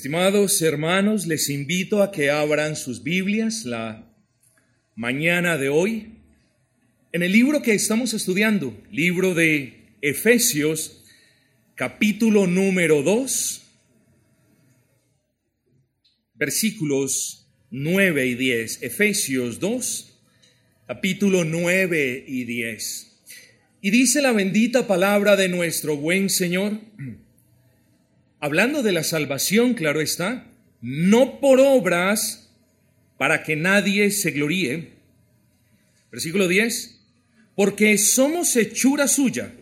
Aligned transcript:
Estimados 0.00 0.62
hermanos, 0.62 1.26
les 1.26 1.50
invito 1.50 2.02
a 2.02 2.10
que 2.10 2.30
abran 2.30 2.74
sus 2.74 3.02
Biblias 3.02 3.66
la 3.66 4.10
mañana 4.96 5.58
de 5.58 5.68
hoy 5.68 6.14
en 7.12 7.22
el 7.22 7.32
libro 7.32 7.60
que 7.60 7.74
estamos 7.74 8.14
estudiando, 8.14 8.74
libro 8.90 9.34
de 9.34 9.88
Efesios, 10.00 11.04
capítulo 11.74 12.46
número 12.46 13.02
2, 13.02 13.60
versículos 16.32 17.46
9 17.70 18.26
y 18.26 18.34
10. 18.36 18.82
Efesios 18.82 19.60
2, 19.60 20.18
capítulo 20.86 21.44
9 21.44 22.24
y 22.26 22.44
10. 22.44 23.20
Y 23.82 23.90
dice 23.90 24.22
la 24.22 24.32
bendita 24.32 24.86
palabra 24.86 25.36
de 25.36 25.50
nuestro 25.50 25.98
buen 25.98 26.30
Señor, 26.30 26.80
hablando 28.40 28.82
de 28.82 28.92
la 28.92 29.04
salvación, 29.04 29.74
claro 29.74 30.00
está, 30.00 30.46
no 30.80 31.40
por 31.40 31.60
obras 31.60 32.50
para 33.18 33.42
que 33.42 33.54
nadie 33.54 34.10
se 34.10 34.30
gloríe. 34.30 34.94
Versículo 36.10 36.48
10, 36.48 37.00
porque 37.54 37.96
somos 37.98 38.56
hechura 38.56 39.06
suya, 39.06 39.52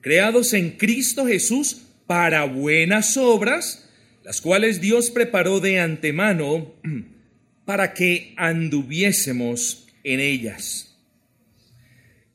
creados 0.00 0.52
en 0.54 0.70
Cristo 0.70 1.26
Jesús 1.26 1.82
para 2.06 2.44
buenas 2.44 3.16
obras, 3.16 3.90
las 4.22 4.40
cuales 4.40 4.80
Dios 4.80 5.10
preparó 5.10 5.60
de 5.60 5.80
antemano 5.80 6.72
para 7.64 7.92
que 7.94 8.32
anduviésemos 8.36 9.86
en 10.04 10.20
ellas. 10.20 10.96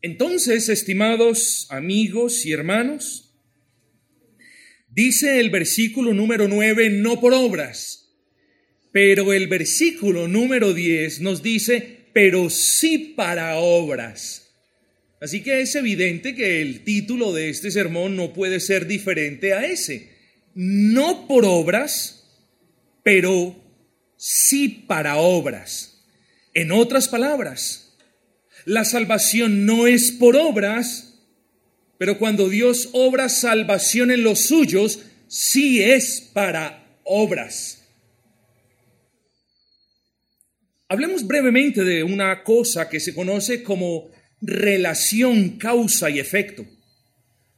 Entonces, 0.01 0.69
estimados 0.69 1.67
amigos 1.69 2.45
y 2.45 2.51
hermanos, 2.51 3.28
Dice 4.91 5.39
el 5.39 5.49
versículo 5.49 6.13
número 6.13 6.47
9, 6.47 6.89
no 6.89 7.19
por 7.19 7.33
obras, 7.33 8.09
pero 8.91 9.33
el 9.33 9.47
versículo 9.47 10.27
número 10.27 10.73
10 10.73 11.21
nos 11.21 11.43
dice, 11.43 12.07
pero 12.13 12.49
sí 12.49 13.13
para 13.15 13.57
obras. 13.57 14.49
Así 15.21 15.41
que 15.41 15.61
es 15.61 15.75
evidente 15.75 16.33
que 16.33 16.61
el 16.61 16.83
título 16.83 17.33
de 17.33 17.49
este 17.49 17.71
sermón 17.71 18.15
no 18.15 18.33
puede 18.33 18.59
ser 18.59 18.87
diferente 18.87 19.53
a 19.53 19.65
ese. 19.65 20.11
No 20.55 21.27
por 21.27 21.45
obras, 21.45 22.19
pero 23.03 23.61
sí 24.17 24.85
para 24.87 25.17
obras. 25.17 26.05
En 26.53 26.71
otras 26.71 27.07
palabras, 27.07 27.97
la 28.65 28.85
salvación 28.85 29.65
no 29.65 29.87
es 29.87 30.11
por 30.11 30.35
obras, 30.35 31.08
pero 31.99 32.17
cuando 32.17 32.47
Dios 32.47 32.89
obra 32.93 33.27
salvación 33.27 34.09
en 34.09 34.23
los 34.23 34.39
suyos, 34.39 35.01
sí 35.27 35.83
es 35.83 36.31
para 36.33 36.97
obras. 37.03 37.83
Hablemos 40.87 41.27
brevemente 41.27 41.83
de 41.83 42.03
una 42.05 42.43
cosa 42.43 42.89
que 42.89 43.01
se 43.01 43.13
conoce 43.13 43.63
como 43.63 44.09
relación 44.41 45.57
causa 45.57 46.09
y 46.09 46.19
efecto. 46.19 46.65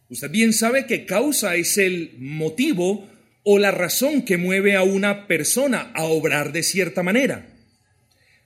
Usted 0.09 0.31
bien 0.31 0.53
sabe 0.53 0.88
que 0.88 1.06
causa 1.06 1.56
es 1.56 1.78
el 1.78 2.16
motivo 2.18 3.07
o 3.44 3.59
la 3.59 3.69
razón 3.69 4.24
que 4.24 4.38
mueve 4.38 4.75
a 4.75 4.81
una 4.81 5.28
persona 5.28 5.91
a 5.94 6.06
obrar 6.06 6.51
de 6.51 6.63
cierta 6.63 7.03
manera. 7.03 7.47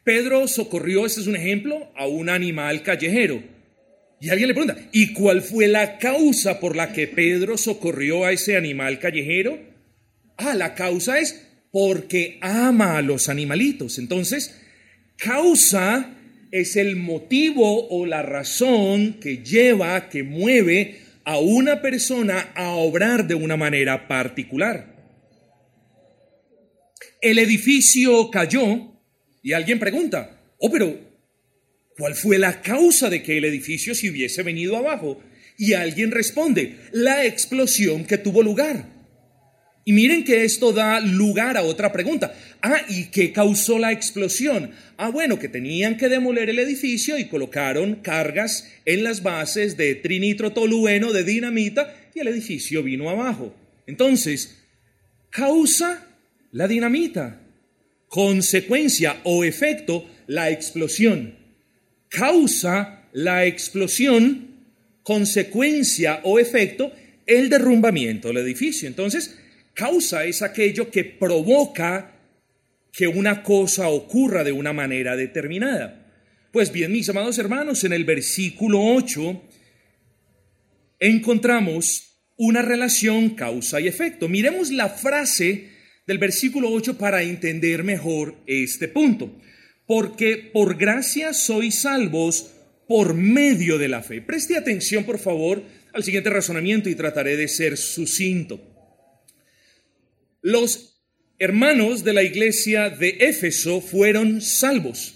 Pedro 0.03 0.45
socorrió, 0.49 1.05
este 1.05 1.21
es 1.21 1.27
un 1.27 1.37
ejemplo, 1.37 1.89
a 1.95 2.05
un 2.05 2.27
animal 2.27 2.83
callejero. 2.83 3.54
Y 4.19 4.29
alguien 4.29 4.47
le 4.47 4.53
pregunta, 4.53 4.77
¿y 4.91 5.13
cuál 5.13 5.41
fue 5.41 5.67
la 5.67 5.97
causa 5.97 6.59
por 6.59 6.75
la 6.75 6.93
que 6.93 7.07
Pedro 7.07 7.57
socorrió 7.57 8.25
a 8.25 8.31
ese 8.31 8.55
animal 8.55 8.99
callejero? 8.99 9.59
Ah, 10.37 10.55
la 10.55 10.73
causa 10.73 11.19
es 11.19 11.45
porque 11.71 12.37
ama 12.41 12.97
a 12.97 13.01
los 13.01 13.27
animalitos. 13.27 13.99
Entonces, 13.99 14.61
causa 15.17 16.15
es 16.51 16.77
el 16.77 16.95
motivo 16.95 17.87
o 17.89 18.05
la 18.05 18.21
razón 18.21 19.19
que 19.19 19.39
lleva, 19.39 20.09
que 20.09 20.23
mueve 20.23 21.01
a 21.25 21.39
una 21.39 21.81
persona 21.81 22.51
a 22.55 22.69
obrar 22.71 23.27
de 23.27 23.35
una 23.35 23.57
manera 23.57 24.07
particular. 24.07 24.95
El 27.19 27.39
edificio 27.39 28.29
cayó 28.29 28.93
y 29.41 29.53
alguien 29.53 29.79
pregunta, 29.79 30.39
oh, 30.59 30.71
pero 30.71 30.97
¿Cuál 31.97 32.13
fue 32.15 32.37
la 32.37 32.61
causa 32.61 33.09
de 33.09 33.23
que 33.23 33.37
el 33.37 33.45
edificio 33.45 33.95
se 33.95 34.09
hubiese 34.09 34.43
venido 34.43 34.75
abajo? 34.75 35.21
Y 35.57 35.73
alguien 35.73 36.11
responde, 36.11 36.77
la 36.91 37.25
explosión 37.25 38.03
que 38.03 38.17
tuvo 38.17 38.43
lugar. 38.43 38.93
Y 39.85 39.93
miren 39.93 40.23
que 40.23 40.43
esto 40.43 40.73
da 40.73 40.99
lugar 40.99 41.55
a 41.55 41.61
otra 41.61 41.93
pregunta. 41.93 42.35
Ah, 42.61 42.81
¿y 42.89 43.05
qué 43.05 43.31
causó 43.31 43.79
la 43.79 43.93
explosión? 43.93 44.71
Ah, 44.97 45.09
bueno, 45.09 45.39
que 45.39 45.47
tenían 45.47 45.95
que 45.95 46.09
demoler 46.09 46.49
el 46.49 46.59
edificio 46.59 47.17
y 47.17 47.25
colocaron 47.25 47.95
cargas 47.95 48.69
en 48.83 49.03
las 49.03 49.23
bases 49.23 49.77
de 49.77 49.95
trinitrotolueno 49.95 51.13
de 51.13 51.23
dinamita 51.23 51.95
y 52.13 52.19
el 52.19 52.27
edificio 52.27 52.83
vino 52.83 53.09
abajo. 53.09 53.55
Entonces, 53.87 54.57
causa 55.29 56.05
la 56.51 56.67
dinamita, 56.67 57.41
consecuencia 58.07 59.21
o 59.23 59.45
efecto 59.45 60.09
la 60.27 60.49
explosión 60.49 61.44
causa 62.15 63.09
la 63.11 63.45
explosión, 63.45 64.47
consecuencia 65.03 66.21
o 66.23 66.39
efecto, 66.39 66.93
el 67.25 67.49
derrumbamiento 67.49 68.29
del 68.29 68.37
edificio. 68.37 68.87
Entonces, 68.87 69.37
causa 69.73 70.23
es 70.23 70.41
aquello 70.41 70.89
que 70.89 71.03
provoca 71.03 72.13
que 72.91 73.07
una 73.07 73.43
cosa 73.43 73.89
ocurra 73.89 74.43
de 74.43 74.53
una 74.53 74.71
manera 74.71 75.17
determinada. 75.17 76.13
Pues 76.53 76.71
bien, 76.71 76.93
mis 76.93 77.09
amados 77.09 77.37
hermanos, 77.37 77.83
en 77.83 77.91
el 77.91 78.05
versículo 78.05 78.81
8 78.81 79.43
encontramos 80.99 82.13
una 82.37 82.61
relación 82.61 83.31
causa 83.31 83.81
y 83.81 83.87
efecto. 83.87 84.29
Miremos 84.29 84.71
la 84.71 84.87
frase 84.87 85.69
del 86.07 86.17
versículo 86.17 86.69
8 86.71 86.97
para 86.97 87.23
entender 87.23 87.83
mejor 87.83 88.35
este 88.47 88.87
punto 88.87 89.35
porque 89.87 90.49
por 90.53 90.77
gracia 90.77 91.33
sois 91.33 91.81
salvos 91.81 92.51
por 92.87 93.13
medio 93.13 93.77
de 93.77 93.87
la 93.87 94.01
fe. 94.01 94.21
Preste 94.21 94.57
atención, 94.57 95.03
por 95.03 95.19
favor, 95.19 95.63
al 95.93 96.03
siguiente 96.03 96.29
razonamiento 96.29 96.89
y 96.89 96.95
trataré 96.95 97.37
de 97.37 97.47
ser 97.47 97.77
sucinto. 97.77 98.61
Los 100.41 101.01
hermanos 101.39 102.03
de 102.03 102.13
la 102.13 102.23
iglesia 102.23 102.89
de 102.89 103.17
Éfeso 103.19 103.81
fueron 103.81 104.41
salvos. 104.41 105.15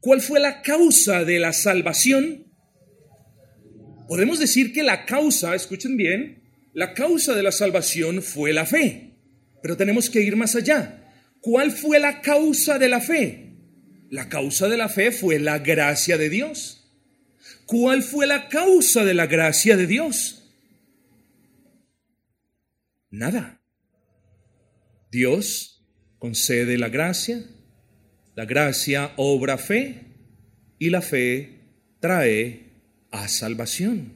¿Cuál 0.00 0.20
fue 0.20 0.40
la 0.40 0.62
causa 0.62 1.24
de 1.24 1.38
la 1.38 1.52
salvación? 1.52 2.46
Podemos 4.08 4.38
decir 4.38 4.72
que 4.72 4.82
la 4.82 5.04
causa, 5.04 5.54
escuchen 5.54 5.96
bien, 5.96 6.42
la 6.72 6.94
causa 6.94 7.34
de 7.34 7.42
la 7.42 7.52
salvación 7.52 8.22
fue 8.22 8.52
la 8.52 8.66
fe, 8.66 9.18
pero 9.62 9.76
tenemos 9.76 10.10
que 10.10 10.22
ir 10.22 10.36
más 10.36 10.56
allá. 10.56 10.99
¿Cuál 11.40 11.72
fue 11.72 11.98
la 11.98 12.20
causa 12.20 12.78
de 12.78 12.88
la 12.88 13.00
fe? 13.00 13.54
La 14.10 14.28
causa 14.28 14.68
de 14.68 14.76
la 14.76 14.88
fe 14.88 15.12
fue 15.12 15.38
la 15.38 15.58
gracia 15.58 16.18
de 16.18 16.28
Dios. 16.28 16.80
¿Cuál 17.66 18.02
fue 18.02 18.26
la 18.26 18.48
causa 18.48 19.04
de 19.04 19.14
la 19.14 19.26
gracia 19.26 19.76
de 19.76 19.86
Dios? 19.86 20.52
Nada. 23.10 23.62
Dios 25.10 25.84
concede 26.18 26.78
la 26.78 26.88
gracia, 26.88 27.44
la 28.34 28.44
gracia 28.44 29.12
obra 29.16 29.58
fe 29.58 30.06
y 30.78 30.90
la 30.90 31.02
fe 31.02 31.60
trae 32.00 32.70
a 33.10 33.28
salvación. 33.28 34.14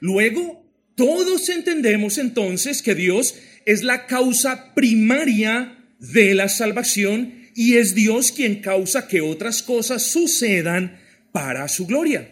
Luego, 0.00 0.64
todos 0.96 1.48
entendemos 1.48 2.18
entonces 2.18 2.82
que 2.82 2.94
Dios 2.94 3.36
es 3.66 3.82
la 3.82 4.06
causa 4.06 4.74
primaria 4.74 5.81
de 6.02 6.34
la 6.34 6.48
salvación 6.48 7.48
y 7.54 7.76
es 7.76 7.94
Dios 7.94 8.32
quien 8.32 8.56
causa 8.60 9.06
que 9.06 9.20
otras 9.20 9.62
cosas 9.62 10.02
sucedan 10.02 11.00
para 11.30 11.68
su 11.68 11.86
gloria. 11.86 12.28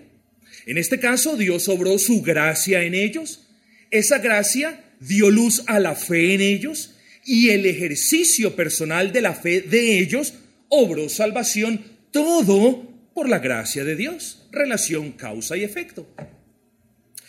En 0.67 0.77
este 0.77 0.99
caso, 0.99 1.37
Dios 1.37 1.69
obró 1.69 1.99
su 1.99 2.21
gracia 2.21 2.83
en 2.83 2.95
ellos. 2.95 3.49
Esa 3.91 4.19
gracia 4.19 4.85
dio 4.99 5.31
luz 5.31 5.63
a 5.67 5.79
la 5.79 5.95
fe 5.95 6.35
en 6.35 6.41
ellos 6.41 6.97
y 7.25 7.51
el 7.51 7.65
ejercicio 7.65 8.57
personal 8.57 9.13
de 9.13 9.21
la 9.21 9.35
fe 9.35 9.61
de 9.63 9.99
ellos 9.99 10.35
obró 10.69 11.09
salvación, 11.09 11.85
todo 12.11 12.89
por 13.15 13.29
la 13.29 13.39
gracia 13.39 13.85
de 13.85 13.95
Dios. 13.95 14.49
Relación 14.51 15.13
causa 15.13 15.57
y 15.57 15.63
efecto. 15.63 16.13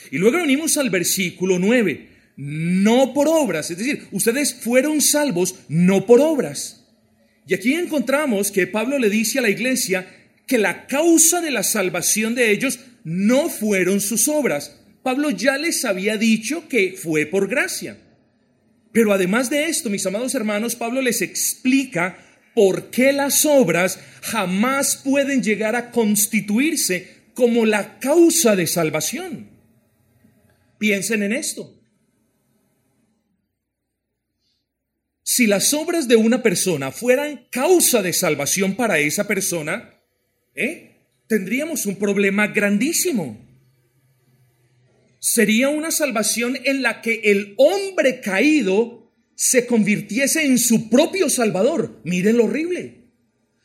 Y 0.10 0.18
luego 0.18 0.38
venimos 0.38 0.78
al 0.78 0.90
versículo 0.90 1.60
9 1.60 2.11
no 2.44 3.14
por 3.14 3.28
obras. 3.28 3.70
Es 3.70 3.78
decir, 3.78 4.08
ustedes 4.12 4.56
fueron 4.56 5.00
salvos 5.00 5.54
no 5.70 6.08
por 6.08 6.20
obras. 6.20 6.88
Y 7.46 7.54
aquí 7.54 7.76
encontramos 7.76 8.50
que 8.50 8.66
Pablo 8.66 8.98
le 8.98 9.12
dice 9.12 9.38
a 9.38 9.44
la 9.44 9.52
iglesia 9.52 10.08
que 10.48 10.58
la 10.58 10.88
causa 10.88 11.40
de 11.40 11.52
la 11.52 11.62
salvación 11.62 12.34
de 12.34 12.50
ellos 12.50 12.80
no 13.04 13.48
fueron 13.48 14.02
sus 14.02 14.28
obras. 14.28 14.76
Pablo 15.04 15.30
ya 15.30 15.58
les 15.60 15.86
había 15.86 16.18
dicho 16.18 16.68
que 16.68 16.96
fue 16.98 17.28
por 17.28 17.48
gracia. 17.48 18.00
Pero 18.92 19.14
además 19.14 19.52
de 19.52 19.66
esto, 19.66 19.92
mis 19.92 20.06
amados 20.08 20.34
hermanos, 20.34 20.76
Pablo 20.76 21.04
les 21.04 21.22
explica 21.22 22.18
por 22.56 22.90
qué 22.90 23.14
las 23.14 23.46
obras 23.46 24.00
jamás 24.22 24.98
pueden 24.98 25.44
llegar 25.44 25.76
a 25.76 25.92
constituirse 25.92 27.22
como 27.36 27.68
la 27.68 28.00
causa 28.00 28.56
de 28.56 28.66
salvación. 28.66 29.52
Piensen 30.80 31.22
en 31.22 31.34
esto. 31.34 31.81
Si 35.34 35.48
las 35.48 35.74
obras 35.74 36.10
de 36.10 36.18
una 36.18 36.44
persona 36.44 36.92
fueran 36.92 37.48
causa 37.52 38.02
de 38.02 38.12
salvación 38.12 38.76
para 38.76 39.00
esa 39.00 39.30
persona, 39.30 39.94
¿eh? 40.56 41.06
tendríamos 41.28 41.86
un 41.86 41.96
problema 41.96 42.48
grandísimo. 42.48 43.40
Sería 45.20 45.70
una 45.70 45.92
salvación 45.92 46.58
en 46.66 46.82
la 46.82 47.02
que 47.02 47.22
el 47.24 47.54
hombre 47.56 48.20
caído 48.20 49.10
se 49.34 49.66
convirtiese 49.66 50.44
en 50.44 50.58
su 50.60 50.90
propio 50.90 51.30
salvador. 51.30 52.02
Miren 52.04 52.36
lo 52.36 52.44
horrible. 52.44 53.14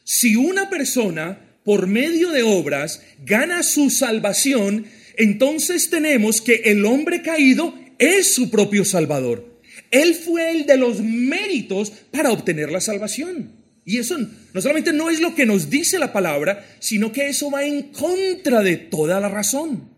Si 0.05 0.37
una 0.37 0.71
persona 0.71 1.59
por 1.65 1.89
medio 1.89 2.31
de 2.31 2.45
obras 2.45 3.03
gana 3.25 3.65
su 3.65 3.91
salvación, 3.91 4.87
entonces 5.17 5.91
tenemos 5.91 6.41
que 6.41 6.63
el 6.67 6.85
hombre 6.85 7.23
caído 7.23 7.75
es 7.99 8.33
su 8.33 8.51
propio 8.51 8.85
salvador. 8.85 9.56
Él 9.91 10.15
fue 10.15 10.51
el 10.51 10.67
de 10.67 10.77
los 10.77 11.01
méritos 11.01 11.91
para 12.11 12.33
obtener 12.33 12.71
la 12.71 12.81
salvación. 12.81 13.53
Y 13.85 13.99
eso 13.99 14.17
no 14.19 14.61
solamente 14.61 14.93
no 14.93 15.11
es 15.11 15.21
lo 15.21 15.35
que 15.35 15.47
nos 15.47 15.71
dice 15.71 15.99
la 15.99 16.13
palabra, 16.13 16.67
sino 16.81 17.13
que 17.13 17.29
eso 17.29 17.51
va 17.51 17.65
en 17.65 17.93
contra 17.93 18.63
de 18.63 18.77
toda 18.77 19.21
la 19.21 19.29
razón. 19.29 19.91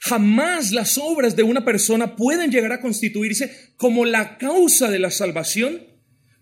Jamás 0.00 0.72
las 0.72 0.98
obras 0.98 1.36
de 1.36 1.42
una 1.42 1.64
persona 1.64 2.16
pueden 2.16 2.50
llegar 2.50 2.72
a 2.72 2.80
constituirse 2.80 3.72
como 3.76 4.04
la 4.04 4.38
causa 4.38 4.90
de 4.90 4.98
la 4.98 5.10
salvación 5.10 5.92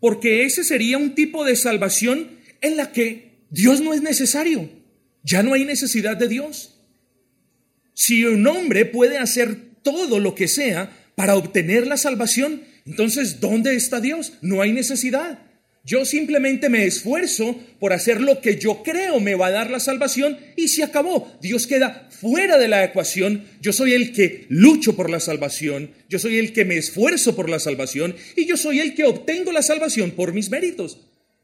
porque 0.01 0.45
ese 0.45 0.65
sería 0.65 0.99
un 0.99 1.15
tipo 1.15 1.45
de 1.45 1.55
salvación 1.55 2.39
en 2.63 2.77
la 2.77 2.91
que 2.91 3.45
Dios 3.51 3.81
no 3.81 3.93
es 3.93 4.03
necesario. 4.03 4.69
Ya 5.23 5.43
no 5.43 5.53
hay 5.53 5.65
necesidad 5.67 6.17
de 6.17 6.29
Dios. 6.29 6.81
Si 7.93 8.25
un 8.25 8.47
hombre 8.47 8.87
puede 8.87 9.19
hacer 9.19 9.69
todo 9.82 10.21
lo 10.21 10.35
que 10.35 10.49
sea 10.49 10.91
para 11.15 11.37
obtener 11.37 11.87
la 11.87 11.97
salvación, 11.97 12.62
entonces 12.87 13.41
¿dónde 13.41 13.75
está 13.75 14.00
Dios? 14.00 14.35
No 14.43 14.62
hay 14.62 14.73
necesidad. 14.73 15.38
Yo 15.82 16.05
simplemente 16.05 16.69
me 16.69 16.85
esfuerzo 16.85 17.59
por 17.79 17.93
hacer 17.93 18.21
lo 18.21 18.41
que 18.41 18.59
yo 18.59 18.82
creo 18.82 19.19
me 19.19 19.35
va 19.35 19.47
a 19.47 19.50
dar 19.50 19.71
la 19.71 19.81
salvación 19.81 20.38
y 20.56 20.69
se 20.69 20.82
acabó. 20.82 21.32
Dios 21.41 21.67
queda 21.67 22.09
fuera 22.11 22.59
de 22.59 22.69
la 22.69 22.85
ecuación. 22.85 23.44
Yo 23.62 23.73
soy 23.73 23.94
el 23.94 24.12
que 24.12 24.44
lucho 24.50 24.94
por 24.94 25.09
la 25.09 25.21
salvación. 25.21 25.91
Yo 26.09 26.19
soy 26.19 26.37
el 26.38 26.53
que 26.53 26.67
me 26.67 26.77
esfuerzo 26.77 27.35
por 27.35 27.49
la 27.49 27.59
salvación 27.59 28.15
y 28.37 28.44
yo 28.44 28.59
soy 28.59 28.81
el 28.81 28.94
que 28.94 29.05
obtengo 29.05 29.53
la 29.53 29.62
salvación 29.62 30.11
por 30.11 30.35
mis 30.35 30.50
méritos. 30.50 31.00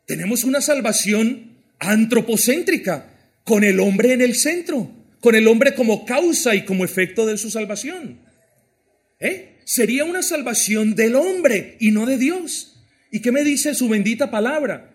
Tenemos 0.07 0.45
una 0.45 0.61
salvación 0.61 1.57
antropocéntrica, 1.79 3.13
con 3.45 3.63
el 3.63 3.79
hombre 3.81 4.13
en 4.13 4.21
el 4.21 4.35
centro, 4.35 4.91
con 5.21 5.35
el 5.37 5.47
hombre 5.47 5.75
como 5.75 6.05
causa 6.05 6.55
y 6.55 6.65
como 6.65 6.85
efecto 6.85 7.27
de 7.27 7.39
su 7.39 7.49
salvación. 7.49 8.26
¿Eh? 9.19 9.57
Sería 9.65 10.05
una 10.05 10.23
salvación 10.23 10.95
del 10.95 11.17
hombre 11.17 11.77
y 11.81 11.91
no 11.91 12.07
de 12.07 12.19
Dios. 12.19 12.77
¿Y 13.11 13.21
qué 13.21 13.33
me 13.33 13.45
dice 13.45 13.75
su 13.75 13.89
bendita 13.89 14.31
palabra? 14.31 14.93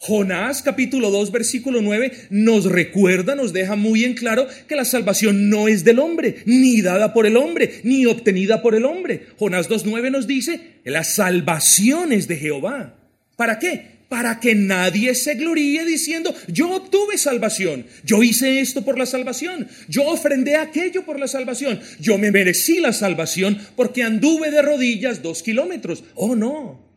Jonás 0.00 0.62
capítulo 0.62 1.10
2 1.10 1.32
versículo 1.32 1.82
9 1.82 2.12
nos 2.30 2.66
recuerda, 2.66 3.34
nos 3.34 3.52
deja 3.52 3.74
muy 3.74 4.04
en 4.04 4.14
claro 4.14 4.46
que 4.68 4.76
la 4.76 4.84
salvación 4.84 5.50
no 5.50 5.66
es 5.66 5.82
del 5.82 5.98
hombre, 5.98 6.36
ni 6.46 6.80
dada 6.82 7.12
por 7.12 7.26
el 7.26 7.36
hombre, 7.36 7.80
ni 7.82 8.06
obtenida 8.06 8.62
por 8.62 8.76
el 8.76 8.84
hombre. 8.84 9.26
Jonás 9.38 9.68
2.9 9.68 10.12
nos 10.12 10.26
dice, 10.28 10.80
la 10.84 11.02
salvación 11.02 12.12
es 12.12 12.28
de 12.28 12.36
Jehová. 12.36 12.96
¿Para 13.36 13.58
qué? 13.58 13.97
Para 14.08 14.40
que 14.40 14.54
nadie 14.54 15.14
se 15.14 15.34
gloríe 15.34 15.84
diciendo, 15.84 16.34
yo 16.46 16.70
obtuve 16.70 17.18
salvación, 17.18 17.86
yo 18.04 18.22
hice 18.22 18.60
esto 18.60 18.82
por 18.82 18.98
la 18.98 19.04
salvación, 19.04 19.68
yo 19.86 20.04
ofrendé 20.04 20.56
aquello 20.56 21.04
por 21.04 21.20
la 21.20 21.28
salvación, 21.28 21.78
yo 22.00 22.16
me 22.16 22.30
merecí 22.30 22.80
la 22.80 22.94
salvación 22.94 23.58
porque 23.76 24.02
anduve 24.02 24.50
de 24.50 24.62
rodillas 24.62 25.22
dos 25.22 25.42
kilómetros. 25.42 26.04
Oh 26.14 26.34
no, 26.34 26.88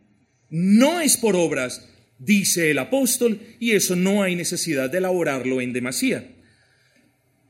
no 0.50 1.02
es 1.02 1.18
por 1.18 1.36
obras, 1.36 1.86
dice 2.18 2.72
el 2.72 2.80
apóstol, 2.80 3.42
y 3.60 3.72
eso 3.72 3.98
no 3.98 4.24
hay 4.24 4.36
necesidad 4.36 4.90
de 4.90 5.00
elaborarlo 5.00 5.60
en 5.60 5.74
demasía. 5.74 6.26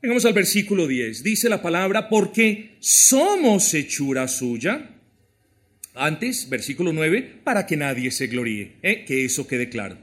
Vengamos 0.02 0.24
al 0.24 0.32
versículo 0.32 0.88
10. 0.88 1.22
Dice 1.22 1.48
la 1.48 1.62
palabra, 1.62 2.08
porque 2.08 2.76
somos 2.80 3.72
hechura 3.72 4.26
suya. 4.26 4.91
Antes, 5.94 6.48
versículo 6.48 6.92
9, 6.92 7.40
para 7.44 7.66
que 7.66 7.76
nadie 7.76 8.10
se 8.10 8.26
gloríe, 8.26 8.76
¿eh? 8.82 9.04
que 9.04 9.24
eso 9.24 9.46
quede 9.46 9.68
claro. 9.68 9.98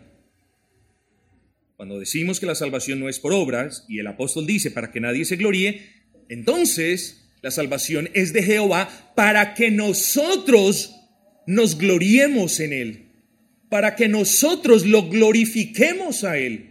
Cuando 1.76 2.00
decimos 2.00 2.40
que 2.40 2.46
la 2.46 2.56
salvación 2.56 3.00
no 3.00 3.10
es 3.10 3.20
por 3.20 3.34
obras, 3.34 3.86
y 3.88 4.00
el 4.00 4.08
apóstol 4.08 4.46
dice 4.46 4.70
para 4.70 4.92
que 4.92 5.00
nadie 5.00 5.26
se 5.26 5.38
gloríe, 5.38 5.82
entonces 6.28 7.32
la 7.42 7.50
salvación 7.52 8.10
es 8.14 8.34
de 8.34 8.44
Jehová 8.44 9.14
para 9.16 9.56
que 9.56 9.72
nosotros 9.72 10.96
nos 11.48 11.78
gloriemos 11.78 12.60
en 12.60 12.74
Él, 12.74 13.06
para 13.70 13.96
que 13.96 14.08
nosotros 14.08 14.86
lo 14.86 15.10
glorifiquemos 15.10 16.24
a 16.24 16.38
Él. 16.38 16.70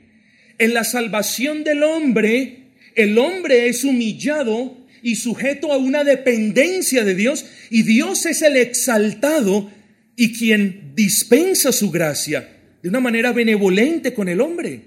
En 0.58 0.74
la 0.74 0.84
salvación 0.84 1.64
del 1.64 1.82
hombre, 1.82 2.74
el 2.94 3.18
hombre 3.18 3.68
es 3.68 3.82
humillado 3.82 4.77
y 5.08 5.16
sujeto 5.16 5.72
a 5.72 5.78
una 5.78 6.04
dependencia 6.04 7.02
de 7.02 7.14
Dios, 7.14 7.46
y 7.70 7.82
Dios 7.82 8.26
es 8.26 8.42
el 8.42 8.56
exaltado 8.56 9.70
y 10.16 10.32
quien 10.32 10.92
dispensa 10.94 11.72
su 11.72 11.90
gracia 11.90 12.48
de 12.82 12.88
una 12.88 13.00
manera 13.00 13.32
benevolente 13.32 14.12
con 14.12 14.28
el 14.28 14.40
hombre. 14.40 14.82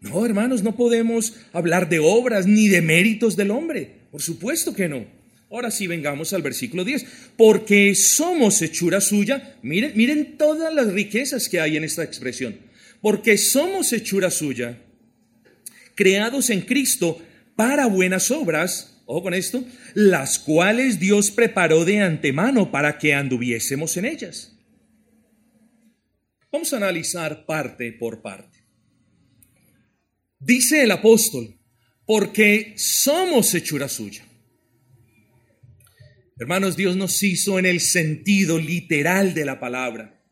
No, 0.00 0.24
hermanos, 0.26 0.62
no 0.62 0.76
podemos 0.76 1.34
hablar 1.52 1.88
de 1.88 2.00
obras 2.00 2.46
ni 2.46 2.68
de 2.68 2.82
méritos 2.82 3.36
del 3.36 3.50
hombre. 3.50 3.90
Por 4.10 4.20
supuesto 4.20 4.74
que 4.74 4.88
no. 4.88 5.06
Ahora 5.50 5.70
sí 5.70 5.86
vengamos 5.86 6.32
al 6.32 6.42
versículo 6.42 6.84
10. 6.84 7.06
Porque 7.36 7.94
somos 7.94 8.60
hechura 8.62 9.00
suya. 9.00 9.56
Miren, 9.62 9.92
miren 9.94 10.36
todas 10.36 10.72
las 10.72 10.92
riquezas 10.92 11.48
que 11.48 11.60
hay 11.60 11.76
en 11.76 11.84
esta 11.84 12.02
expresión. 12.02 12.58
Porque 13.00 13.38
somos 13.38 13.92
hechura 13.92 14.30
suya, 14.30 14.78
creados 15.94 16.50
en 16.50 16.60
Cristo 16.62 17.20
para 17.56 17.86
buenas 17.86 18.30
obras, 18.30 18.99
ojo 19.10 19.24
con 19.24 19.34
esto, 19.34 19.64
las 19.94 20.38
cuales 20.38 21.00
Dios 21.00 21.30
preparó 21.30 21.84
de 21.84 22.00
antemano 22.00 22.70
para 22.70 22.98
que 22.98 23.12
anduviésemos 23.12 23.96
en 23.96 24.04
ellas. 24.04 24.56
Vamos 26.52 26.72
a 26.72 26.76
analizar 26.76 27.44
parte 27.44 27.92
por 27.92 28.22
parte. 28.22 28.58
Dice 30.38 30.82
el 30.82 30.90
apóstol, 30.90 31.58
porque 32.06 32.74
somos 32.76 33.54
hechura 33.54 33.88
suya. 33.88 34.24
Hermanos, 36.38 36.76
Dios 36.76 36.96
nos 36.96 37.22
hizo 37.22 37.58
en 37.58 37.66
el 37.66 37.80
sentido 37.80 38.58
literal 38.58 39.34
de 39.34 39.44
la 39.44 39.60
palabra. 39.60 40.22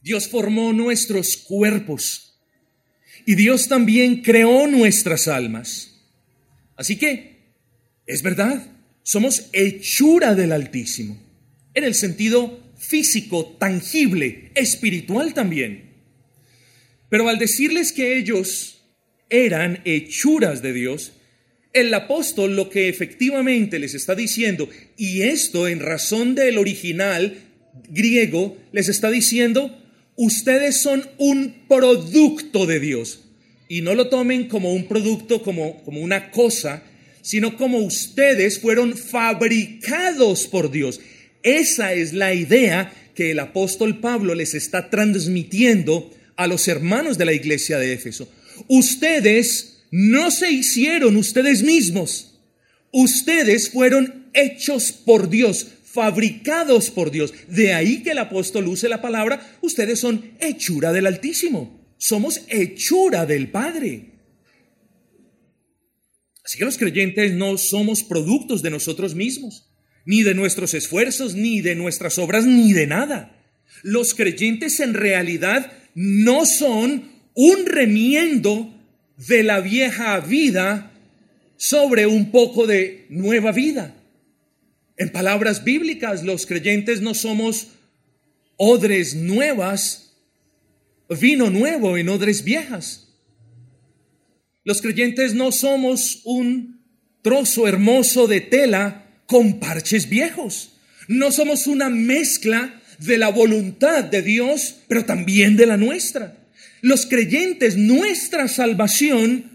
Dios 0.00 0.28
formó 0.28 0.72
nuestros 0.72 1.36
cuerpos 1.36 2.40
y 3.26 3.34
Dios 3.34 3.68
también 3.68 4.22
creó 4.22 4.66
nuestras 4.66 5.28
almas. 5.28 5.93
Así 6.76 6.96
que, 6.96 7.54
es 8.06 8.22
verdad, 8.22 8.66
somos 9.02 9.48
hechura 9.52 10.34
del 10.34 10.52
Altísimo, 10.52 11.20
en 11.74 11.84
el 11.84 11.94
sentido 11.94 12.60
físico, 12.76 13.56
tangible, 13.58 14.50
espiritual 14.54 15.34
también. 15.34 15.94
Pero 17.08 17.28
al 17.28 17.38
decirles 17.38 17.92
que 17.92 18.18
ellos 18.18 18.82
eran 19.30 19.80
hechuras 19.84 20.62
de 20.62 20.72
Dios, 20.72 21.12
el 21.72 21.92
apóstol 21.92 22.56
lo 22.56 22.70
que 22.70 22.88
efectivamente 22.88 23.78
les 23.78 23.94
está 23.94 24.14
diciendo, 24.14 24.68
y 24.96 25.22
esto 25.22 25.68
en 25.68 25.80
razón 25.80 26.34
del 26.34 26.58
original 26.58 27.36
griego, 27.88 28.56
les 28.72 28.88
está 28.88 29.10
diciendo, 29.10 29.76
ustedes 30.16 30.80
son 30.80 31.08
un 31.18 31.66
producto 31.68 32.66
de 32.66 32.80
Dios. 32.80 33.23
Y 33.68 33.80
no 33.80 33.94
lo 33.94 34.08
tomen 34.08 34.48
como 34.48 34.72
un 34.72 34.86
producto, 34.86 35.42
como, 35.42 35.82
como 35.84 36.00
una 36.00 36.30
cosa, 36.30 36.82
sino 37.22 37.56
como 37.56 37.78
ustedes 37.78 38.58
fueron 38.58 38.96
fabricados 38.96 40.46
por 40.46 40.70
Dios. 40.70 41.00
Esa 41.42 41.94
es 41.94 42.12
la 42.12 42.34
idea 42.34 42.92
que 43.14 43.30
el 43.30 43.38
apóstol 43.38 44.00
Pablo 44.00 44.34
les 44.34 44.54
está 44.54 44.90
transmitiendo 44.90 46.10
a 46.36 46.46
los 46.46 46.68
hermanos 46.68 47.16
de 47.16 47.24
la 47.24 47.32
iglesia 47.32 47.78
de 47.78 47.92
Éfeso. 47.92 48.28
Ustedes 48.68 49.84
no 49.90 50.30
se 50.30 50.50
hicieron 50.50 51.16
ustedes 51.16 51.62
mismos. 51.62 52.40
Ustedes 52.90 53.70
fueron 53.70 54.26
hechos 54.34 54.92
por 54.92 55.30
Dios, 55.30 55.66
fabricados 55.84 56.90
por 56.90 57.10
Dios. 57.10 57.32
De 57.48 57.72
ahí 57.72 58.02
que 58.02 58.10
el 58.10 58.18
apóstol 58.18 58.68
use 58.68 58.88
la 58.88 59.00
palabra, 59.00 59.56
ustedes 59.60 60.00
son 60.00 60.32
hechura 60.40 60.92
del 60.92 61.06
Altísimo. 61.06 61.83
Somos 62.04 62.42
hechura 62.48 63.24
del 63.24 63.50
Padre. 63.50 64.10
Así 66.44 66.58
que 66.58 66.66
los 66.66 66.76
creyentes 66.76 67.32
no 67.32 67.56
somos 67.56 68.02
productos 68.02 68.60
de 68.60 68.68
nosotros 68.68 69.14
mismos, 69.14 69.70
ni 70.04 70.22
de 70.22 70.34
nuestros 70.34 70.74
esfuerzos, 70.74 71.34
ni 71.34 71.62
de 71.62 71.74
nuestras 71.74 72.18
obras, 72.18 72.44
ni 72.44 72.74
de 72.74 72.86
nada. 72.86 73.42
Los 73.82 74.12
creyentes 74.12 74.80
en 74.80 74.92
realidad 74.92 75.72
no 75.94 76.44
son 76.44 77.10
un 77.32 77.64
remiendo 77.64 78.78
de 79.26 79.42
la 79.42 79.60
vieja 79.60 80.20
vida 80.20 80.92
sobre 81.56 82.06
un 82.06 82.30
poco 82.30 82.66
de 82.66 83.06
nueva 83.08 83.50
vida. 83.50 83.94
En 84.98 85.08
palabras 85.08 85.64
bíblicas, 85.64 86.22
los 86.22 86.44
creyentes 86.44 87.00
no 87.00 87.14
somos 87.14 87.68
odres 88.58 89.14
nuevas, 89.14 90.03
vino 91.08 91.50
nuevo 91.50 91.96
en 91.96 92.08
odres 92.08 92.44
viejas. 92.44 93.08
Los 94.64 94.80
creyentes 94.80 95.34
no 95.34 95.52
somos 95.52 96.22
un 96.24 96.80
trozo 97.22 97.68
hermoso 97.68 98.26
de 98.26 98.40
tela 98.40 99.06
con 99.26 99.60
parches 99.60 100.08
viejos. 100.08 100.76
No 101.08 101.32
somos 101.32 101.66
una 101.66 101.90
mezcla 101.90 102.80
de 102.98 103.18
la 103.18 103.28
voluntad 103.28 104.04
de 104.04 104.22
Dios, 104.22 104.76
pero 104.88 105.04
también 105.04 105.56
de 105.56 105.66
la 105.66 105.76
nuestra. 105.76 106.36
Los 106.80 107.06
creyentes, 107.06 107.76
nuestra 107.76 108.48
salvación 108.48 109.50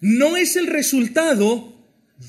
no 0.00 0.36
es 0.36 0.56
el 0.56 0.66
resultado 0.66 1.74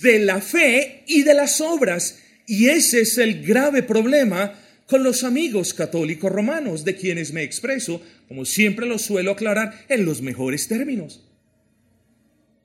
de 0.01 0.19
la 0.19 0.41
fe 0.41 1.03
y 1.07 1.23
de 1.23 1.33
las 1.33 1.61
obras. 1.61 2.19
Y 2.45 2.69
ese 2.69 3.01
es 3.01 3.17
el 3.17 3.45
grave 3.45 3.83
problema 3.83 4.53
con 4.87 5.03
los 5.03 5.23
amigos 5.23 5.73
católicos 5.73 6.31
romanos, 6.31 6.85
de 6.85 6.95
quienes 6.95 7.33
me 7.33 7.43
expreso, 7.43 8.01
como 8.27 8.45
siempre 8.45 8.85
lo 8.87 8.97
suelo 8.97 9.31
aclarar, 9.31 9.85
en 9.89 10.05
los 10.05 10.21
mejores 10.21 10.67
términos. 10.67 11.23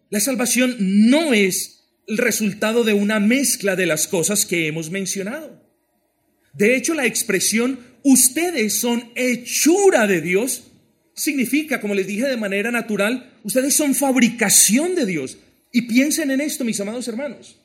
La 0.09 0.21
salvación 0.21 0.77
no 0.79 1.35
es 1.35 1.85
el 2.07 2.19
resultado 2.19 2.85
de 2.85 2.93
una 2.93 3.19
mezcla 3.19 3.77
de 3.77 3.87
las 3.87 4.07
cosas 4.07 4.47
que 4.47 4.69
hemos 4.69 4.91
mencionado. 4.91 5.63
De 6.55 6.77
hecho, 6.77 6.95
la 6.95 7.07
expresión 7.07 7.81
ustedes 8.05 8.75
son 8.75 9.11
hechura 9.15 10.07
de 10.07 10.21
Dios 10.21 10.65
significa, 11.15 11.81
como 11.81 11.95
les 11.95 12.07
dije 12.07 12.27
de 12.27 12.37
manera 12.37 12.71
natural, 12.71 13.33
ustedes 13.43 13.75
son 13.75 13.95
fabricación 13.95 14.95
de 14.95 15.07
Dios. 15.07 15.39
Y 15.73 15.83
piensen 15.83 16.31
en 16.31 16.41
esto, 16.41 16.65
mis 16.65 16.81
amados 16.81 17.09
hermanos. 17.09 17.59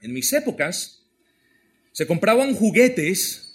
En 0.00 0.12
mis 0.12 0.32
épocas 0.32 1.03
se 1.94 2.08
compraban 2.08 2.56
juguetes 2.56 3.54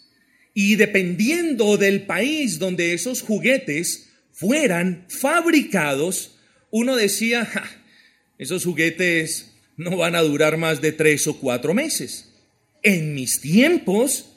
y 0.53 0.77
dependiendo 0.77 1.75
del 1.75 2.03
país 2.03 2.57
donde 2.57 2.93
esos 2.93 3.21
juguetes 3.21 4.11
fueran 4.31 5.05
fabricados, 5.09 6.37
uno 6.71 6.95
decía, 6.95 7.49
esos 8.37 8.63
juguetes 8.63 9.51
no 9.75 9.97
van 9.97 10.15
a 10.15 10.21
durar 10.21 10.55
más 10.55 10.79
de 10.79 10.93
tres 10.93 11.27
o 11.27 11.37
cuatro 11.37 11.73
meses. 11.73 12.33
En 12.81 13.13
mis 13.13 13.41
tiempos, 13.41 14.31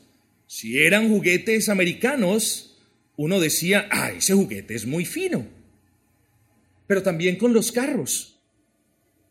si 0.48 0.78
eran 0.78 1.08
juguetes 1.08 1.68
americanos, 1.68 2.76
uno 3.16 3.38
decía, 3.38 3.88
ah, 3.92 4.10
ese 4.10 4.34
juguete 4.34 4.74
es 4.74 4.84
muy 4.84 5.04
fino. 5.04 5.46
Pero 6.88 7.04
también 7.04 7.36
con 7.36 7.52
los 7.52 7.70
carros. 7.70 8.40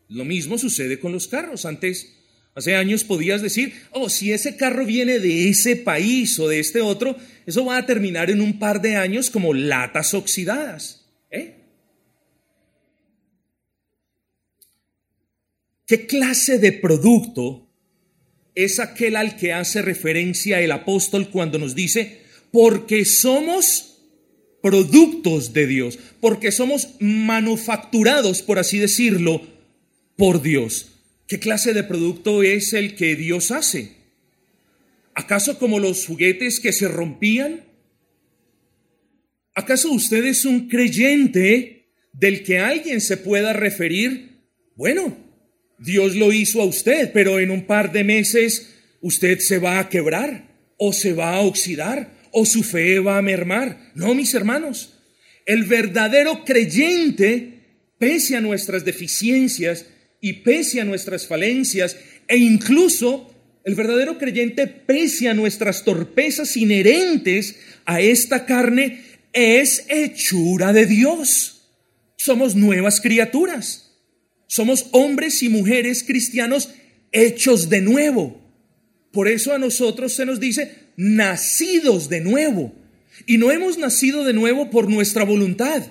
Lo 0.08 0.24
mismo 0.24 0.56
sucede 0.56 0.98
con 0.98 1.12
los 1.12 1.28
carros. 1.28 1.66
Antes, 1.66 2.21
hace 2.54 2.74
años 2.74 3.04
podías 3.04 3.42
decir, 3.42 3.72
oh, 3.92 4.08
si 4.08 4.32
ese 4.32 4.56
carro 4.56 4.84
viene 4.84 5.18
de 5.18 5.48
ese 5.48 5.76
país 5.76 6.38
o 6.38 6.48
de 6.48 6.60
este 6.60 6.80
otro, 6.80 7.16
eso 7.46 7.64
va 7.64 7.78
a 7.78 7.86
terminar 7.86 8.30
en 8.30 8.40
un 8.40 8.58
par 8.58 8.80
de 8.80 8.96
años 8.96 9.30
como 9.30 9.54
latas 9.54 10.14
oxidadas. 10.14 11.06
¿eh? 11.30 11.56
¿Qué 15.86 16.06
clase 16.06 16.58
de 16.58 16.72
producto 16.72 17.68
es 18.54 18.80
aquel 18.80 19.16
al 19.16 19.36
que 19.36 19.52
hace 19.52 19.82
referencia 19.82 20.60
el 20.60 20.72
apóstol 20.72 21.30
cuando 21.30 21.58
nos 21.58 21.74
dice, 21.74 22.20
porque 22.50 23.04
somos 23.04 23.98
productos 24.62 25.52
de 25.52 25.66
Dios, 25.66 25.98
porque 26.20 26.52
somos 26.52 26.96
manufacturados, 27.00 28.42
por 28.42 28.58
así 28.58 28.78
decirlo, 28.78 29.42
por 30.16 30.42
Dios? 30.42 30.91
¿Qué 31.32 31.38
clase 31.38 31.72
de 31.72 31.82
producto 31.82 32.42
es 32.42 32.74
el 32.74 32.94
que 32.94 33.16
Dios 33.16 33.52
hace? 33.52 33.92
¿Acaso 35.14 35.58
como 35.58 35.78
los 35.78 36.04
juguetes 36.04 36.60
que 36.60 36.74
se 36.74 36.88
rompían? 36.88 37.64
¿Acaso 39.54 39.90
usted 39.92 40.26
es 40.26 40.44
un 40.44 40.68
creyente 40.68 41.86
del 42.12 42.42
que 42.42 42.58
alguien 42.58 43.00
se 43.00 43.16
pueda 43.16 43.54
referir? 43.54 44.42
Bueno, 44.76 45.16
Dios 45.78 46.16
lo 46.16 46.34
hizo 46.34 46.60
a 46.60 46.66
usted, 46.66 47.12
pero 47.14 47.40
en 47.40 47.50
un 47.50 47.64
par 47.64 47.92
de 47.92 48.04
meses 48.04 48.68
usted 49.00 49.38
se 49.38 49.56
va 49.56 49.78
a 49.78 49.88
quebrar 49.88 50.74
o 50.76 50.92
se 50.92 51.14
va 51.14 51.36
a 51.36 51.40
oxidar 51.40 52.12
o 52.30 52.44
su 52.44 52.62
fe 52.62 52.98
va 52.98 53.16
a 53.16 53.22
mermar. 53.22 53.90
No, 53.94 54.14
mis 54.14 54.34
hermanos, 54.34 54.98
el 55.46 55.64
verdadero 55.64 56.44
creyente, 56.44 57.78
pese 57.96 58.36
a 58.36 58.42
nuestras 58.42 58.84
deficiencias 58.84 59.86
y 60.22 60.34
pese 60.44 60.80
a 60.80 60.84
nuestras 60.84 61.26
falencias, 61.26 61.96
e 62.28 62.38
incluso 62.38 63.34
el 63.64 63.74
verdadero 63.74 64.18
creyente, 64.18 64.68
pese 64.68 65.28
a 65.28 65.34
nuestras 65.34 65.84
torpezas 65.84 66.56
inherentes 66.56 67.56
a 67.84 68.00
esta 68.00 68.46
carne, 68.46 69.02
es 69.32 69.84
hechura 69.88 70.72
de 70.72 70.86
Dios. 70.86 71.68
Somos 72.16 72.54
nuevas 72.54 73.00
criaturas. 73.00 73.90
Somos 74.46 74.86
hombres 74.92 75.42
y 75.42 75.48
mujeres 75.48 76.04
cristianos 76.04 76.70
hechos 77.10 77.68
de 77.68 77.80
nuevo. 77.80 78.40
Por 79.10 79.26
eso 79.26 79.52
a 79.52 79.58
nosotros 79.58 80.12
se 80.12 80.24
nos 80.24 80.38
dice 80.38 80.72
nacidos 80.96 82.08
de 82.08 82.20
nuevo. 82.20 82.72
Y 83.26 83.38
no 83.38 83.50
hemos 83.50 83.76
nacido 83.76 84.24
de 84.24 84.34
nuevo 84.34 84.70
por 84.70 84.88
nuestra 84.88 85.24
voluntad, 85.24 85.82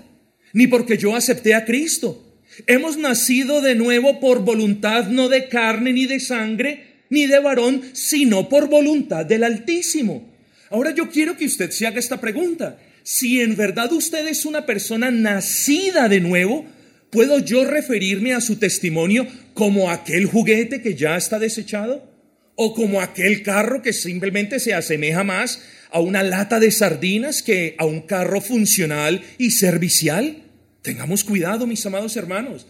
ni 0.53 0.67
porque 0.67 0.97
yo 0.97 1.17
acepté 1.17 1.53
a 1.53 1.65
Cristo. 1.65 2.30
Hemos 2.67 2.97
nacido 2.97 3.61
de 3.61 3.75
nuevo 3.75 4.19
por 4.19 4.43
voluntad 4.43 5.07
no 5.07 5.29
de 5.29 5.47
carne 5.47 5.93
ni 5.93 6.05
de 6.05 6.19
sangre, 6.19 7.03
ni 7.09 7.27
de 7.27 7.39
varón, 7.39 7.81
sino 7.93 8.49
por 8.49 8.69
voluntad 8.69 9.25
del 9.25 9.43
Altísimo. 9.43 10.29
Ahora 10.69 10.91
yo 10.91 11.09
quiero 11.09 11.37
que 11.37 11.45
usted 11.45 11.71
se 11.71 11.87
haga 11.87 11.99
esta 11.99 12.21
pregunta. 12.21 12.79
Si 13.03 13.41
en 13.41 13.55
verdad 13.55 13.91
usted 13.91 14.27
es 14.27 14.45
una 14.45 14.65
persona 14.65 15.11
nacida 15.11 16.07
de 16.07 16.19
nuevo, 16.19 16.65
¿Puedo 17.11 17.39
yo 17.39 17.65
referirme 17.65 18.33
a 18.33 18.39
su 18.39 18.55
testimonio 18.55 19.27
como 19.53 19.91
aquel 19.91 20.25
juguete 20.27 20.81
que 20.81 20.95
ya 20.95 21.17
está 21.17 21.39
desechado? 21.39 22.09
¿O 22.55 22.73
como 22.73 23.01
aquel 23.01 23.43
carro 23.43 23.81
que 23.81 23.91
simplemente 23.91 24.61
se 24.61 24.73
asemeja 24.73 25.25
más 25.25 25.61
a 25.91 25.99
una 25.99 26.23
lata 26.23 26.61
de 26.61 26.71
sardinas 26.71 27.43
que 27.43 27.75
a 27.77 27.85
un 27.85 27.99
carro 28.01 28.39
funcional 28.39 29.21
y 29.37 29.51
servicial? 29.51 30.37
Tengamos 30.81 31.23
cuidado, 31.23 31.67
mis 31.67 31.85
amados 31.85 32.15
hermanos. 32.17 32.65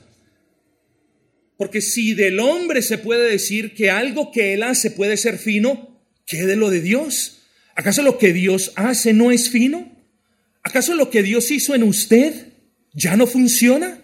Porque 1.58 1.82
si 1.82 2.13
del 2.13 2.39
hombre 2.39 2.82
se 2.82 2.98
puede 2.98 3.30
decir 3.30 3.74
que 3.74 3.89
algo 3.89 4.32
que 4.32 4.53
él 4.53 4.63
hace 4.63 4.91
puede 4.91 5.15
ser 5.15 5.38
fino, 5.38 6.01
¿qué 6.25 6.46
de 6.46 6.56
lo 6.56 6.70
de 6.70 6.82
Dios? 6.82 7.44
¿Acaso 7.75 8.01
lo 8.01 8.18
que 8.18 8.34
Dios 8.34 8.74
hace 8.75 9.13
no 9.13 9.32
es 9.32 9.50
fino? 9.50 9.91
¿Acaso 10.63 10.96
lo 10.96 11.10
que 11.10 11.24
Dios 11.24 11.51
hizo 11.51 11.74
en 11.75 11.84
usted 11.84 12.34
ya 12.94 13.15
no 13.15 13.27
funciona? 13.27 14.01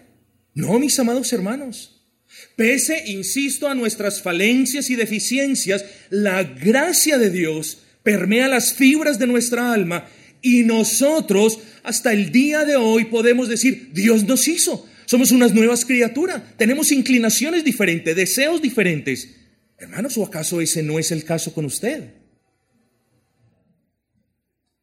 No, 0.54 0.78
mis 0.78 0.98
amados 0.98 1.32
hermanos. 1.32 1.98
Pese, 2.56 3.04
insisto, 3.06 3.68
a 3.68 3.74
nuestras 3.74 4.22
falencias 4.22 4.90
y 4.90 4.96
deficiencias, 4.96 5.84
la 6.10 6.42
gracia 6.42 7.18
de 7.18 7.30
Dios 7.30 7.78
permea 8.02 8.48
las 8.48 8.72
fibras 8.72 9.18
de 9.18 9.26
nuestra 9.26 9.72
alma 9.72 10.08
y 10.42 10.62
nosotros 10.62 11.58
hasta 11.82 12.12
el 12.12 12.32
día 12.32 12.64
de 12.64 12.76
hoy 12.76 13.06
podemos 13.06 13.48
decir, 13.48 13.90
Dios 13.92 14.24
nos 14.24 14.46
hizo. 14.48 14.86
Somos 15.06 15.30
unas 15.30 15.54
nuevas 15.54 15.84
criaturas, 15.84 16.42
tenemos 16.56 16.92
inclinaciones 16.92 17.64
diferentes, 17.64 18.14
deseos 18.14 18.60
diferentes. 18.60 19.36
Hermanos, 19.78 20.18
¿o 20.18 20.24
acaso 20.24 20.60
ese 20.60 20.82
no 20.82 20.98
es 20.98 21.12
el 21.12 21.24
caso 21.24 21.54
con 21.54 21.64
usted? 21.64 22.14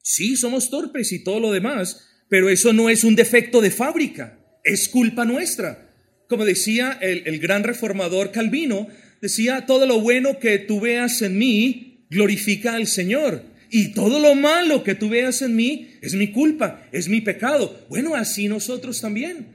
Sí, 0.02 0.36
somos 0.36 0.70
torpes 0.70 1.12
y 1.12 1.24
todo 1.24 1.40
lo 1.40 1.52
demás, 1.52 2.08
pero 2.30 2.50
eso 2.50 2.74
no 2.74 2.90
es 2.90 3.04
un 3.04 3.16
defecto 3.16 3.62
de 3.62 3.72
fábrica 3.72 4.40
es 4.66 4.90
culpa 4.90 5.24
nuestra. 5.24 5.90
Como 6.28 6.44
decía 6.44 6.98
el, 7.02 7.40
gran 7.40 7.64
reformador 7.64 8.32
Calvino, 8.32 8.88
decía, 9.22 9.66
todo 9.66 9.86
lo 9.86 10.02
bueno 10.02 10.40
que 10.40 10.58
tú 10.58 10.82
veas 10.82 11.22
en 11.22 11.38
mí, 11.38 12.08
glorifica 12.10 12.76
al 12.76 12.88
Señor. 12.88 13.44
Y 13.78 13.90
todo 13.90 14.22
lo 14.22 14.36
malo 14.36 14.86
que 14.86 14.96
tú 14.96 15.10
veas 15.10 15.42
en 15.42 15.54
mí 15.54 15.90
es 16.02 16.14
mi 16.14 16.32
culpa, 16.32 16.88
es 16.94 17.10
mi 17.10 17.20
pecado. 17.20 17.86
Bueno, 17.90 18.16
así 18.16 18.48
nosotros 18.48 19.02
también. 19.02 19.48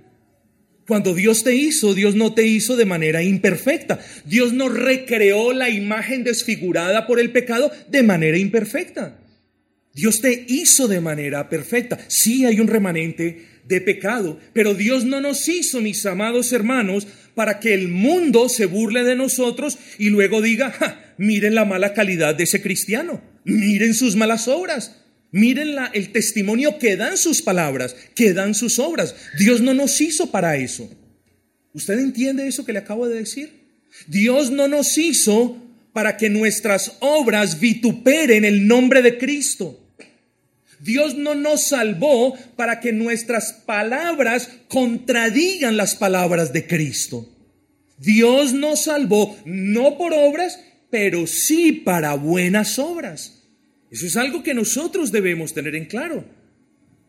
Cuando 0.87 1.15
Dios 1.15 1.43
te 1.43 1.55
hizo, 1.55 1.95
Dios 1.95 2.17
no 2.17 2.35
te 2.35 2.47
hizo 2.47 2.77
de 2.77 2.85
manera 2.85 3.23
imperfecta. 3.23 3.99
Dios 4.27 4.53
no 4.53 4.69
recreó 4.69 5.55
la 5.55 5.71
imagen 5.71 6.23
desfigurada 6.23 7.07
por 7.07 7.19
el 7.19 7.33
pecado 7.33 7.73
de 7.89 8.03
manera 8.03 8.37
imperfecta. 8.37 9.19
Dios 9.95 10.21
te 10.21 10.45
hizo 10.49 10.87
de 10.87 11.01
manera 11.01 11.49
perfecta. 11.49 11.99
Sí 12.07 12.45
hay 12.45 12.61
un 12.61 12.69
remanente 12.69 13.47
de 13.65 13.81
pecado. 13.81 14.39
Pero 14.53 14.75
Dios 14.75 15.07
no 15.07 15.23
nos 15.23 15.49
hizo, 15.49 15.81
mis 15.81 16.05
amados 16.05 16.53
hermanos, 16.53 17.07
para 17.35 17.59
que 17.59 17.73
el 17.73 17.89
mundo 17.89 18.51
se 18.51 18.67
burle 18.67 19.03
de 19.03 19.17
nosotros 19.17 19.79
y 19.99 20.11
luego 20.11 20.43
diga, 20.43 21.15
miren 21.17 21.55
la 21.55 21.65
mala 21.65 21.95
calidad 21.95 22.35
de 22.35 22.45
ese 22.45 22.61
cristiano, 22.61 23.30
miren 23.51 23.95
sus 23.95 24.17
malas 24.17 24.49
obras, 24.49 24.97
miren 25.31 25.75
la, 25.75 25.87
el 25.87 26.13
testimonio 26.13 26.79
que 26.79 26.97
dan 26.97 27.17
sus 27.17 27.43
palabras, 27.43 27.95
que 28.15 28.33
dan 28.33 28.55
sus 28.55 28.79
obras. 28.79 29.15
Dios 29.39 29.61
no 29.61 29.75
nos 29.75 30.01
hizo 30.01 30.31
para 30.31 30.57
eso. 30.57 30.89
¿Usted 31.73 31.99
entiende 31.99 32.49
eso 32.49 32.65
que 32.65 32.73
le 32.73 32.81
acabo 32.81 33.09
de 33.09 33.19
decir? 33.19 33.61
Dios 34.07 34.51
no 34.51 34.69
nos 34.69 34.99
hizo 34.99 35.57
para 35.93 36.17
que 36.17 36.31
nuestras 36.31 36.97
obras 37.01 37.61
vituperen 37.61 38.45
el 38.45 38.67
nombre 38.67 39.03
de 39.03 39.19
Cristo. 39.19 39.77
Dios 40.81 41.15
no 41.15 41.35
nos 41.35 41.63
salvó 41.69 42.37
para 42.57 42.81
que 42.81 42.93
nuestras 42.93 43.53
palabras 43.53 44.49
contradigan 44.69 45.77
las 45.77 45.95
palabras 45.95 46.53
de 46.53 46.67
Cristo. 46.67 47.29
Dios 47.99 48.55
nos 48.55 48.85
salvó 48.85 49.37
no 49.45 49.99
por 49.99 50.15
obras, 50.15 50.59
pero 50.89 51.27
sí 51.27 51.73
para 51.73 52.15
buenas 52.15 52.79
obras. 52.79 53.40
Eso 53.91 54.07
es 54.07 54.17
algo 54.17 54.43
que 54.43 54.55
nosotros 54.55 55.11
debemos 55.11 55.53
tener 55.53 55.75
en 55.75 55.87
claro. 55.87 56.25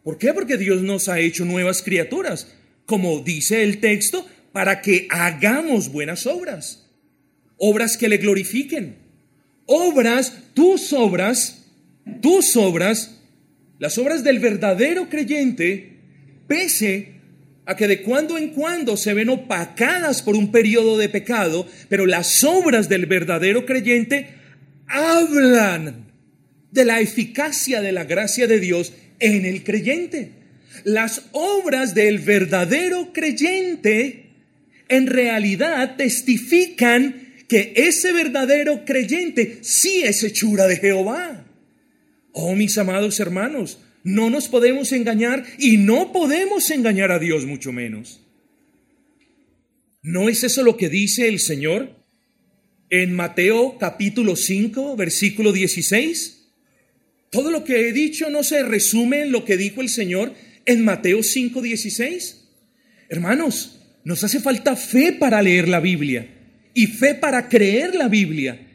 ¿Por 0.03 0.17
qué? 0.17 0.33
Porque 0.33 0.57
Dios 0.57 0.81
nos 0.81 1.09
ha 1.09 1.19
hecho 1.19 1.45
nuevas 1.45 1.83
criaturas, 1.83 2.55
como 2.85 3.19
dice 3.19 3.63
el 3.63 3.79
texto, 3.79 4.27
para 4.51 4.81
que 4.81 5.07
hagamos 5.09 5.91
buenas 5.91 6.25
obras, 6.25 6.89
obras 7.57 7.97
que 7.97 8.09
le 8.09 8.17
glorifiquen, 8.17 8.95
obras, 9.65 10.33
tus 10.53 10.91
obras, 10.91 11.67
tus 12.21 12.57
obras, 12.57 13.21
las 13.77 13.97
obras 13.97 14.23
del 14.23 14.39
verdadero 14.39 15.07
creyente, 15.07 15.99
pese 16.47 17.21
a 17.65 17.75
que 17.75 17.87
de 17.87 18.01
cuando 18.01 18.37
en 18.39 18.49
cuando 18.49 18.97
se 18.97 19.13
ven 19.13 19.29
opacadas 19.29 20.23
por 20.23 20.35
un 20.35 20.51
periodo 20.51 20.97
de 20.97 21.09
pecado, 21.09 21.67
pero 21.89 22.07
las 22.07 22.43
obras 22.43 22.89
del 22.89 23.05
verdadero 23.05 23.65
creyente 23.65 24.35
hablan 24.87 26.10
de 26.71 26.85
la 26.85 26.99
eficacia 26.99 27.81
de 27.81 27.91
la 27.91 28.05
gracia 28.05 28.47
de 28.47 28.59
Dios 28.59 28.93
en 29.19 29.45
el 29.45 29.63
creyente. 29.63 30.31
Las 30.83 31.23
obras 31.31 31.93
del 31.93 32.19
verdadero 32.19 33.11
creyente 33.13 34.31
en 34.87 35.07
realidad 35.07 35.95
testifican 35.95 37.33
que 37.47 37.73
ese 37.75 38.13
verdadero 38.13 38.85
creyente 38.85 39.59
sí 39.61 40.01
es 40.03 40.23
hechura 40.23 40.67
de 40.67 40.77
Jehová. 40.77 41.45
Oh, 42.31 42.55
mis 42.55 42.77
amados 42.77 43.19
hermanos, 43.19 43.79
no 44.03 44.29
nos 44.29 44.47
podemos 44.47 44.91
engañar 44.93 45.45
y 45.57 45.77
no 45.77 46.11
podemos 46.11 46.69
engañar 46.71 47.11
a 47.11 47.19
Dios 47.19 47.45
mucho 47.45 47.71
menos. 47.71 48.21
¿No 50.01 50.29
es 50.29 50.43
eso 50.43 50.63
lo 50.63 50.77
que 50.77 50.89
dice 50.89 51.27
el 51.27 51.39
Señor 51.39 51.95
en 52.89 53.13
Mateo 53.13 53.77
capítulo 53.77 54.35
5, 54.35 54.95
versículo 54.95 55.51
16? 55.51 56.40
Todo 57.31 57.49
lo 57.49 57.63
que 57.63 57.87
he 57.87 57.93
dicho 57.93 58.29
no 58.29 58.43
se 58.43 58.61
resume 58.61 59.21
en 59.21 59.31
lo 59.31 59.45
que 59.45 59.55
dijo 59.55 59.79
el 59.79 59.87
Señor 59.87 60.33
en 60.65 60.83
Mateo 60.83 61.23
5, 61.23 61.61
16. 61.61 62.49
Hermanos, 63.07 63.79
nos 64.03 64.21
hace 64.25 64.41
falta 64.41 64.75
fe 64.75 65.13
para 65.13 65.41
leer 65.41 65.69
la 65.69 65.79
Biblia 65.79 66.27
y 66.73 66.87
fe 66.87 67.15
para 67.15 67.47
creer 67.47 67.95
la 67.95 68.09
Biblia. 68.09 68.67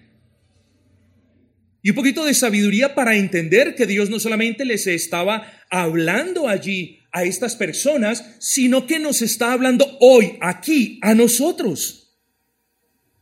Y 1.83 1.91
un 1.91 1.97
poquito 1.97 2.25
de 2.25 2.33
sabiduría 2.33 2.95
para 2.95 3.15
entender 3.17 3.75
que 3.75 3.87
Dios 3.87 4.09
no 4.09 4.19
solamente 4.19 4.65
les 4.65 4.87
estaba 4.87 5.53
hablando 5.71 6.49
allí 6.49 7.01
a 7.13 7.25
estas 7.25 7.57
personas, 7.57 8.25
sino 8.39 8.87
que 8.87 8.99
nos 8.99 9.21
está 9.21 9.53
hablando 9.53 9.99
hoy, 10.01 10.39
aquí, 10.41 10.99
a 11.03 11.15
nosotros. 11.15 12.19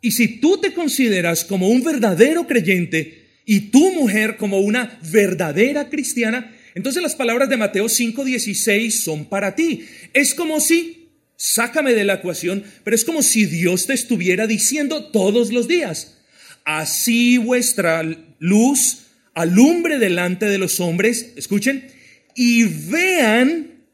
Y 0.00 0.12
si 0.12 0.38
tú 0.38 0.58
te 0.58 0.72
consideras 0.72 1.44
como 1.44 1.68
un 1.68 1.82
verdadero 1.82 2.46
creyente 2.46 3.23
y 3.44 3.70
tu 3.70 3.92
mujer 3.92 4.36
como 4.36 4.60
una 4.60 4.98
verdadera 5.10 5.88
cristiana, 5.90 6.54
entonces 6.74 7.02
las 7.02 7.14
palabras 7.14 7.48
de 7.48 7.56
Mateo 7.56 7.88
5:16 7.88 8.90
son 8.90 9.26
para 9.26 9.54
ti. 9.54 9.84
Es 10.12 10.34
como 10.34 10.60
si 10.60 11.08
sácame 11.36 11.94
de 11.94 12.04
la 12.04 12.14
ecuación, 12.14 12.64
pero 12.84 12.94
es 12.94 13.04
como 13.04 13.22
si 13.22 13.46
Dios 13.46 13.86
te 13.86 13.92
estuviera 13.92 14.46
diciendo 14.46 15.10
todos 15.10 15.52
los 15.52 15.68
días, 15.68 16.18
así 16.64 17.38
vuestra 17.38 18.02
luz 18.38 19.04
alumbre 19.34 19.98
delante 19.98 20.46
de 20.46 20.58
los 20.58 20.80
hombres, 20.80 21.32
escuchen, 21.36 21.88
y 22.34 22.64
vean 22.64 23.84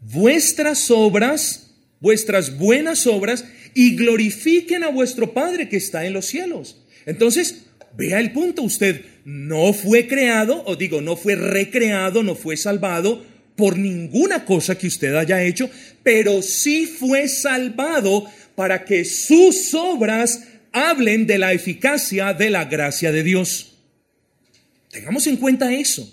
vuestras 0.00 0.90
obras, 0.90 1.74
vuestras 2.00 2.58
buenas 2.58 3.06
obras, 3.06 3.44
y 3.74 3.96
glorifiquen 3.96 4.84
a 4.84 4.88
vuestro 4.88 5.32
Padre 5.32 5.68
que 5.68 5.76
está 5.76 6.06
en 6.06 6.12
los 6.12 6.26
cielos. 6.26 6.82
Entonces, 7.04 7.65
vea 7.96 8.20
el 8.20 8.32
punto, 8.32 8.62
usted 8.62 9.04
no 9.24 9.72
fue 9.72 10.06
creado, 10.06 10.62
o 10.66 10.76
digo, 10.76 11.00
no 11.00 11.16
fue 11.16 11.34
recreado, 11.34 12.22
no 12.22 12.34
fue 12.34 12.56
salvado 12.56 13.24
por 13.56 13.78
ninguna 13.78 14.44
cosa 14.44 14.76
que 14.76 14.86
usted 14.86 15.14
haya 15.14 15.42
hecho, 15.42 15.70
pero 16.02 16.42
sí 16.42 16.86
fue 16.86 17.28
salvado 17.28 18.26
para 18.54 18.84
que 18.84 19.04
sus 19.04 19.74
obras 19.74 20.44
hablen 20.72 21.26
de 21.26 21.38
la 21.38 21.52
eficacia 21.52 22.34
de 22.34 22.50
la 22.50 22.66
gracia 22.66 23.12
de 23.12 23.22
Dios. 23.22 23.78
Tengamos 24.90 25.26
en 25.26 25.36
cuenta 25.36 25.72
eso. 25.72 26.12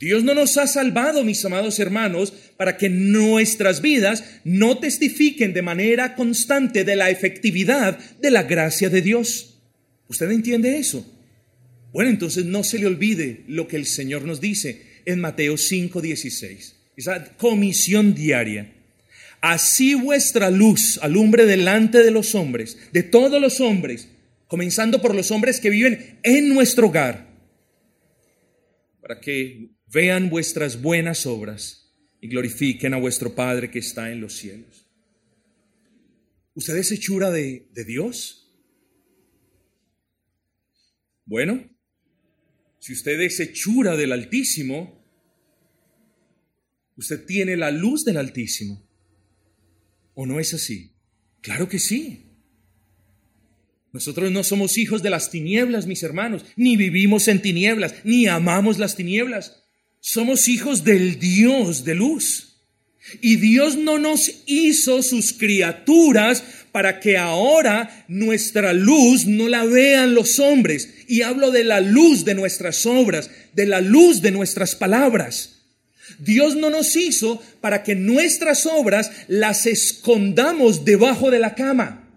Dios 0.00 0.22
no 0.22 0.34
nos 0.34 0.56
ha 0.58 0.66
salvado, 0.68 1.24
mis 1.24 1.44
amados 1.44 1.80
hermanos, 1.80 2.32
para 2.56 2.76
que 2.76 2.88
nuestras 2.88 3.80
vidas 3.80 4.22
no 4.44 4.78
testifiquen 4.78 5.52
de 5.52 5.62
manera 5.62 6.14
constante 6.14 6.84
de 6.84 6.94
la 6.94 7.10
efectividad 7.10 7.98
de 8.20 8.30
la 8.30 8.44
gracia 8.44 8.90
de 8.90 9.02
Dios. 9.02 9.57
¿Usted 10.08 10.30
entiende 10.30 10.78
eso? 10.78 11.06
Bueno, 11.92 12.10
entonces 12.10 12.44
no 12.44 12.64
se 12.64 12.78
le 12.78 12.86
olvide 12.86 13.44
lo 13.46 13.68
que 13.68 13.76
el 13.76 13.86
Señor 13.86 14.24
nos 14.24 14.40
dice 14.40 14.82
en 15.04 15.20
Mateo 15.20 15.56
5:16. 15.56 16.74
Esa 16.96 17.36
comisión 17.36 18.14
diaria. 18.14 18.74
Así 19.40 19.94
vuestra 19.94 20.50
luz 20.50 20.98
alumbre 21.00 21.46
delante 21.46 22.02
de 22.02 22.10
los 22.10 22.34
hombres, 22.34 22.76
de 22.92 23.04
todos 23.04 23.40
los 23.40 23.60
hombres, 23.60 24.08
comenzando 24.48 25.00
por 25.00 25.14
los 25.14 25.30
hombres 25.30 25.60
que 25.60 25.70
viven 25.70 26.18
en 26.24 26.52
nuestro 26.52 26.88
hogar, 26.88 27.28
para 29.00 29.20
que 29.20 29.70
vean 29.86 30.28
vuestras 30.28 30.82
buenas 30.82 31.24
obras 31.24 31.94
y 32.20 32.28
glorifiquen 32.28 32.94
a 32.94 32.98
vuestro 32.98 33.34
Padre 33.34 33.70
que 33.70 33.78
está 33.78 34.10
en 34.10 34.20
los 34.20 34.34
cielos. 34.34 34.86
¿Usted 36.54 36.76
es 36.76 36.90
hechura 36.90 37.30
de, 37.30 37.68
de 37.72 37.84
Dios? 37.84 38.47
Bueno, 41.28 41.64
si 42.80 42.92
usted 42.92 43.20
es 43.20 43.38
hechura 43.38 43.96
del 43.96 44.12
Altísimo, 44.12 44.98
Usted 46.98 47.24
tiene 47.26 47.56
la 47.56 47.70
luz 47.70 48.04
del 48.04 48.16
Altísimo. 48.16 48.84
¿O 50.14 50.26
no 50.26 50.40
es 50.40 50.52
así? 50.52 50.96
Claro 51.40 51.68
que 51.68 51.78
sí. 51.78 52.24
Nosotros 53.92 54.32
no 54.32 54.42
somos 54.42 54.76
hijos 54.76 55.00
de 55.00 55.10
las 55.10 55.30
tinieblas, 55.30 55.86
mis 55.86 56.02
hermanos, 56.02 56.44
ni 56.56 56.76
vivimos 56.76 57.28
en 57.28 57.40
tinieblas, 57.40 57.94
ni 58.02 58.26
amamos 58.26 58.78
las 58.78 58.96
tinieblas. 58.96 59.62
Somos 60.00 60.48
hijos 60.48 60.82
del 60.82 61.20
Dios 61.20 61.84
de 61.84 61.94
luz. 61.94 62.47
Y 63.20 63.36
Dios 63.36 63.76
no 63.76 63.98
nos 63.98 64.42
hizo 64.46 65.02
sus 65.02 65.32
criaturas 65.32 66.42
para 66.72 67.00
que 67.00 67.16
ahora 67.16 68.04
nuestra 68.08 68.72
luz 68.72 69.26
no 69.26 69.48
la 69.48 69.64
vean 69.64 70.14
los 70.14 70.38
hombres. 70.38 70.88
Y 71.08 71.22
hablo 71.22 71.50
de 71.50 71.64
la 71.64 71.80
luz 71.80 72.24
de 72.24 72.34
nuestras 72.34 72.86
obras, 72.86 73.30
de 73.54 73.66
la 73.66 73.80
luz 73.80 74.20
de 74.22 74.30
nuestras 74.30 74.74
palabras. 74.74 75.56
Dios 76.18 76.56
no 76.56 76.70
nos 76.70 76.96
hizo 76.96 77.42
para 77.60 77.82
que 77.82 77.94
nuestras 77.94 78.66
obras 78.66 79.10
las 79.28 79.66
escondamos 79.66 80.84
debajo 80.84 81.30
de 81.30 81.38
la 81.38 81.54
cama. 81.54 82.08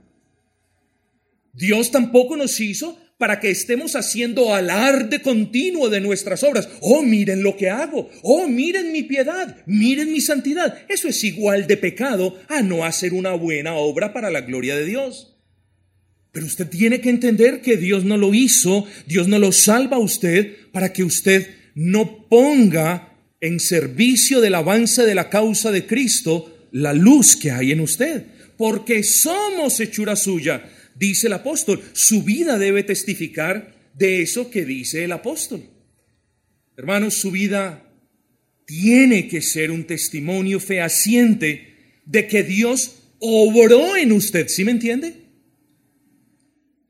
Dios 1.54 1.92
tampoco 1.92 2.38
nos 2.38 2.60
hizo 2.60 3.01
para 3.22 3.40
que 3.40 3.52
estemos 3.52 3.96
haciendo 3.96 4.56
alarde 4.56 5.22
continuo 5.22 5.90
de 5.90 6.02
nuestras 6.02 6.42
obras. 6.42 6.68
Oh, 6.80 7.04
miren 7.04 7.44
lo 7.44 7.56
que 7.56 7.70
hago. 7.70 8.10
Oh, 8.24 8.48
miren 8.48 8.92
mi 8.92 9.04
piedad. 9.04 9.58
Miren 9.68 10.12
mi 10.12 10.22
santidad. 10.22 10.80
Eso 10.90 11.08
es 11.08 11.24
igual 11.24 11.68
de 11.68 11.78
pecado 11.78 12.42
a 12.50 12.64
no 12.64 12.84
hacer 12.84 13.14
una 13.14 13.34
buena 13.34 13.76
obra 13.76 14.12
para 14.12 14.32
la 14.32 14.42
gloria 14.42 14.76
de 14.76 14.88
Dios. 14.88 15.38
Pero 16.32 16.48
usted 16.48 16.68
tiene 16.68 17.00
que 17.00 17.12
entender 17.12 17.62
que 17.62 17.78
Dios 17.78 18.06
no 18.06 18.18
lo 18.18 18.34
hizo, 18.34 18.88
Dios 19.06 19.28
no 19.28 19.38
lo 19.38 19.52
salva 19.52 19.98
a 19.98 20.00
usted 20.00 20.56
para 20.72 20.92
que 20.92 21.04
usted 21.04 21.48
no 21.76 22.28
ponga 22.28 23.20
en 23.40 23.60
servicio 23.60 24.42
del 24.42 24.56
avance 24.56 25.04
de 25.04 25.14
la 25.14 25.30
causa 25.30 25.72
de 25.72 25.86
Cristo 25.86 26.68
la 26.72 26.94
luz 26.94 27.36
que 27.36 27.52
hay 27.52 27.72
en 27.72 27.82
usted, 27.82 28.24
porque 28.58 29.04
somos 29.04 29.80
hechura 29.80 30.16
suya, 30.16 30.68
dice 30.96 31.28
el 31.28 31.34
apóstol. 31.34 31.82
Su 31.94 32.24
vida 32.24 32.58
debe 32.58 32.84
testificar 32.84 33.76
de 33.94 34.22
eso 34.22 34.50
que 34.50 34.66
dice 34.66 35.04
el 35.04 35.12
apóstol. 35.12 35.64
Hermanos, 36.78 37.16
su 37.16 37.32
vida 37.32 37.88
tiene 38.66 39.28
que 39.28 39.42
ser 39.42 39.72
un 39.72 39.86
testimonio 39.86 40.60
fehaciente 40.60 42.02
de 42.06 42.28
que 42.28 42.44
Dios 42.44 42.96
obró 43.20 43.96
en 43.98 44.12
usted, 44.12 44.48
¿sí 44.48 44.64
me 44.64 44.72
entiende? 44.72 45.22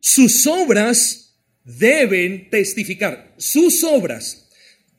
sus 0.02 0.46
obras 0.48 1.38
deben 1.64 2.50
testificar, 2.50 3.34
sus 3.38 3.84
obras 3.84 4.50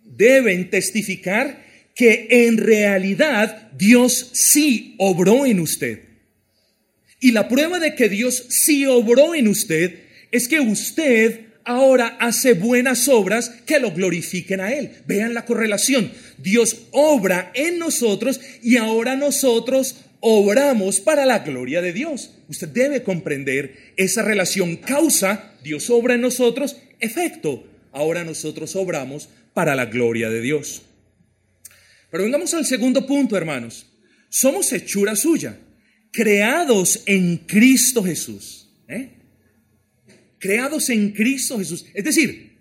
deben 0.04 0.70
testificar 0.70 1.62
que 1.94 2.28
en 2.30 2.56
realidad 2.56 3.72
Dios 3.72 4.30
sí 4.32 4.94
obró 4.98 5.44
en 5.44 5.60
usted. 5.60 6.11
Y 7.22 7.30
la 7.30 7.46
prueba 7.46 7.78
de 7.78 7.94
que 7.94 8.08
Dios 8.08 8.46
sí 8.48 8.84
obró 8.84 9.36
en 9.36 9.46
usted 9.46 10.00
es 10.32 10.48
que 10.48 10.58
usted 10.58 11.52
ahora 11.64 12.16
hace 12.18 12.54
buenas 12.54 13.06
obras 13.06 13.48
que 13.64 13.78
lo 13.78 13.92
glorifiquen 13.92 14.60
a 14.60 14.72
Él. 14.72 14.90
Vean 15.06 15.32
la 15.32 15.44
correlación. 15.44 16.10
Dios 16.38 16.88
obra 16.90 17.52
en 17.54 17.78
nosotros 17.78 18.40
y 18.60 18.76
ahora 18.76 19.14
nosotros 19.14 19.94
obramos 20.18 20.98
para 20.98 21.24
la 21.24 21.38
gloria 21.38 21.80
de 21.80 21.92
Dios. 21.92 22.32
Usted 22.48 22.66
debe 22.66 23.04
comprender 23.04 23.92
esa 23.96 24.22
relación 24.22 24.74
causa, 24.74 25.52
Dios 25.62 25.90
obra 25.90 26.14
en 26.14 26.22
nosotros, 26.22 26.76
efecto, 26.98 27.64
ahora 27.92 28.24
nosotros 28.24 28.74
obramos 28.74 29.28
para 29.54 29.76
la 29.76 29.86
gloria 29.86 30.28
de 30.28 30.40
Dios. 30.40 30.82
Pero 32.10 32.24
vengamos 32.24 32.52
al 32.54 32.66
segundo 32.66 33.06
punto, 33.06 33.36
hermanos. 33.36 33.86
Somos 34.28 34.72
hechura 34.72 35.14
suya, 35.14 35.56
creados 36.12 37.02
en 37.06 37.38
Cristo 37.38 38.04
Jesús. 38.04 38.68
¿eh? 38.86 39.10
Creados 40.38 40.88
en 40.90 41.10
Cristo 41.10 41.58
Jesús. 41.58 41.86
Es 41.94 42.04
decir, 42.04 42.58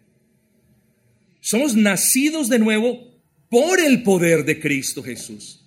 somos 1.42 1.76
nacidos 1.76 2.50
de 2.50 2.58
nuevo 2.58 3.12
por 3.50 3.80
el 3.80 4.02
poder 4.02 4.46
de 4.46 4.60
Cristo 4.60 5.04
Jesús. 5.04 5.60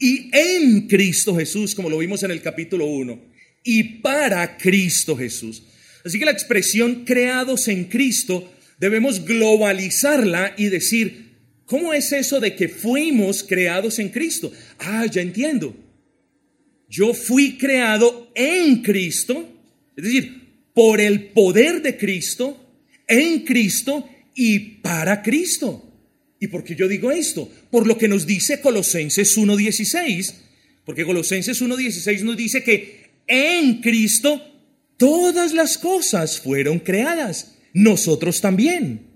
Y 0.00 0.30
en 0.32 0.88
Cristo 0.88 1.36
Jesús, 1.36 1.74
como 1.74 1.90
lo 1.90 1.98
vimos 1.98 2.22
en 2.22 2.30
el 2.30 2.40
capítulo 2.40 2.86
1. 2.86 3.20
Y 3.64 3.82
para 4.00 4.56
Cristo 4.56 5.16
Jesús. 5.16 5.64
Así 6.04 6.18
que 6.18 6.24
la 6.24 6.30
expresión 6.30 7.04
creados 7.04 7.68
en 7.68 7.84
Cristo 7.84 8.50
debemos 8.78 9.24
globalizarla 9.24 10.54
y 10.56 10.68
decir, 10.68 11.34
¿cómo 11.66 11.92
es 11.92 12.12
eso 12.12 12.40
de 12.40 12.54
que 12.54 12.68
fuimos 12.68 13.42
creados 13.42 13.98
en 13.98 14.08
Cristo? 14.08 14.52
Ah, 14.78 15.04
ya 15.06 15.20
entiendo. 15.20 15.74
Yo 16.88 17.12
fui 17.12 17.58
creado 17.58 18.30
en 18.34 18.82
Cristo, 18.82 19.48
es 19.96 20.04
decir, 20.04 20.48
por 20.72 21.00
el 21.00 21.30
poder 21.30 21.82
de 21.82 21.96
Cristo, 21.96 22.64
en 23.06 23.44
Cristo 23.44 24.08
y 24.34 24.58
para 24.58 25.22
Cristo. 25.22 25.84
¿Y 26.40 26.46
por 26.46 26.64
qué 26.64 26.76
yo 26.76 26.88
digo 26.88 27.10
esto? 27.10 27.50
Por 27.70 27.86
lo 27.86 27.98
que 27.98 28.08
nos 28.08 28.26
dice 28.26 28.60
Colosenses 28.60 29.36
1.16, 29.36 30.34
porque 30.84 31.04
Colosenses 31.04 31.60
1.16 31.60 32.22
nos 32.22 32.36
dice 32.36 32.62
que 32.62 33.10
en 33.26 33.80
Cristo 33.80 34.40
todas 34.96 35.52
las 35.52 35.78
cosas 35.78 36.40
fueron 36.40 36.78
creadas 36.78 37.56
nosotros 37.72 38.40
también. 38.40 39.08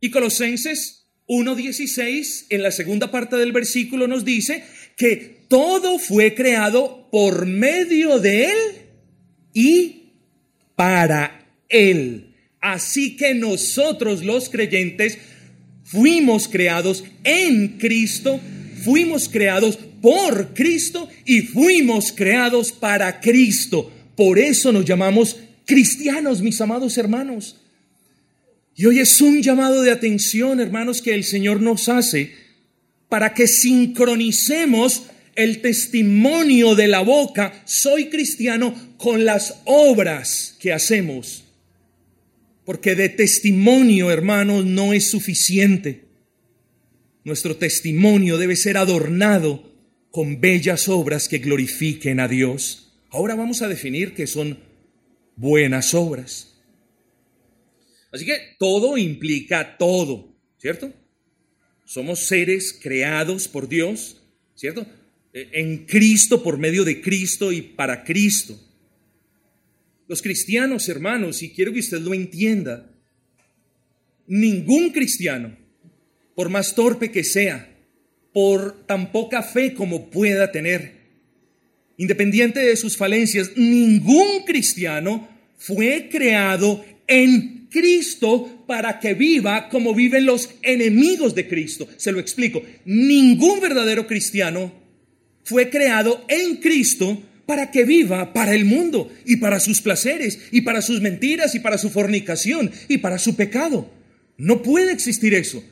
Y 0.00 0.10
Colosenses 0.10 1.06
1.16, 1.28 2.46
en 2.50 2.62
la 2.62 2.72
segunda 2.72 3.10
parte 3.10 3.36
del 3.36 3.52
versículo, 3.52 4.06
nos 4.06 4.24
dice 4.24 4.64
que 4.96 5.41
todo 5.52 5.98
fue 5.98 6.34
creado 6.34 7.10
por 7.12 7.44
medio 7.44 8.18
de 8.18 8.46
Él 8.46 8.58
y 9.52 10.12
para 10.74 11.46
Él. 11.68 12.34
Así 12.58 13.18
que 13.18 13.34
nosotros 13.34 14.24
los 14.24 14.48
creyentes 14.48 15.18
fuimos 15.84 16.48
creados 16.48 17.04
en 17.22 17.76
Cristo, 17.76 18.40
fuimos 18.82 19.28
creados 19.28 19.78
por 20.00 20.54
Cristo 20.54 21.10
y 21.26 21.42
fuimos 21.42 22.12
creados 22.12 22.72
para 22.72 23.20
Cristo. 23.20 23.92
Por 24.16 24.38
eso 24.38 24.72
nos 24.72 24.86
llamamos 24.86 25.36
cristianos, 25.66 26.40
mis 26.40 26.58
amados 26.62 26.96
hermanos. 26.96 27.60
Y 28.74 28.86
hoy 28.86 29.00
es 29.00 29.20
un 29.20 29.42
llamado 29.42 29.82
de 29.82 29.90
atención, 29.90 30.60
hermanos, 30.60 31.02
que 31.02 31.12
el 31.12 31.24
Señor 31.24 31.60
nos 31.60 31.90
hace 31.90 32.40
para 33.10 33.34
que 33.34 33.46
sincronicemos 33.46 35.02
el 35.34 35.60
testimonio 35.60 36.74
de 36.74 36.88
la 36.88 37.00
boca, 37.00 37.62
soy 37.64 38.08
cristiano, 38.08 38.74
con 38.96 39.24
las 39.24 39.60
obras 39.64 40.56
que 40.60 40.72
hacemos. 40.72 41.44
Porque 42.64 42.94
de 42.94 43.08
testimonio, 43.08 44.10
hermanos, 44.10 44.64
no 44.64 44.92
es 44.92 45.08
suficiente. 45.08 46.04
Nuestro 47.24 47.56
testimonio 47.56 48.38
debe 48.38 48.56
ser 48.56 48.76
adornado 48.76 49.72
con 50.10 50.40
bellas 50.40 50.88
obras 50.88 51.28
que 51.28 51.38
glorifiquen 51.38 52.20
a 52.20 52.28
Dios. 52.28 52.92
Ahora 53.10 53.34
vamos 53.34 53.62
a 53.62 53.68
definir 53.68 54.14
qué 54.14 54.26
son 54.26 54.58
buenas 55.36 55.94
obras. 55.94 56.54
Así 58.12 58.26
que 58.26 58.36
todo 58.58 58.98
implica 58.98 59.78
todo, 59.78 60.36
¿cierto? 60.58 60.92
Somos 61.84 62.20
seres 62.20 62.78
creados 62.80 63.48
por 63.48 63.68
Dios, 63.68 64.22
¿cierto? 64.54 64.86
E, 65.32 65.48
en 65.52 65.86
Cristo, 65.86 66.42
por 66.42 66.58
medio 66.58 66.84
de 66.84 67.00
Cristo 67.00 67.52
y 67.52 67.62
para 67.62 68.04
Cristo. 68.04 68.58
Los 70.08 70.20
cristianos, 70.20 70.88
hermanos, 70.88 71.42
y 71.42 71.50
quiero 71.50 71.72
que 71.72 71.80
usted 71.80 72.00
lo 72.00 72.12
entienda, 72.12 72.90
ningún 74.26 74.90
cristiano, 74.90 75.56
por 76.34 76.48
más 76.48 76.74
torpe 76.74 77.10
que 77.10 77.24
sea, 77.24 77.68
por 78.32 78.86
tan 78.86 79.12
poca 79.12 79.42
fe 79.42 79.74
como 79.74 80.10
pueda 80.10 80.52
tener, 80.52 81.02
independiente 81.96 82.60
de 82.60 82.76
sus 82.76 82.96
falencias, 82.96 83.52
ningún 83.56 84.44
cristiano 84.44 85.28
fue 85.56 86.08
creado 86.10 86.84
en 87.06 87.68
Cristo 87.70 88.64
para 88.66 89.00
que 89.00 89.14
viva 89.14 89.68
como 89.68 89.94
viven 89.94 90.26
los 90.26 90.50
enemigos 90.62 91.34
de 91.34 91.48
Cristo. 91.48 91.88
Se 91.96 92.12
lo 92.12 92.20
explico. 92.20 92.62
Ningún 92.84 93.60
verdadero 93.60 94.06
cristiano 94.06 94.81
fue 95.44 95.70
creado 95.70 96.24
en 96.28 96.56
Cristo 96.56 97.22
para 97.46 97.70
que 97.70 97.84
viva 97.84 98.32
para 98.32 98.54
el 98.54 98.64
mundo 98.64 99.12
y 99.26 99.36
para 99.36 99.60
sus 99.60 99.82
placeres 99.82 100.38
y 100.52 100.62
para 100.62 100.82
sus 100.82 101.00
mentiras 101.00 101.54
y 101.54 101.60
para 101.60 101.78
su 101.78 101.90
fornicación 101.90 102.70
y 102.88 102.98
para 102.98 103.18
su 103.18 103.36
pecado. 103.36 103.90
No 104.36 104.62
puede 104.62 104.92
existir 104.92 105.34
eso. 105.34 105.62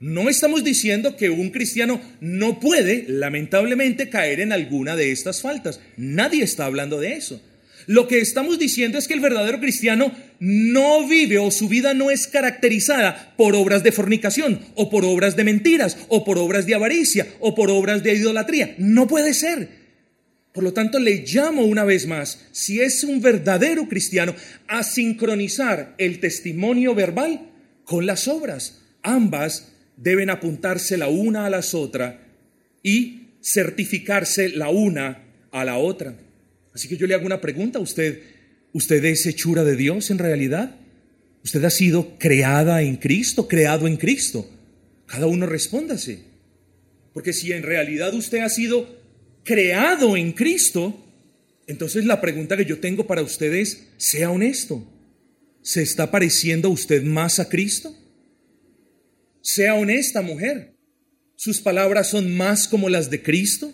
No 0.00 0.28
estamos 0.28 0.64
diciendo 0.64 1.16
que 1.16 1.30
un 1.30 1.50
cristiano 1.50 2.00
no 2.20 2.60
puede, 2.60 3.06
lamentablemente, 3.08 4.10
caer 4.10 4.40
en 4.40 4.52
alguna 4.52 4.96
de 4.96 5.12
estas 5.12 5.40
faltas. 5.40 5.80
Nadie 5.96 6.44
está 6.44 6.66
hablando 6.66 7.00
de 7.00 7.14
eso. 7.14 7.40
Lo 7.86 8.08
que 8.08 8.20
estamos 8.20 8.58
diciendo 8.58 8.98
es 8.98 9.08
que 9.08 9.14
el 9.14 9.20
verdadero 9.20 9.60
cristiano 9.60 10.12
no 10.40 11.06
vive 11.06 11.38
o 11.38 11.50
su 11.50 11.68
vida 11.68 11.94
no 11.94 12.10
es 12.10 12.26
caracterizada 12.26 13.34
por 13.36 13.54
obras 13.54 13.82
de 13.82 13.92
fornicación 13.92 14.60
o 14.74 14.90
por 14.90 15.04
obras 15.04 15.36
de 15.36 15.44
mentiras 15.44 15.96
o 16.08 16.24
por 16.24 16.38
obras 16.38 16.66
de 16.66 16.74
avaricia 16.74 17.26
o 17.40 17.54
por 17.54 17.70
obras 17.70 18.02
de 18.02 18.14
idolatría. 18.14 18.74
No 18.78 19.06
puede 19.06 19.34
ser. 19.34 19.84
Por 20.52 20.62
lo 20.62 20.72
tanto, 20.72 21.00
le 21.00 21.24
llamo 21.26 21.64
una 21.64 21.82
vez 21.82 22.06
más, 22.06 22.46
si 22.52 22.80
es 22.80 23.02
un 23.02 23.20
verdadero 23.20 23.88
cristiano, 23.88 24.36
a 24.68 24.84
sincronizar 24.84 25.94
el 25.98 26.20
testimonio 26.20 26.94
verbal 26.94 27.50
con 27.84 28.06
las 28.06 28.28
obras. 28.28 28.82
Ambas 29.02 29.72
deben 29.96 30.30
apuntarse 30.30 30.96
la 30.96 31.08
una 31.08 31.46
a 31.46 31.50
las 31.50 31.74
otras 31.74 32.14
y 32.84 33.30
certificarse 33.42 34.48
la 34.48 34.68
una 34.68 35.24
a 35.50 35.64
la 35.64 35.76
otra. 35.76 36.14
Así 36.74 36.88
que 36.88 36.96
yo 36.96 37.06
le 37.06 37.14
hago 37.14 37.26
una 37.26 37.40
pregunta 37.40 37.78
a 37.78 37.82
usted. 37.82 38.20
¿Usted 38.72 39.04
es 39.04 39.24
hechura 39.26 39.62
de 39.62 39.76
Dios 39.76 40.10
en 40.10 40.18
realidad? 40.18 40.76
¿Usted 41.44 41.64
ha 41.64 41.70
sido 41.70 42.18
creada 42.18 42.82
en 42.82 42.96
Cristo, 42.96 43.46
creado 43.46 43.86
en 43.86 43.96
Cristo? 43.96 44.50
Cada 45.06 45.26
uno 45.26 45.46
respóndase. 45.46 46.24
Porque 47.12 47.32
si 47.32 47.52
en 47.52 47.62
realidad 47.62 48.12
usted 48.14 48.38
ha 48.38 48.48
sido 48.48 49.00
creado 49.44 50.16
en 50.16 50.32
Cristo, 50.32 51.00
entonces 51.66 52.04
la 52.04 52.20
pregunta 52.20 52.56
que 52.56 52.64
yo 52.64 52.80
tengo 52.80 53.06
para 53.06 53.22
usted 53.22 53.52
es, 53.54 53.86
sea 53.96 54.30
honesto. 54.30 54.90
¿Se 55.62 55.82
está 55.82 56.10
pareciendo 56.10 56.70
usted 56.70 57.04
más 57.04 57.38
a 57.38 57.48
Cristo? 57.48 57.96
Sea 59.40 59.74
honesta, 59.74 60.22
mujer. 60.22 60.74
¿Sus 61.36 61.60
palabras 61.60 62.10
son 62.10 62.36
más 62.36 62.66
como 62.66 62.88
las 62.88 63.10
de 63.10 63.22
Cristo? 63.22 63.72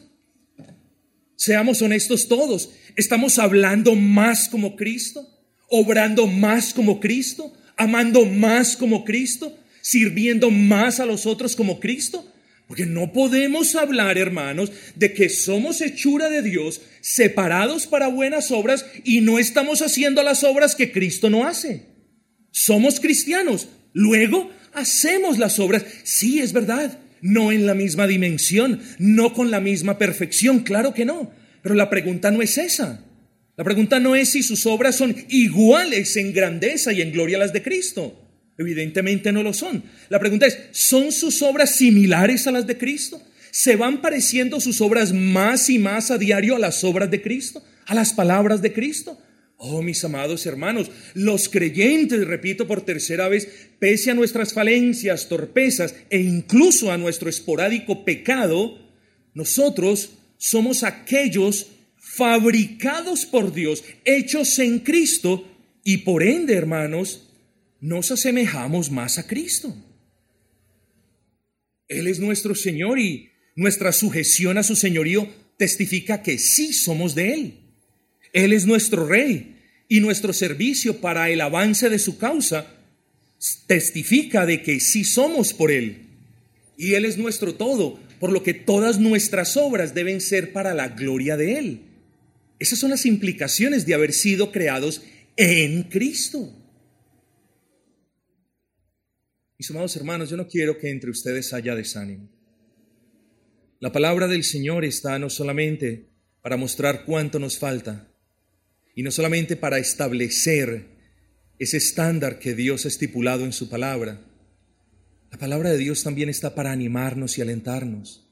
Seamos 1.40 1.80
honestos 1.80 2.28
todos. 2.28 2.68
¿Estamos 2.96 3.38
hablando 3.38 3.94
más 3.94 4.46
como 4.50 4.76
Cristo? 4.76 5.26
¿Obrando 5.70 6.26
más 6.26 6.74
como 6.74 7.00
Cristo? 7.00 7.54
¿Amando 7.78 8.26
más 8.26 8.76
como 8.76 9.06
Cristo? 9.06 9.58
¿Sirviendo 9.80 10.50
más 10.50 11.00
a 11.00 11.06
los 11.06 11.24
otros 11.24 11.56
como 11.56 11.80
Cristo? 11.80 12.30
Porque 12.68 12.84
no 12.84 13.14
podemos 13.14 13.74
hablar, 13.74 14.18
hermanos, 14.18 14.70
de 14.96 15.14
que 15.14 15.30
somos 15.30 15.80
hechura 15.80 16.28
de 16.28 16.42
Dios, 16.42 16.82
separados 17.00 17.86
para 17.86 18.08
buenas 18.08 18.50
obras 18.50 18.84
y 19.02 19.22
no 19.22 19.38
estamos 19.38 19.80
haciendo 19.80 20.22
las 20.22 20.44
obras 20.44 20.74
que 20.74 20.92
Cristo 20.92 21.30
no 21.30 21.46
hace. 21.46 21.86
Somos 22.50 23.00
cristianos, 23.00 23.68
luego 23.94 24.50
hacemos 24.74 25.38
las 25.38 25.58
obras. 25.58 25.86
Sí, 26.04 26.40
es 26.40 26.52
verdad, 26.52 26.98
no 27.22 27.52
en 27.52 27.66
la 27.66 27.74
misma 27.74 28.06
dimensión, 28.06 28.80
no 28.98 29.32
con 29.32 29.50
la 29.50 29.60
misma 29.60 29.98
perfección, 29.98 30.60
claro 30.60 30.94
que 30.94 31.04
no. 31.04 31.32
Pero 31.62 31.74
la 31.74 31.90
pregunta 31.90 32.30
no 32.30 32.42
es 32.42 32.58
esa. 32.58 33.04
La 33.56 33.64
pregunta 33.64 34.00
no 34.00 34.16
es 34.16 34.30
si 34.30 34.42
sus 34.42 34.64
obras 34.66 34.96
son 34.96 35.14
iguales 35.28 36.16
en 36.16 36.32
grandeza 36.32 36.92
y 36.92 37.02
en 37.02 37.12
gloria 37.12 37.36
a 37.36 37.40
las 37.40 37.52
de 37.52 37.62
Cristo. 37.62 38.28
Evidentemente 38.56 39.32
no 39.32 39.42
lo 39.42 39.52
son. 39.52 39.82
La 40.08 40.18
pregunta 40.18 40.46
es, 40.46 40.58
¿son 40.72 41.12
sus 41.12 41.42
obras 41.42 41.76
similares 41.76 42.46
a 42.46 42.52
las 42.52 42.66
de 42.66 42.78
Cristo? 42.78 43.22
¿Se 43.50 43.76
van 43.76 44.00
pareciendo 44.00 44.60
sus 44.60 44.80
obras 44.80 45.12
más 45.12 45.68
y 45.70 45.78
más 45.78 46.10
a 46.10 46.18
diario 46.18 46.56
a 46.56 46.58
las 46.58 46.84
obras 46.84 47.10
de 47.10 47.20
Cristo? 47.20 47.62
¿A 47.86 47.94
las 47.94 48.12
palabras 48.12 48.62
de 48.62 48.72
Cristo? 48.72 49.18
Oh, 49.62 49.82
mis 49.82 50.02
amados 50.04 50.46
hermanos, 50.46 50.90
los 51.12 51.50
creyentes, 51.50 52.26
repito 52.26 52.66
por 52.66 52.80
tercera 52.80 53.28
vez, 53.28 53.68
pese 53.78 54.10
a 54.10 54.14
nuestras 54.14 54.54
falencias, 54.54 55.28
torpezas 55.28 55.94
e 56.08 56.18
incluso 56.18 56.90
a 56.90 56.96
nuestro 56.96 57.28
esporádico 57.28 58.02
pecado, 58.06 58.78
nosotros 59.34 60.12
somos 60.38 60.82
aquellos 60.82 61.66
fabricados 61.98 63.26
por 63.26 63.52
Dios, 63.52 63.84
hechos 64.06 64.58
en 64.60 64.78
Cristo, 64.78 65.46
y 65.84 65.98
por 65.98 66.22
ende, 66.22 66.54
hermanos, 66.54 67.28
nos 67.80 68.10
asemejamos 68.10 68.90
más 68.90 69.18
a 69.18 69.26
Cristo. 69.26 69.76
Él 71.86 72.06
es 72.06 72.18
nuestro 72.18 72.54
Señor 72.54 72.98
y 72.98 73.28
nuestra 73.56 73.92
sujeción 73.92 74.56
a 74.56 74.62
su 74.62 74.74
señorío 74.74 75.28
testifica 75.58 76.22
que 76.22 76.38
sí 76.38 76.72
somos 76.72 77.14
de 77.14 77.34
Él. 77.34 77.59
Él 78.32 78.52
es 78.52 78.66
nuestro 78.66 79.06
rey 79.06 79.56
y 79.88 80.00
nuestro 80.00 80.32
servicio 80.32 81.00
para 81.00 81.30
el 81.30 81.40
avance 81.40 81.88
de 81.88 81.98
su 81.98 82.18
causa 82.18 82.76
testifica 83.66 84.46
de 84.46 84.62
que 84.62 84.80
sí 84.80 85.04
somos 85.04 85.52
por 85.52 85.70
Él. 85.70 86.06
Y 86.76 86.94
Él 86.94 87.04
es 87.04 87.18
nuestro 87.18 87.54
todo, 87.54 87.98
por 88.18 88.32
lo 88.32 88.42
que 88.42 88.54
todas 88.54 88.98
nuestras 88.98 89.56
obras 89.56 89.94
deben 89.94 90.20
ser 90.20 90.52
para 90.52 90.74
la 90.74 90.88
gloria 90.88 91.36
de 91.36 91.58
Él. 91.58 91.80
Esas 92.58 92.78
son 92.78 92.90
las 92.90 93.06
implicaciones 93.06 93.86
de 93.86 93.94
haber 93.94 94.12
sido 94.12 94.52
creados 94.52 95.02
en 95.36 95.84
Cristo. 95.84 96.54
Mis 99.58 99.70
amados 99.70 99.96
hermanos, 99.96 100.30
yo 100.30 100.36
no 100.36 100.46
quiero 100.46 100.78
que 100.78 100.90
entre 100.90 101.10
ustedes 101.10 101.52
haya 101.52 101.74
desánimo. 101.74 102.30
La 103.78 103.92
palabra 103.92 104.28
del 104.28 104.44
Señor 104.44 104.84
está 104.84 105.18
no 105.18 105.30
solamente 105.30 106.10
para 106.42 106.56
mostrar 106.58 107.04
cuánto 107.04 107.38
nos 107.38 107.58
falta, 107.58 108.09
y 108.94 109.02
no 109.02 109.10
solamente 109.10 109.56
para 109.56 109.78
establecer 109.78 110.86
ese 111.58 111.76
estándar 111.76 112.38
que 112.38 112.54
Dios 112.54 112.84
ha 112.84 112.88
estipulado 112.88 113.44
en 113.44 113.52
su 113.52 113.68
palabra. 113.68 114.26
La 115.30 115.38
palabra 115.38 115.70
de 115.70 115.78
Dios 115.78 116.02
también 116.02 116.28
está 116.28 116.54
para 116.54 116.72
animarnos 116.72 117.38
y 117.38 117.42
alentarnos. 117.42 118.26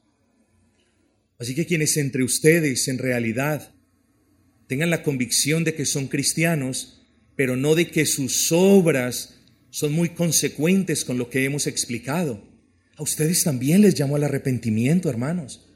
Así 1.37 1.55
que 1.55 1.65
quienes 1.65 1.95
entre 1.97 2.23
ustedes 2.23 2.87
en 2.87 2.97
realidad 2.97 3.71
tengan 4.67 4.89
la 4.89 5.03
convicción 5.03 5.63
de 5.63 5.73
que 5.73 5.85
son 5.85 6.07
cristianos, 6.07 7.07
pero 7.35 7.55
no 7.55 7.75
de 7.75 7.87
que 7.87 8.05
sus 8.05 8.51
obras 8.51 9.35
son 9.69 9.93
muy 9.93 10.09
consecuentes 10.09 11.05
con 11.05 11.17
lo 11.17 11.29
que 11.29 11.45
hemos 11.45 11.67
explicado. 11.67 12.43
A 12.97 13.03
ustedes 13.03 13.43
también 13.43 13.81
les 13.81 13.97
llamo 13.97 14.17
al 14.17 14.25
arrepentimiento, 14.25 15.09
hermanos. 15.09 15.69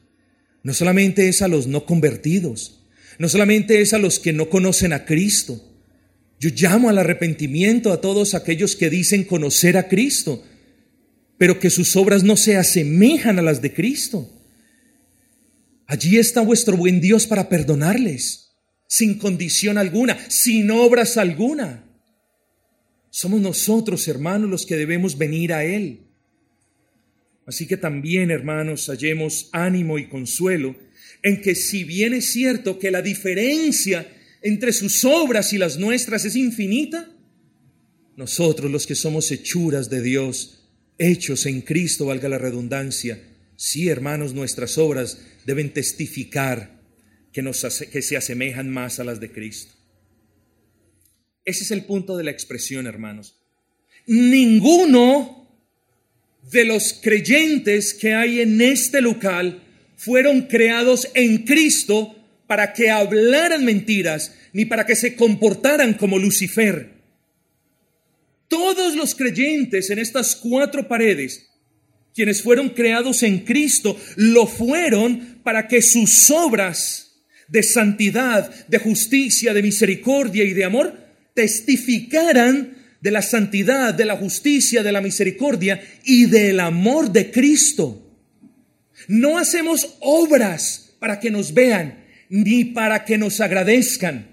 No 0.64 0.74
solamente 0.74 1.30
es 1.30 1.42
a 1.42 1.48
los 1.48 1.68
no 1.68 1.86
convertidos, 1.86 2.83
no 3.20 3.30
solamente 3.30 3.82
es 3.82 3.94
a 3.94 3.98
los 3.98 4.20
que 4.20 4.34
no 4.34 4.50
conocen 4.50 4.94
a 4.94 5.06
Cristo. 5.06 5.62
Yo 6.40 6.50
llamo 6.56 6.90
al 6.90 6.98
arrepentimiento 6.98 7.94
a 7.94 8.02
todos 8.02 8.34
aquellos 8.34 8.76
que 8.76 8.90
dicen 8.90 9.24
conocer 9.24 9.78
a 9.78 9.88
Cristo, 9.88 10.44
pero 11.38 11.60
que 11.60 11.70
sus 11.70 11.96
obras 11.96 12.24
no 12.24 12.38
se 12.38 12.58
asemejan 12.58 13.40
a 13.40 13.42
las 13.42 13.62
de 13.62 13.74
Cristo. 13.74 14.30
Allí 15.86 16.18
está 16.18 16.42
vuestro 16.42 16.76
buen 16.76 17.02
Dios 17.02 17.28
para 17.28 17.50
perdonarles, 17.50 18.56
sin 18.88 19.18
condición 19.18 19.78
alguna, 19.78 20.18
sin 20.30 20.72
obras 20.72 21.18
alguna. 21.18 21.86
Somos 23.10 23.42
nosotros, 23.42 24.08
hermanos, 24.08 24.50
los 24.50 24.66
que 24.66 24.76
debemos 24.76 25.18
venir 25.18 25.54
a 25.54 25.64
Él. 25.64 26.08
Así 27.46 27.68
que 27.68 27.78
también, 27.78 28.32
hermanos, 28.32 28.88
hallemos 28.88 29.50
ánimo 29.52 30.00
y 30.00 30.08
consuelo 30.08 30.76
en 31.24 31.42
que 31.42 31.56
si 31.56 31.86
bien 31.86 32.14
es 32.14 32.32
cierto 32.32 32.78
que 32.78 32.92
la 32.92 33.02
diferencia 33.02 34.08
entre 34.42 34.74
sus 34.74 35.06
obras 35.06 35.54
y 35.54 35.58
las 35.58 35.78
nuestras 35.78 36.26
es 36.26 36.36
infinita, 36.36 37.10
nosotros 38.18 38.70
los 38.70 38.86
que 38.86 38.94
somos 38.94 39.32
hechuras 39.32 39.90
de 39.90 40.02
Dios, 40.02 40.70
hechos 40.98 41.46
en 41.46 41.62
Cristo, 41.62 42.06
valga 42.06 42.28
la 42.28 42.38
redundancia, 42.38 43.24
sí, 43.56 43.88
hermanos, 43.88 44.34
nuestras 44.34 44.78
obras 44.78 45.20
deben 45.46 45.72
testificar 45.72 46.82
que, 47.32 47.42
nos, 47.42 47.66
que 47.92 48.02
se 48.02 48.18
asemejan 48.18 48.70
más 48.70 49.00
a 49.00 49.06
las 49.06 49.20
de 49.20 49.32
Cristo. 49.32 49.74
Ese 51.46 51.64
es 51.64 51.72
el 51.72 51.86
punto 51.86 52.18
de 52.18 52.26
la 52.26 52.32
expresión, 52.32 52.86
hermanos. 52.86 53.36
Ninguno 54.06 55.50
de 56.52 56.66
los 56.66 56.94
creyentes 57.02 57.94
que 57.94 58.14
hay 58.14 58.42
en 58.42 58.62
este 58.62 59.02
local 59.02 59.63
fueron 60.04 60.44
creados 60.44 61.08
en 61.14 61.40
Cristo 61.40 62.16
para 62.48 62.74
que 62.74 62.90
hablaran 62.90 63.64
mentiras, 63.64 64.36
ni 64.52 64.66
para 64.66 64.86
que 64.86 64.96
se 64.96 65.16
comportaran 65.16 65.94
como 65.94 66.20
Lucifer. 66.20 66.92
Todos 68.48 68.96
los 68.96 69.16
creyentes 69.16 69.90
en 69.90 70.00
estas 70.00 70.36
cuatro 70.36 70.88
paredes, 70.88 71.50
quienes 72.14 72.44
fueron 72.44 72.70
creados 72.70 73.24
en 73.24 73.40
Cristo, 73.40 73.98
lo 74.18 74.46
fueron 74.46 75.40
para 75.44 75.68
que 75.68 75.82
sus 75.82 76.30
obras 76.30 77.24
de 77.48 77.64
santidad, 77.64 78.68
de 78.68 78.78
justicia, 78.80 79.54
de 79.54 79.64
misericordia 79.64 80.44
y 80.44 80.54
de 80.54 80.66
amor 80.66 80.98
testificaran 81.34 82.78
de 83.00 83.12
la 83.12 83.22
santidad, 83.22 83.94
de 83.94 84.06
la 84.06 84.18
justicia, 84.18 84.84
de 84.84 84.92
la 84.92 85.02
misericordia 85.02 85.82
y 86.04 86.26
del 86.26 86.60
amor 86.60 87.12
de 87.12 87.32
Cristo. 87.32 88.03
No 89.08 89.38
hacemos 89.38 89.96
obras 90.00 90.96
para 91.00 91.20
que 91.20 91.32
nos 91.32 91.54
vean, 91.54 92.06
ni 92.30 92.66
para 92.66 93.06
que 93.06 93.18
nos 93.18 93.42
agradezcan. 93.42 94.28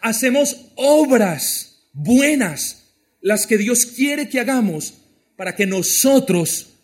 Hacemos 0.00 0.70
obras 0.76 1.88
buenas, 1.92 2.94
las 3.20 3.46
que 3.46 3.58
Dios 3.58 3.86
quiere 3.86 4.28
que 4.28 4.40
hagamos, 4.40 4.94
para 5.36 5.54
que 5.54 5.66
nosotros 5.66 6.74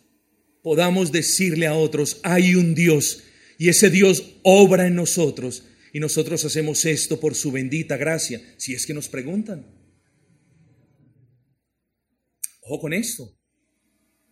podamos 0.63 1.11
decirle 1.11 1.67
a 1.67 1.75
otros, 1.75 2.19
hay 2.23 2.55
un 2.55 2.73
Dios, 2.73 3.23
y 3.57 3.69
ese 3.69 3.89
Dios 3.89 4.23
obra 4.43 4.87
en 4.87 4.95
nosotros, 4.95 5.63
y 5.93 5.99
nosotros 5.99 6.43
hacemos 6.43 6.83
esto 6.85 7.19
por 7.19 7.35
su 7.35 7.51
bendita 7.51 7.97
gracia, 7.97 8.41
si 8.57 8.73
es 8.73 8.85
que 8.85 8.93
nos 8.93 9.07
preguntan. 9.07 9.65
Ojo 12.61 12.81
con 12.81 12.93
esto. 12.93 13.31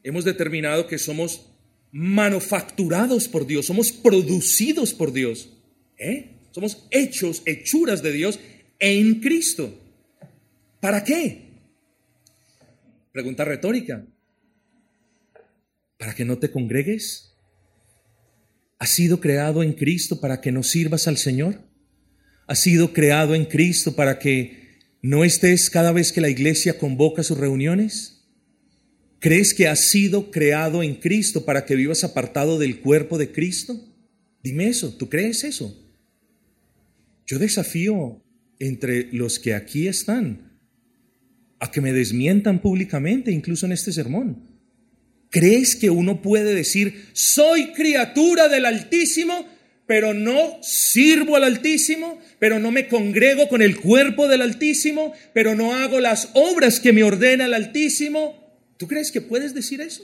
Hemos 0.02 0.26
determinado 0.26 0.88
que 0.88 0.98
somos 0.98 1.53
manufacturados 1.94 3.28
por 3.28 3.46
Dios, 3.46 3.68
somos 3.68 3.92
producidos 3.92 4.94
por 4.94 5.14
Dios. 5.14 5.50
¿eh? 5.98 6.32
Somos 6.52 6.88
hechos, 6.90 7.44
hechuras 7.46 8.02
de 8.02 8.12
Dios 8.12 8.40
en 8.80 9.22
Cristo. 9.22 9.80
¿Para 10.82 11.04
qué? 11.04 11.52
Pregunta 13.12 13.46
retórica. 13.46 14.06
¿Para 15.98 16.16
que 16.16 16.26
no 16.26 16.40
te 16.40 16.50
congregues? 16.50 17.36
¿Has 18.80 18.90
sido 18.90 19.22
creado 19.22 19.62
en 19.62 19.74
Cristo 19.74 20.20
para 20.20 20.42
que 20.42 20.52
no 20.52 20.64
sirvas 20.64 21.08
al 21.08 21.18
Señor? 21.18 21.62
¿Has 22.48 22.60
sido 22.60 22.92
creado 22.92 23.36
en 23.36 23.46
Cristo 23.46 23.96
para 23.96 24.18
que 24.18 24.80
no 25.04 25.24
estés 25.24 25.70
cada 25.70 25.92
vez 25.92 26.12
que 26.12 26.22
la 26.22 26.30
iglesia 26.30 26.80
convoca 26.80 27.22
sus 27.22 27.38
reuniones? 27.38 28.23
¿Crees 29.24 29.54
que 29.54 29.70
has 29.70 29.80
sido 29.80 30.32
creado 30.32 30.84
en 30.84 30.96
Cristo 30.96 31.46
para 31.46 31.64
que 31.64 31.78
vivas 31.78 32.04
apartado 32.04 32.60
del 32.60 32.82
cuerpo 32.82 33.18
de 33.18 33.32
Cristo? 33.32 33.80
Dime 34.44 34.68
eso, 34.68 34.98
¿tú 34.98 35.08
crees 35.08 35.46
eso? 35.46 35.74
Yo 37.26 37.40
desafío 37.40 38.22
entre 38.60 39.08
los 39.14 39.40
que 39.40 39.54
aquí 39.54 39.88
están 39.88 40.60
a 41.58 41.72
que 41.72 41.80
me 41.80 41.94
desmientan 41.94 42.60
públicamente, 42.62 43.32
incluso 43.32 43.66
en 43.66 43.72
este 43.72 43.94
sermón. 43.94 44.60
¿Crees 45.30 45.78
que 45.78 45.90
uno 45.90 46.22
puede 46.22 46.54
decir, 46.54 47.06
soy 47.14 47.72
criatura 47.72 48.50
del 48.50 48.66
Altísimo, 48.66 49.48
pero 49.88 50.14
no 50.14 50.58
sirvo 50.62 51.38
al 51.38 51.46
Altísimo, 51.46 52.20
pero 52.40 52.60
no 52.60 52.72
me 52.72 52.90
congrego 52.90 53.48
con 53.48 53.62
el 53.62 53.78
cuerpo 53.78 54.28
del 54.28 54.42
Altísimo, 54.42 55.14
pero 55.34 55.56
no 55.56 55.74
hago 55.76 56.02
las 56.02 56.28
obras 56.34 56.82
que 56.82 56.92
me 56.92 57.06
ordena 57.06 57.46
el 57.46 57.54
Altísimo? 57.54 58.43
¿Tú 58.78 58.88
crees 58.88 59.12
que 59.12 59.22
puedes 59.22 59.54
decir 59.54 59.82
eso? 59.82 60.04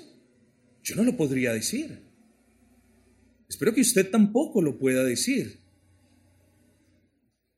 Yo 0.84 0.96
no 0.96 1.04
lo 1.04 1.18
podría 1.18 1.54
decir. 1.54 2.00
Espero 3.48 3.74
que 3.74 3.82
usted 3.82 4.10
tampoco 4.10 4.62
lo 4.62 4.78
pueda 4.78 5.04
decir. 5.04 5.60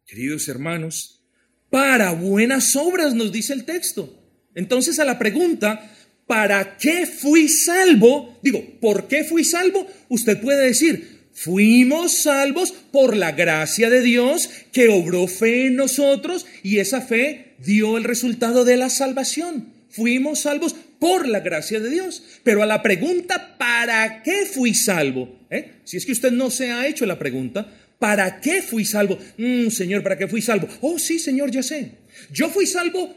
Queridos 0.05 0.47
hermanos, 0.47 1.23
para 1.69 2.11
buenas 2.11 2.75
obras 2.75 3.13
nos 3.13 3.31
dice 3.31 3.53
el 3.53 3.65
texto. 3.65 4.17
Entonces 4.55 4.99
a 4.99 5.05
la 5.05 5.19
pregunta, 5.19 5.91
¿para 6.27 6.77
qué 6.77 7.05
fui 7.05 7.47
salvo? 7.47 8.39
Digo, 8.41 8.79
¿por 8.79 9.07
qué 9.07 9.23
fui 9.23 9.43
salvo? 9.43 9.87
Usted 10.09 10.41
puede 10.41 10.65
decir, 10.65 11.21
Fuimos 11.33 12.17
salvos 12.23 12.71
por 12.91 13.15
la 13.15 13.31
gracia 13.31 13.89
de 13.89 14.01
Dios 14.01 14.49
que 14.71 14.89
obró 14.89 15.27
fe 15.27 15.67
en 15.67 15.75
nosotros 15.75 16.45
y 16.61 16.79
esa 16.79 17.01
fe 17.01 17.55
dio 17.59 17.97
el 17.97 18.03
resultado 18.03 18.65
de 18.65 18.77
la 18.77 18.89
salvación. 18.89 19.73
Fuimos 19.89 20.41
salvos 20.41 20.75
por 21.01 21.27
la 21.27 21.39
gracia 21.39 21.79
de 21.79 21.89
Dios. 21.89 22.21
Pero 22.43 22.61
a 22.61 22.67
la 22.67 22.83
pregunta, 22.83 23.57
¿para 23.57 24.21
qué 24.21 24.45
fui 24.45 24.75
salvo? 24.75 25.39
¿Eh? 25.49 25.81
Si 25.83 25.97
es 25.97 26.05
que 26.05 26.11
usted 26.11 26.31
no 26.31 26.51
se 26.51 26.71
ha 26.71 26.85
hecho 26.85 27.07
la 27.07 27.17
pregunta, 27.17 27.67
¿para 27.97 28.39
qué 28.39 28.61
fui 28.61 28.85
salvo? 28.85 29.17
Mm, 29.35 29.69
señor, 29.69 30.03
¿para 30.03 30.15
qué 30.15 30.27
fui 30.27 30.43
salvo? 30.43 30.67
Oh, 30.81 30.99
sí, 30.99 31.17
Señor, 31.17 31.49
ya 31.49 31.63
sé. 31.63 31.93
Yo 32.31 32.51
fui 32.51 32.67
salvo 32.67 33.15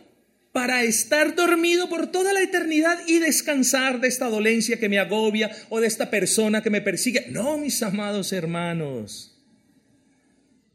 para 0.50 0.82
estar 0.82 1.34
dormido 1.34 1.90
por 1.90 2.06
toda 2.06 2.32
la 2.32 2.40
eternidad 2.40 2.98
y 3.06 3.18
descansar 3.18 4.00
de 4.00 4.08
esta 4.08 4.30
dolencia 4.30 4.80
que 4.80 4.88
me 4.88 4.98
agobia 4.98 5.50
o 5.68 5.78
de 5.78 5.86
esta 5.86 6.08
persona 6.08 6.62
que 6.62 6.70
me 6.70 6.80
persigue. 6.80 7.26
No, 7.32 7.58
mis 7.58 7.82
amados 7.82 8.32
hermanos. 8.32 9.36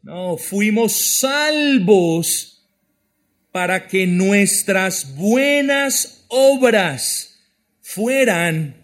No, 0.03 0.37
fuimos 0.37 1.19
salvos 1.19 2.58
para 3.51 3.87
que 3.87 4.07
nuestras 4.07 5.15
buenas 5.15 6.25
obras 6.27 7.39
fueran 7.81 8.75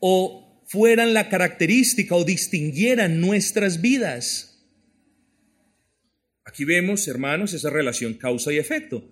o 0.00 0.62
fueran 0.66 1.14
la 1.14 1.28
característica 1.28 2.14
o 2.16 2.24
distinguieran 2.24 3.20
nuestras 3.20 3.80
vidas. 3.80 4.54
Aquí 6.44 6.64
vemos, 6.64 7.06
hermanos, 7.08 7.52
esa 7.52 7.70
relación 7.70 8.14
causa 8.14 8.52
y 8.52 8.58
efecto. 8.58 9.04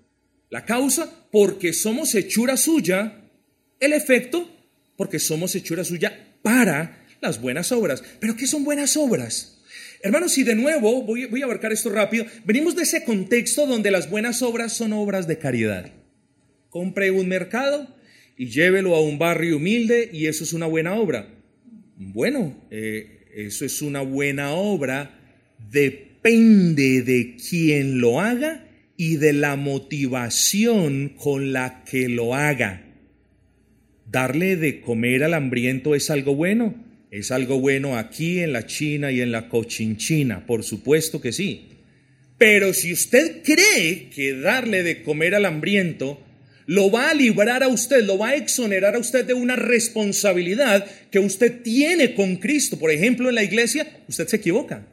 La 0.50 0.64
causa, 0.64 1.28
porque 1.30 1.72
somos 1.72 2.14
hechura 2.14 2.56
suya. 2.56 3.30
El 3.80 3.92
efecto, 3.92 4.48
porque 4.96 5.18
somos 5.18 5.54
hechura 5.54 5.84
suya 5.84 6.36
para 6.42 7.06
las 7.20 7.40
buenas 7.40 7.72
obras. 7.72 8.02
¿Pero 8.20 8.36
qué 8.36 8.46
son 8.46 8.64
buenas 8.64 8.96
obras? 8.96 9.51
Hermanos, 10.02 10.36
y 10.36 10.42
de 10.42 10.56
nuevo, 10.56 11.02
voy, 11.02 11.42
a 11.42 11.44
abarcar 11.44 11.72
esto 11.72 11.88
rápido, 11.88 12.26
venimos 12.44 12.74
de 12.74 12.82
ese 12.82 13.04
contexto 13.04 13.66
donde 13.66 13.92
las 13.92 14.10
buenas 14.10 14.42
obras 14.42 14.72
son 14.72 14.92
obras 14.92 15.28
de 15.28 15.38
caridad. 15.38 15.92
Compre 16.70 17.12
un 17.12 17.28
mercado 17.28 17.86
y 18.36 18.46
llévelo 18.46 18.96
a 18.96 19.00
un 19.00 19.18
barrio 19.18 19.58
humilde 19.58 20.10
y 20.12 20.26
eso 20.26 20.42
es 20.42 20.52
una 20.52 20.66
buena 20.66 20.94
obra. 20.94 21.28
Bueno, 21.96 22.66
eh, 22.72 23.26
eso 23.32 23.64
es 23.64 23.80
una 23.80 24.00
buena 24.00 24.50
obra, 24.50 25.20
depende 25.70 27.02
de 27.02 27.36
quién 27.36 28.00
lo 28.00 28.20
haga 28.20 28.66
y 28.96 29.16
de 29.16 29.32
la 29.32 29.54
motivación 29.54 31.10
con 31.10 31.52
la 31.52 31.84
que 31.84 32.08
lo 32.08 32.34
haga. 32.34 32.82
Darle 34.10 34.56
de 34.56 34.80
comer 34.80 35.22
al 35.22 35.34
hambriento 35.34 35.94
es 35.94 36.10
algo 36.10 36.34
bueno. 36.34 36.74
Es 37.12 37.30
algo 37.30 37.60
bueno 37.60 37.98
aquí 37.98 38.40
en 38.40 38.54
la 38.54 38.64
China 38.64 39.12
y 39.12 39.20
en 39.20 39.32
la 39.32 39.50
Cochinchina, 39.50 40.46
por 40.46 40.64
supuesto 40.64 41.20
que 41.20 41.30
sí. 41.30 41.68
Pero 42.38 42.72
si 42.72 42.90
usted 42.90 43.42
cree 43.42 44.08
que 44.08 44.34
darle 44.34 44.82
de 44.82 45.02
comer 45.02 45.34
al 45.34 45.44
hambriento 45.44 46.18
lo 46.64 46.90
va 46.90 47.10
a 47.10 47.14
librar 47.14 47.62
a 47.62 47.68
usted, 47.68 48.02
lo 48.02 48.16
va 48.16 48.28
a 48.28 48.36
exonerar 48.36 48.94
a 48.94 48.98
usted 48.98 49.26
de 49.26 49.34
una 49.34 49.56
responsabilidad 49.56 50.86
que 51.10 51.18
usted 51.18 51.60
tiene 51.60 52.14
con 52.14 52.36
Cristo, 52.36 52.78
por 52.78 52.90
ejemplo, 52.90 53.28
en 53.28 53.34
la 53.34 53.42
iglesia, 53.42 54.04
usted 54.08 54.26
se 54.26 54.36
equivoca. 54.36 54.86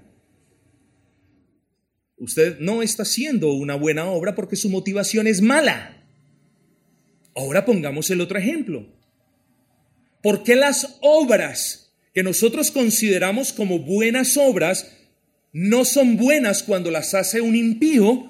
Usted 2.17 2.60
no 2.60 2.82
está 2.82 3.03
haciendo 3.03 3.53
una 3.53 3.75
buena 3.75 4.08
obra 4.08 4.36
porque 4.36 4.58
su 4.58 4.69
motivación 4.69 5.25
es 5.25 5.41
mala. 5.41 6.03
Ahora 7.34 7.63
pongamos 7.63 8.10
el 8.10 8.19
otro 8.19 8.38
ejemplo. 8.38 8.86
¿Por 10.21 10.43
qué 10.43 10.58
las 10.58 10.97
obras 10.99 11.88
que 12.19 12.23
nosotros 12.23 12.69
consideramos 12.69 13.53
como 13.53 13.79
buenas 13.79 14.36
obras 14.36 14.91
no 15.53 15.86
son 15.86 16.17
buenas 16.17 16.63
cuando 16.63 16.91
las 16.91 17.13
hace 17.13 17.39
un 17.39 17.55
impío, 17.55 18.29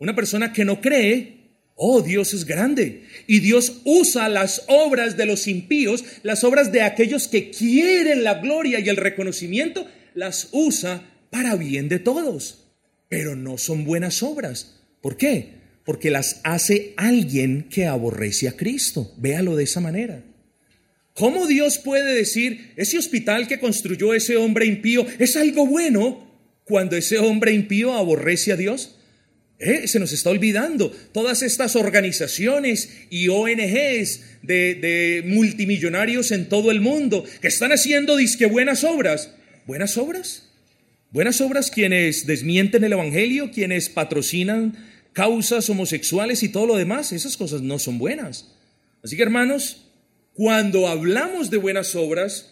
una 0.00 0.16
persona 0.16 0.52
que 0.52 0.64
no 0.64 0.80
cree? 0.80 1.52
Oh, 1.76 2.02
Dios 2.02 2.34
es 2.34 2.44
grande. 2.44 3.04
Y 3.28 3.38
Dios 3.38 3.82
usa 3.84 4.28
las 4.28 4.64
obras 4.66 5.16
de 5.16 5.26
los 5.26 5.46
impíos, 5.46 6.04
las 6.24 6.42
obras 6.42 6.72
de 6.72 6.82
aquellos 6.82 7.28
que 7.28 7.50
quieren 7.52 8.24
la 8.24 8.40
gloria 8.40 8.80
y 8.80 8.88
el 8.88 8.96
reconocimiento, 8.96 9.86
las 10.14 10.48
usa 10.50 11.04
para 11.30 11.54
bien 11.54 11.88
de 11.88 12.00
todos 12.00 12.66
pero 13.08 13.36
no 13.36 13.58
son 13.58 13.84
buenas 13.84 14.22
obras. 14.22 14.80
¿Por 15.02 15.16
qué? 15.16 15.60
Porque 15.84 16.10
las 16.10 16.40
hace 16.44 16.94
alguien 16.96 17.68
que 17.68 17.86
aborrece 17.86 18.48
a 18.48 18.56
Cristo. 18.56 19.12
Véalo 19.18 19.56
de 19.56 19.64
esa 19.64 19.80
manera. 19.80 20.22
¿Cómo 21.20 21.46
Dios 21.46 21.76
puede 21.76 22.14
decir, 22.14 22.72
ese 22.76 22.96
hospital 22.96 23.46
que 23.46 23.60
construyó 23.60 24.14
ese 24.14 24.38
hombre 24.38 24.64
impío 24.64 25.06
es 25.18 25.36
algo 25.36 25.66
bueno 25.66 26.26
cuando 26.64 26.96
ese 26.96 27.18
hombre 27.18 27.52
impío 27.52 27.92
aborrece 27.92 28.52
a 28.52 28.56
Dios? 28.56 28.96
Eh, 29.58 29.86
se 29.86 30.00
nos 30.00 30.12
está 30.12 30.30
olvidando. 30.30 30.90
Todas 31.12 31.42
estas 31.42 31.76
organizaciones 31.76 33.02
y 33.10 33.28
ONGs 33.28 34.20
de, 34.40 34.74
de, 34.76 35.22
multimillonarios 35.26 36.32
en 36.32 36.48
todo 36.48 36.70
el 36.70 36.80
mundo 36.80 37.22
que 37.42 37.48
están 37.48 37.70
haciendo 37.72 38.16
disque 38.16 38.46
buenas 38.46 38.82
obras. 38.82 39.30
¿Buenas 39.66 39.98
obras? 39.98 40.48
Buenas 41.10 41.42
obras 41.42 41.70
quienes 41.70 42.24
desmienten 42.24 42.82
el 42.82 42.94
Evangelio, 42.94 43.50
quienes 43.50 43.90
patrocinan 43.90 44.74
causas 45.12 45.68
homosexuales 45.68 46.42
y 46.42 46.48
todo 46.48 46.64
lo 46.64 46.76
demás, 46.76 47.12
esas 47.12 47.36
cosas 47.36 47.60
no 47.60 47.78
son 47.78 47.98
buenas. 47.98 48.54
Así 49.02 49.18
que 49.18 49.22
hermanos, 49.22 49.89
cuando 50.34 50.88
hablamos 50.88 51.50
de 51.50 51.56
buenas 51.56 51.94
obras, 51.94 52.50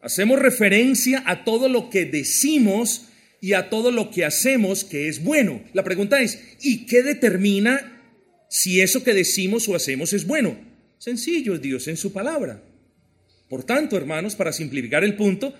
hacemos 0.00 0.38
referencia 0.38 1.22
a 1.26 1.44
todo 1.44 1.68
lo 1.68 1.90
que 1.90 2.04
decimos 2.04 3.06
y 3.40 3.52
a 3.52 3.68
todo 3.68 3.90
lo 3.90 4.10
que 4.10 4.24
hacemos 4.24 4.84
que 4.84 5.08
es 5.08 5.22
bueno. 5.22 5.62
La 5.72 5.84
pregunta 5.84 6.20
es, 6.20 6.38
¿y 6.62 6.86
qué 6.86 7.02
determina 7.02 8.00
si 8.48 8.80
eso 8.80 9.04
que 9.04 9.14
decimos 9.14 9.68
o 9.68 9.74
hacemos 9.74 10.12
es 10.12 10.26
bueno? 10.26 10.56
Sencillo, 10.98 11.58
Dios 11.58 11.86
en 11.88 11.96
su 11.96 12.12
palabra. 12.12 12.62
Por 13.48 13.64
tanto, 13.64 13.96
hermanos, 13.96 14.34
para 14.34 14.52
simplificar 14.52 15.04
el 15.04 15.16
punto, 15.16 15.54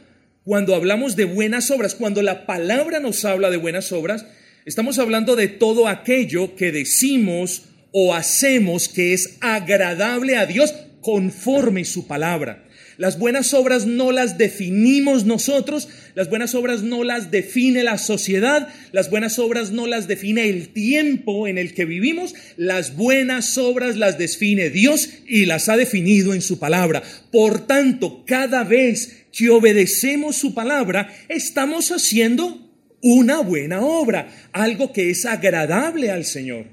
cuando 0.44 0.74
hablamos 0.74 1.16
de 1.16 1.24
buenas 1.24 1.70
obras, 1.70 1.94
cuando 1.94 2.22
la 2.22 2.46
palabra 2.46 3.00
nos 3.00 3.24
habla 3.24 3.50
de 3.50 3.57
buenas 3.59 3.92
obras, 3.92 4.26
estamos 4.64 4.98
hablando 4.98 5.37
de 5.37 5.48
todo 5.48 5.87
aquello 5.88 6.57
que 6.57 6.72
decimos 6.72 7.64
o 7.92 8.14
hacemos 8.14 8.88
que 8.88 9.12
es 9.12 9.36
agradable 9.40 10.36
a 10.36 10.47
Dios 10.47 10.74
conforme 11.05 11.84
su 11.84 12.07
palabra. 12.07 12.64
Las 12.96 13.18
buenas 13.18 13.52
obras 13.52 13.86
no 13.86 14.11
las 14.11 14.38
definimos 14.38 15.26
nosotros, 15.26 15.88
las 16.14 16.30
buenas 16.30 16.55
obras 16.55 16.82
no 16.82 17.05
las 17.05 17.30
define 17.30 17.82
la 17.82 17.98
sociedad, 17.98 18.68
las 18.92 19.11
buenas 19.11 19.38
obras 19.38 19.70
no 19.70 19.86
las 19.86 20.09
define 20.09 20.48
el 20.48 20.70
tiempo 20.70 21.46
en 21.46 21.59
el 21.59 21.74
que 21.74 21.84
vivimos, 21.84 22.34
las 22.57 22.96
buenas 22.96 23.59
obras 23.59 23.96
las 23.96 24.16
define 24.16 24.70
Dios 24.70 25.11
y 25.26 25.44
las 25.44 25.68
ha 25.68 25.76
definido 25.76 26.32
en 26.32 26.40
su 26.40 26.59
palabra. 26.59 27.02
Por 27.30 27.66
tanto, 27.66 28.24
cada 28.26 28.64
vez 28.64 29.26
que 29.30 29.50
obedecemos 29.50 30.36
su 30.36 30.55
palabra, 30.55 31.12
estamos 31.28 31.90
haciendo 31.90 32.72
una 33.02 33.40
buena 33.40 33.82
obra, 33.82 34.30
algo 34.52 34.90
que 34.90 35.11
es 35.11 35.26
agradable 35.26 36.11
al 36.11 36.24
Señor. 36.24 36.66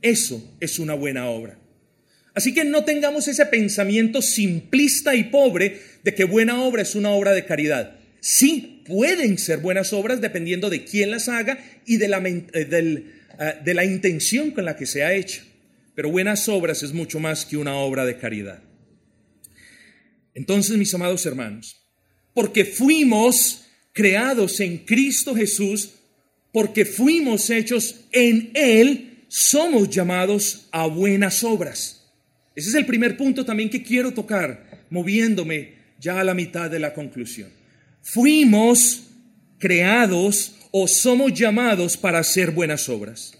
Eso 0.00 0.56
es 0.60 0.78
una 0.78 0.94
buena 0.94 1.28
obra. 1.28 1.61
Así 2.34 2.54
que 2.54 2.64
no 2.64 2.84
tengamos 2.84 3.28
ese 3.28 3.44
pensamiento 3.46 4.22
simplista 4.22 5.14
y 5.14 5.24
pobre 5.24 5.80
de 6.02 6.14
que 6.14 6.24
buena 6.24 6.62
obra 6.62 6.82
es 6.82 6.94
una 6.94 7.10
obra 7.10 7.32
de 7.32 7.44
caridad. 7.44 7.96
Sí, 8.20 8.82
pueden 8.86 9.36
ser 9.36 9.58
buenas 9.58 9.92
obras 9.92 10.20
dependiendo 10.20 10.70
de 10.70 10.84
quién 10.84 11.10
las 11.10 11.28
haga 11.28 11.58
y 11.84 11.96
de 11.98 12.08
la, 12.08 12.18
eh, 12.18 12.44
eh, 12.54 13.04
de 13.64 13.74
la 13.74 13.84
intención 13.84 14.52
con 14.52 14.64
la 14.64 14.76
que 14.76 14.86
se 14.86 15.02
ha 15.02 15.12
hecho. 15.12 15.42
Pero 15.94 16.10
buenas 16.10 16.48
obras 16.48 16.82
es 16.82 16.92
mucho 16.92 17.20
más 17.20 17.44
que 17.44 17.56
una 17.56 17.74
obra 17.74 18.06
de 18.06 18.16
caridad. 18.16 18.62
Entonces, 20.34 20.76
mis 20.78 20.94
amados 20.94 21.26
hermanos, 21.26 21.82
porque 22.32 22.64
fuimos 22.64 23.66
creados 23.92 24.60
en 24.60 24.78
Cristo 24.78 25.34
Jesús, 25.34 25.90
porque 26.50 26.86
fuimos 26.86 27.50
hechos 27.50 28.06
en 28.12 28.50
Él, 28.54 29.24
somos 29.28 29.90
llamados 29.90 30.68
a 30.70 30.86
buenas 30.86 31.44
obras. 31.44 32.01
Ese 32.54 32.68
es 32.68 32.74
el 32.74 32.86
primer 32.86 33.16
punto 33.16 33.44
también 33.44 33.70
que 33.70 33.82
quiero 33.82 34.12
tocar, 34.12 34.84
moviéndome 34.90 35.74
ya 35.98 36.20
a 36.20 36.24
la 36.24 36.34
mitad 36.34 36.70
de 36.70 36.78
la 36.78 36.92
conclusión. 36.92 37.50
Fuimos 38.02 39.04
creados 39.58 40.56
o 40.70 40.88
somos 40.88 41.32
llamados 41.32 41.96
para 41.96 42.18
hacer 42.18 42.50
buenas 42.50 42.88
obras. 42.88 43.32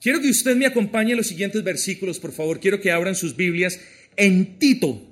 Quiero 0.00 0.20
que 0.20 0.28
usted 0.28 0.54
me 0.54 0.66
acompañe 0.66 1.12
en 1.12 1.16
los 1.16 1.26
siguientes 1.26 1.64
versículos, 1.64 2.18
por 2.18 2.32
favor. 2.32 2.60
Quiero 2.60 2.80
que 2.80 2.92
abran 2.92 3.16
sus 3.16 3.34
Biblias 3.36 3.80
en 4.16 4.58
Tito, 4.58 5.02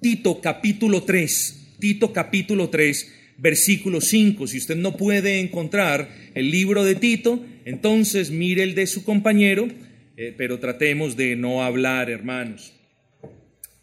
Tito 0.00 0.40
capítulo 0.40 1.02
3, 1.02 1.76
Tito 1.78 2.12
capítulo 2.12 2.70
3, 2.70 3.12
versículo 3.38 4.00
5. 4.00 4.46
Si 4.46 4.58
usted 4.58 4.76
no 4.76 4.96
puede 4.96 5.40
encontrar 5.40 6.08
el 6.34 6.50
libro 6.50 6.84
de 6.84 6.94
Tito, 6.94 7.44
entonces 7.64 8.30
mire 8.30 8.62
el 8.62 8.74
de 8.74 8.86
su 8.86 9.04
compañero, 9.04 9.68
eh, 10.16 10.34
pero 10.36 10.58
tratemos 10.58 11.16
de 11.16 11.36
no 11.36 11.62
hablar, 11.62 12.10
hermanos. 12.10 12.72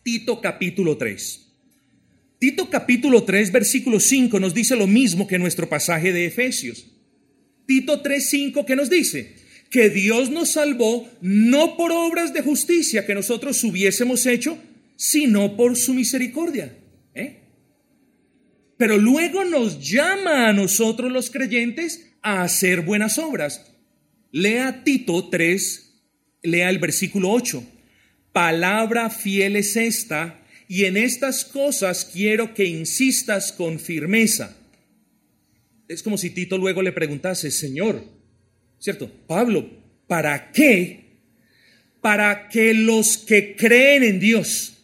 Tito 0.04 0.42
capítulo 0.42 0.98
3. 0.98 1.48
Tito 2.40 2.70
capítulo 2.70 3.24
3, 3.24 3.52
versículo 3.52 4.00
5 4.00 4.40
nos 4.40 4.54
dice 4.54 4.76
lo 4.76 4.88
mismo 4.88 5.28
que 5.28 5.38
nuestro 5.38 5.70
pasaje 5.70 6.12
de 6.12 6.26
Efesios. 6.26 6.88
Tito 7.68 8.02
3, 8.02 8.30
5, 8.30 8.66
¿qué 8.66 8.76
nos 8.76 8.90
dice? 8.90 9.36
Que 9.70 9.90
Dios 9.90 10.32
nos 10.32 10.50
salvó 10.50 11.08
no 11.22 11.78
por 11.78 11.92
obras 11.92 12.34
de 12.34 12.42
justicia 12.42 13.06
que 13.06 13.14
nosotros 13.14 13.64
hubiésemos 13.64 14.26
hecho, 14.26 14.58
sino 14.96 15.56
por 15.56 15.78
su 15.78 15.94
misericordia. 15.94 16.76
¿eh? 17.14 17.42
Pero 18.76 18.98
luego 18.98 19.46
nos 19.46 19.88
llama 19.88 20.50
a 20.50 20.54
nosotros 20.54 21.12
los 21.12 21.30
creyentes 21.30 22.16
a 22.24 22.42
hacer 22.42 22.82
buenas 22.82 23.20
obras. 23.20 23.72
Lea 24.32 24.84
Tito 24.84 25.30
3, 25.30 25.91
lea 26.44 26.70
el 26.70 26.80
versículo 26.80 27.32
8. 27.32 27.64
Palabra 28.32 29.10
fiel 29.10 29.56
es 29.56 29.76
esta, 29.76 30.42
y 30.68 30.86
en 30.86 30.96
estas 30.96 31.44
cosas 31.44 32.10
quiero 32.12 32.54
que 32.54 32.66
insistas 32.66 33.52
con 33.52 33.80
firmeza. 33.80 34.56
Es 35.88 36.02
como 36.02 36.18
si 36.18 36.30
Tito 36.30 36.58
luego 36.58 36.82
le 36.82 36.94
preguntase, 36.94 37.52
Señor, 37.52 38.06
¿cierto? 38.80 39.12
Pablo, 39.28 39.70
¿para 40.08 40.54
qué? 40.54 41.20
Para 42.00 42.48
que 42.48 42.74
los 42.74 43.18
que 43.18 43.56
creen 43.58 44.04
en 44.04 44.20
Dios, 44.22 44.78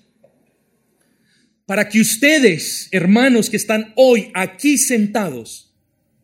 para 1.65 1.87
que 1.87 2.01
ustedes, 2.01 2.89
hermanos 2.91 3.49
que 3.49 3.57
están 3.57 3.93
hoy 3.95 4.29
aquí 4.33 4.77
sentados, 4.77 5.73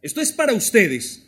esto 0.02 0.20
es 0.20 0.34
para 0.34 0.54
ustedes, 0.54 1.23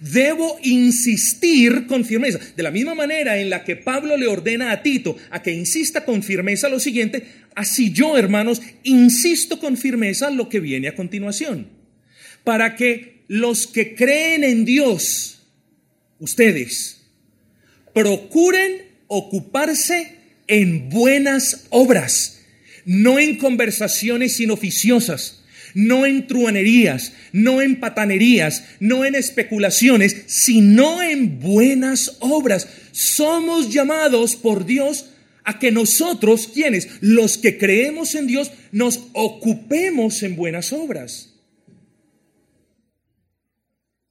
Debo 0.00 0.58
insistir 0.62 1.86
con 1.86 2.04
firmeza. 2.04 2.38
De 2.56 2.62
la 2.62 2.70
misma 2.70 2.94
manera 2.94 3.38
en 3.38 3.50
la 3.50 3.64
que 3.64 3.76
Pablo 3.76 4.16
le 4.16 4.26
ordena 4.26 4.72
a 4.72 4.82
Tito 4.82 5.16
a 5.30 5.42
que 5.42 5.52
insista 5.52 6.04
con 6.04 6.22
firmeza 6.22 6.68
lo 6.68 6.80
siguiente, 6.80 7.26
así 7.54 7.92
yo, 7.92 8.18
hermanos, 8.18 8.60
insisto 8.82 9.58
con 9.60 9.76
firmeza 9.76 10.30
lo 10.30 10.48
que 10.48 10.60
viene 10.60 10.88
a 10.88 10.94
continuación. 10.94 11.68
Para 12.42 12.76
que 12.76 13.24
los 13.28 13.66
que 13.66 13.94
creen 13.94 14.44
en 14.44 14.64
Dios, 14.64 15.46
ustedes, 16.18 17.02
procuren 17.94 18.82
ocuparse 19.06 20.16
en 20.46 20.90
buenas 20.90 21.66
obras, 21.70 22.42
no 22.84 23.18
en 23.18 23.36
conversaciones 23.38 24.40
inoficiosas 24.40 25.43
no 25.74 26.06
en 26.06 26.26
truanerías, 26.26 27.12
no 27.32 27.60
en 27.60 27.80
patanerías, 27.80 28.64
no 28.80 29.04
en 29.04 29.14
especulaciones, 29.14 30.24
sino 30.26 31.02
en 31.02 31.40
buenas 31.40 32.16
obras. 32.20 32.68
Somos 32.92 33.72
llamados 33.72 34.36
por 34.36 34.64
Dios 34.64 35.10
a 35.44 35.58
que 35.58 35.70
nosotros, 35.70 36.48
quienes, 36.48 36.88
los 37.00 37.36
que 37.36 37.58
creemos 37.58 38.14
en 38.14 38.26
Dios, 38.26 38.50
nos 38.72 39.08
ocupemos 39.12 40.22
en 40.22 40.36
buenas 40.36 40.72
obras. 40.72 41.34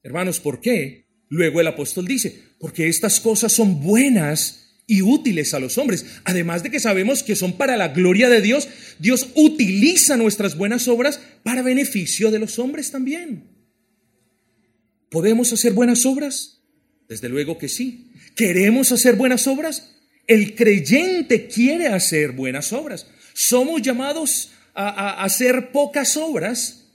Hermanos, 0.02 0.38
¿por 0.38 0.60
qué? 0.60 1.06
Luego 1.28 1.60
el 1.60 1.66
apóstol 1.66 2.06
dice, 2.06 2.42
porque 2.60 2.88
estas 2.88 3.18
cosas 3.18 3.52
son 3.52 3.80
buenas 3.82 4.63
y 4.86 5.02
útiles 5.02 5.54
a 5.54 5.60
los 5.60 5.78
hombres. 5.78 6.06
Además 6.24 6.62
de 6.62 6.70
que 6.70 6.80
sabemos 6.80 7.22
que 7.22 7.36
son 7.36 7.56
para 7.56 7.76
la 7.76 7.88
gloria 7.88 8.28
de 8.28 8.40
Dios, 8.40 8.68
Dios 8.98 9.28
utiliza 9.34 10.16
nuestras 10.16 10.56
buenas 10.56 10.88
obras 10.88 11.20
para 11.42 11.62
beneficio 11.62 12.30
de 12.30 12.38
los 12.38 12.58
hombres 12.58 12.90
también. 12.90 13.44
¿Podemos 15.10 15.52
hacer 15.52 15.72
buenas 15.72 16.06
obras? 16.06 16.60
Desde 17.08 17.28
luego 17.28 17.58
que 17.58 17.68
sí. 17.68 18.10
¿Queremos 18.34 18.90
hacer 18.92 19.16
buenas 19.16 19.46
obras? 19.46 19.96
El 20.26 20.54
creyente 20.54 21.46
quiere 21.46 21.88
hacer 21.88 22.32
buenas 22.32 22.72
obras. 22.72 23.06
Somos 23.32 23.82
llamados 23.82 24.50
a, 24.74 25.22
hacer 25.22 25.70
pocas 25.70 26.16
obras. 26.16 26.88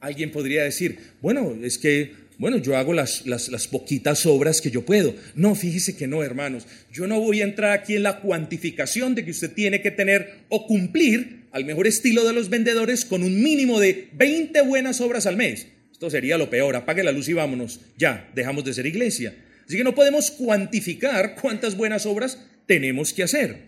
Alguien 0.00 0.30
podría 0.30 0.62
decir, 0.62 1.14
bueno, 1.20 1.56
es 1.62 1.78
que 1.78 2.25
bueno, 2.38 2.58
yo 2.58 2.76
hago 2.76 2.92
las, 2.92 3.22
poquitas 3.70 4.26
obras 4.26 4.60
que 4.60 4.70
yo 4.70 4.84
puedo. 4.84 5.14
No, 5.34 5.54
fíjese 5.54 5.96
que 5.96 6.06
no, 6.06 6.22
hermanos. 6.22 6.66
Yo 6.92 7.06
no 7.06 7.20
voy 7.20 7.40
a 7.40 7.44
entrar 7.44 7.72
aquí 7.72 7.96
en 7.96 8.02
la 8.02 8.20
cuantificación 8.20 9.14
de 9.14 9.24
que 9.24 9.30
usted 9.30 9.52
tiene 9.52 9.80
que 9.80 9.90
tener 9.90 10.40
o 10.48 10.66
cumplir 10.66 11.46
al 11.52 11.64
mejor 11.64 11.86
estilo 11.86 12.24
de 12.24 12.34
los 12.34 12.50
vendedores 12.50 13.06
con 13.06 13.22
un 13.22 13.42
mínimo 13.42 13.80
de 13.80 14.08
20 14.12 14.60
buenas 14.62 15.00
obras 15.00 15.26
al 15.26 15.36
mes. 15.36 15.68
Esto 15.90 16.10
sería 16.10 16.36
lo 16.36 16.50
peor. 16.50 16.76
Apague 16.76 17.02
la 17.02 17.12
luz 17.12 17.28
y 17.28 17.32
vámonos. 17.32 17.80
Ya, 17.96 18.30
dejamos 18.34 18.64
de 18.64 18.74
ser 18.74 18.84
iglesia. 18.84 19.34
Así 19.66 19.78
que 19.78 19.84
no 19.84 19.94
podemos 19.94 20.30
cuantificar 20.30 21.36
cuántas 21.40 21.74
buenas 21.74 22.04
obras 22.04 22.38
tenemos 22.66 23.14
que 23.14 23.22
hacer. 23.22 23.62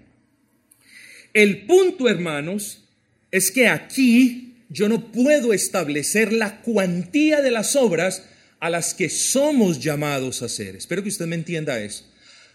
El 1.32 1.66
punto, 1.66 2.08
hermanos, 2.08 2.84
es 3.30 3.50
que 3.50 3.68
aquí 3.68 4.56
yo 4.68 4.88
no 4.90 5.10
puedo 5.10 5.54
establecer 5.54 6.32
la 6.32 6.60
cuantía 6.60 7.40
de 7.40 7.50
las 7.50 7.74
obras 7.76 8.28
a 8.60 8.70
las 8.70 8.94
que 8.94 9.08
somos 9.08 9.80
llamados 9.80 10.42
a 10.42 10.46
hacer. 10.46 10.76
Espero 10.76 11.02
que 11.02 11.08
usted 11.08 11.26
me 11.26 11.36
entienda 11.36 11.80
eso. 11.80 12.04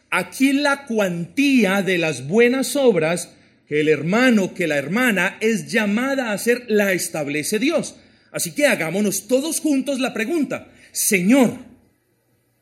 Aquí 0.10 0.54
la 0.54 0.86
cuantía 0.86 1.82
de 1.82 1.98
las 1.98 2.28
buenas 2.28 2.76
obras 2.76 3.30
que 3.68 3.80
el 3.82 3.90
hermano, 3.90 4.54
que 4.54 4.68
la 4.68 4.78
hermana 4.78 5.38
es 5.40 5.72
llamada 5.72 6.30
a 6.30 6.34
hacer, 6.34 6.66
la 6.68 6.94
establece 6.94 7.58
Dios. 7.60 7.96
Así 8.32 8.52
que 8.52 8.68
hagámonos 8.68 9.28
todos 9.28 9.60
juntos 9.60 10.00
la 10.00 10.14
pregunta, 10.14 10.72
Señor, 10.92 11.58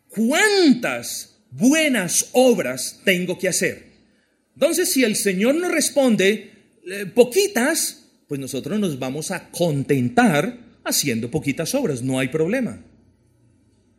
¿cuántas 0.09 1.37
buenas 1.49 2.29
obras 2.33 3.01
tengo 3.03 3.37
que 3.37 3.49
hacer? 3.49 3.91
Entonces, 4.53 4.91
si 4.91 5.03
el 5.03 5.15
Señor 5.15 5.55
nos 5.55 5.71
responde, 5.71 6.51
eh, 6.85 7.05
poquitas, 7.05 8.05
pues 8.27 8.39
nosotros 8.39 8.79
nos 8.79 8.99
vamos 8.99 9.31
a 9.31 9.49
contentar 9.49 10.57
haciendo 10.83 11.31
poquitas 11.31 11.73
obras, 11.75 12.01
no 12.01 12.19
hay 12.19 12.27
problema. 12.27 12.83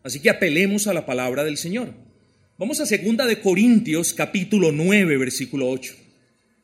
Así 0.04 0.20
que 0.20 0.30
apelemos 0.30 0.86
a 0.86 0.94
la 0.94 1.06
palabra 1.06 1.44
del 1.44 1.56
Señor. 1.56 1.94
Vamos 2.58 2.80
a 2.80 2.86
segunda 2.86 3.26
de 3.26 3.40
Corintios 3.40 4.12
capítulo 4.12 4.72
9 4.72 5.16
versículo 5.16 5.68
8. 5.68 5.94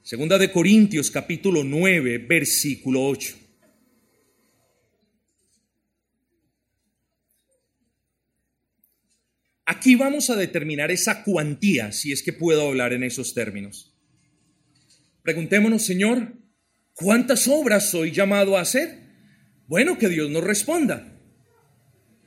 Segunda 0.02 0.38
de 0.38 0.50
Corintios 0.50 1.10
capítulo 1.10 1.62
9 1.62 2.18
versículo 2.18 3.06
8. 3.06 3.36
Aquí 9.66 9.96
vamos 9.96 10.30
a 10.30 10.36
determinar 10.36 10.90
esa 10.90 11.22
cuantía, 11.24 11.92
si 11.92 12.10
es 12.10 12.22
que 12.22 12.32
puedo 12.32 12.66
hablar 12.66 12.94
en 12.94 13.02
esos 13.04 13.34
términos. 13.34 13.94
Preguntémonos, 15.22 15.84
Señor, 15.84 16.32
¿cuántas 16.94 17.46
obras 17.48 17.90
soy 17.90 18.10
llamado 18.10 18.56
a 18.56 18.62
hacer? 18.62 18.98
Bueno, 19.66 19.98
que 19.98 20.08
Dios 20.08 20.30
nos 20.30 20.42
responda. 20.42 21.17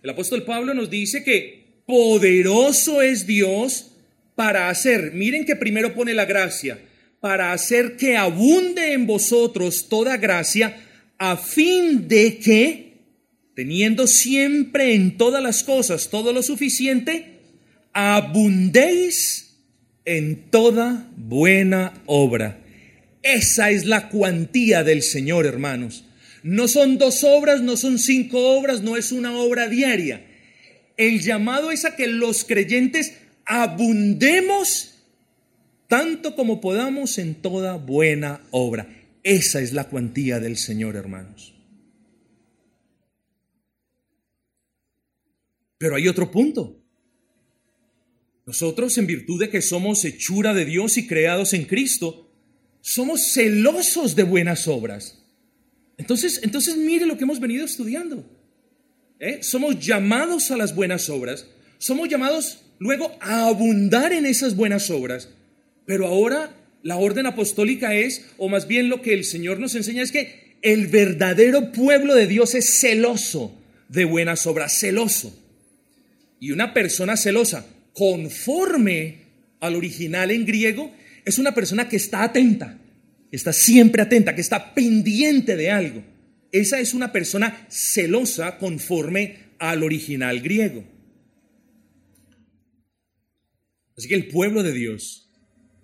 El 0.04 0.10
apóstol 0.10 0.43
Pablo 0.43 0.74
nos 0.74 0.89
dice 0.89 1.24
que 1.24 1.84
poderoso 1.86 3.02
es 3.02 3.28
Dios 3.28 3.91
para 4.36 4.70
hacer, 4.70 5.12
miren 5.14 5.45
que 5.45 5.56
primero 5.56 5.93
pone 5.93 6.14
la 6.14 6.26
gracia, 6.26 6.80
para 7.20 7.54
hacer 7.54 7.97
que 7.97 8.18
abunde 8.18 8.93
en 8.93 9.06
vosotros 9.06 9.88
toda 9.89 10.18
gracia, 10.18 10.76
a 11.20 11.38
fin 11.38 12.08
de 12.08 12.39
que, 12.39 12.93
teniendo 13.56 14.08
siempre 14.08 14.95
en 14.95 15.18
todas 15.18 15.43
las 15.43 15.64
cosas 15.64 16.10
todo 16.10 16.34
lo 16.34 16.41
suficiente, 16.41 17.39
abundéis 17.93 19.60
en 20.06 20.49
toda 20.49 21.12
buena 21.16 22.02
obra. 22.08 22.60
Esa 23.22 23.70
es 23.70 23.86
la 23.86 24.10
cuantía 24.10 24.84
del 24.84 25.04
Señor, 25.04 25.45
hermanos. 25.45 26.06
No 26.44 26.68
son 26.68 26.98
dos 26.98 27.24
obras, 27.24 27.62
no 27.62 27.78
son 27.78 28.00
cinco 28.00 28.58
obras, 28.58 28.82
no 28.82 28.98
es 28.98 29.12
una 29.12 29.38
obra 29.38 29.68
diaria. 29.68 30.26
El 30.98 31.22
llamado 31.22 31.72
es 31.72 31.86
a 31.86 31.96
que 31.96 32.08
los 32.08 32.44
creyentes 32.44 33.14
abundemos 33.46 34.96
tanto 35.88 36.36
como 36.36 36.62
podamos 36.62 37.18
en 37.18 37.36
toda 37.36 37.76
buena 37.76 38.42
obra. 38.52 38.88
Esa 39.24 39.62
es 39.62 39.74
la 39.74 39.89
cuantía 39.89 40.39
del 40.39 40.58
Señor, 40.58 40.96
hermanos. 40.96 41.54
Pero 45.78 45.96
hay 45.96 46.08
otro 46.08 46.32
punto. 46.32 46.82
Nosotros, 48.46 48.98
en 48.98 49.08
virtud 49.08 49.39
de 49.39 49.50
que 49.50 49.62
somos 49.62 50.06
hechura 50.06 50.54
de 50.54 50.66
Dios 50.66 50.98
y 50.98 51.08
creados 51.08 51.54
en 51.54 51.66
Cristo, 51.66 52.32
somos 52.82 53.34
celosos 53.34 54.16
de 54.16 54.24
buenas 54.24 54.68
obras. 54.68 55.20
Entonces, 56.02 56.39
entonces 56.41 56.78
mire 56.78 57.06
lo 57.06 57.16
que 57.16 57.26
hemos 57.26 57.39
venido 57.39 57.64
estudiando. 57.64 58.26
¿eh? 59.20 59.38
Somos 59.41 59.80
llamados 59.80 60.49
a 60.49 60.58
las 60.58 60.74
buenas 60.74 61.10
obras, 61.12 61.45
somos 61.78 62.10
llamados 62.10 62.64
luego 62.80 63.16
a 63.22 63.45
abundar 63.45 64.12
en 64.12 64.26
esas 64.26 64.56
buenas 64.56 64.89
obras, 64.89 65.30
pero 65.86 66.08
ahora 66.08 66.56
la 66.82 66.97
orden 66.97 67.28
apostólica 67.28 67.93
es, 67.93 68.26
o 68.39 68.49
más 68.49 68.68
bien 68.68 68.89
lo 68.89 69.04
que 69.04 69.14
el 69.14 69.24
Señor 69.24 69.60
nos 69.60 69.76
enseña 69.76 70.02
es 70.02 70.12
que 70.12 70.58
el 70.64 70.88
verdadero 70.88 71.72
pueblo 71.72 72.16
de 72.16 72.26
Dios 72.26 72.56
es 72.56 72.80
celoso 72.80 73.56
de 73.88 74.06
buenas 74.06 74.47
obras, 74.47 74.74
celoso. 74.80 75.38
Y 76.39 76.49
una 76.49 76.74
persona 76.74 77.16
celosa, 77.16 77.68
conforme 77.93 79.20
al 79.60 79.76
original 79.76 80.32
en 80.32 80.47
griego, 80.47 80.91
es 81.26 81.38
una 81.38 81.54
persona 81.54 81.88
que 81.88 81.97
está 81.97 82.24
atenta, 82.24 82.81
está 83.32 83.54
siempre 83.54 84.02
atenta, 84.02 84.36
que 84.36 84.42
está 84.42 84.74
pendiente 84.74 85.56
de 85.56 85.72
algo. 85.72 86.04
Esa 86.52 86.80
es 86.80 86.94
una 86.94 87.12
persona 87.12 87.66
celosa 87.70 88.58
conforme 88.58 89.52
al 89.58 89.84
original 89.84 90.42
griego. 90.42 90.84
Así 93.98 94.08
que 94.08 94.16
el 94.16 94.28
pueblo 94.28 94.64
de 94.64 94.74
Dios 94.74 95.30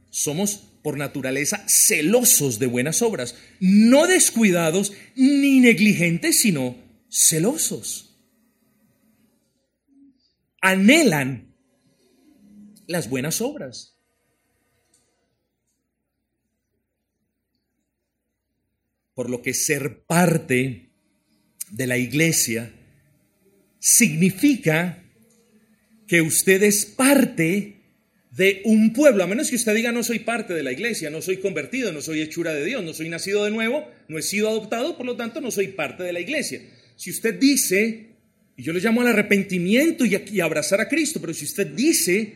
somos 0.09 0.67
por 0.81 0.97
naturaleza 0.97 1.63
celosos 1.67 2.59
de 2.59 2.67
buenas 2.67 3.01
obras, 3.01 3.35
no 3.59 4.07
descuidados 4.07 4.93
ni 5.15 5.59
negligentes, 5.59 6.39
sino 6.39 6.77
celosos. 7.09 8.17
Anhelan 10.61 11.53
las 12.87 13.09
buenas 13.09 13.41
obras. 13.41 13.96
Por 19.17 19.31
lo 19.31 19.41
que 19.41 19.55
ser 19.55 20.03
parte 20.05 20.91
de 21.71 21.87
la 21.87 21.97
iglesia 21.97 22.71
significa 23.79 25.03
que 26.07 26.21
usted 26.21 26.61
es 26.61 26.85
parte 26.85 27.77
de 28.29 28.61
un 28.65 28.93
pueblo, 28.93 29.23
a 29.23 29.27
menos 29.27 29.49
que 29.49 29.55
usted 29.55 29.73
diga 29.73 29.91
no 29.91 30.03
soy 30.03 30.19
parte 30.19 30.53
de 30.53 30.61
la 30.61 30.71
iglesia, 30.71 31.09
no 31.09 31.23
soy 31.23 31.37
convertido, 31.37 31.91
no 31.91 32.01
soy 32.01 32.21
hechura 32.21 32.53
de 32.53 32.63
Dios, 32.63 32.83
no 32.83 32.93
soy 32.93 33.09
nacido 33.09 33.43
de 33.43 33.49
nuevo, 33.49 33.89
no 34.07 34.19
he 34.19 34.21
sido 34.21 34.49
adoptado, 34.49 34.95
por 34.97 35.07
lo 35.07 35.15
tanto 35.15 35.41
no 35.41 35.49
soy 35.49 35.69
parte 35.69 36.03
de 36.03 36.13
la 36.13 36.19
iglesia. 36.19 36.61
Si 36.95 37.09
usted 37.09 37.39
dice, 37.39 38.09
y 38.55 38.61
yo 38.61 38.71
le 38.71 38.81
llamo 38.81 39.01
al 39.01 39.07
arrepentimiento 39.07 40.05
y 40.05 40.13
a, 40.13 40.45
abrazar 40.45 40.79
a 40.79 40.87
Cristo, 40.87 41.19
pero 41.19 41.33
si 41.33 41.45
usted 41.45 41.65
dice 41.65 42.35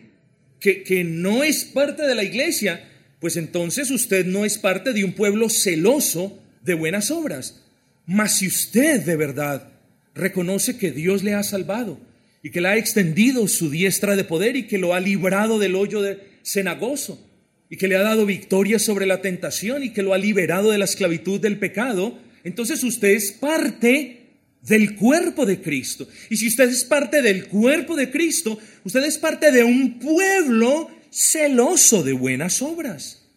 que, 0.60 0.82
que 0.82 1.04
no 1.04 1.44
es 1.44 1.64
parte 1.64 2.08
de 2.08 2.16
la 2.16 2.24
iglesia, 2.24 2.90
pues 3.20 3.38
entonces 3.38 3.92
usted 3.92 4.26
no 4.26 4.46
es 4.46 4.58
parte 4.58 4.94
de 4.94 5.04
un 5.04 5.14
pueblo 5.14 5.48
celoso 5.48 6.41
de 6.64 6.74
buenas 6.74 7.12
obras. 7.12 7.64
Mas 8.06 8.38
si 8.38 8.48
usted 8.48 9.02
de 9.02 9.16
verdad 9.16 9.70
reconoce 10.14 10.78
que 10.78 10.92
Dios 10.92 11.24
le 11.24 11.34
ha 11.34 11.44
salvado 11.44 12.00
y 12.44 12.50
que 12.50 12.62
le 12.62 12.70
ha 12.70 12.78
extendido 12.78 13.48
su 13.48 13.70
diestra 13.70 14.16
de 14.16 14.24
poder 14.24 14.56
y 14.56 14.68
que 14.68 14.78
lo 14.78 14.94
ha 14.94 15.00
librado 15.00 15.60
del 15.60 15.76
hoyo 15.76 16.02
de 16.02 16.20
cenagoso 16.44 17.28
y 17.70 17.78
que 17.78 17.88
le 17.88 17.96
ha 17.96 18.02
dado 18.02 18.26
victoria 18.26 18.80
sobre 18.80 19.06
la 19.06 19.22
tentación 19.22 19.84
y 19.84 19.92
que 19.92 20.02
lo 20.02 20.14
ha 20.14 20.18
liberado 20.18 20.72
de 20.72 20.78
la 20.78 20.86
esclavitud 20.86 21.40
del 21.40 21.58
pecado, 21.58 22.18
entonces 22.44 22.84
usted 22.84 23.10
es 23.10 23.32
parte 23.32 24.22
del 24.62 24.96
cuerpo 24.96 25.46
de 25.46 25.62
Cristo. 25.62 26.08
Y 26.30 26.38
si 26.38 26.48
usted 26.48 26.70
es 26.70 26.84
parte 26.84 27.22
del 27.22 27.48
cuerpo 27.48 27.96
de 27.96 28.12
Cristo, 28.12 28.60
usted 28.84 29.04
es 29.04 29.18
parte 29.18 29.52
de 29.52 29.64
un 29.64 30.00
pueblo 30.00 30.90
celoso 31.10 32.04
de 32.04 32.14
buenas 32.14 32.62
obras. 32.62 33.30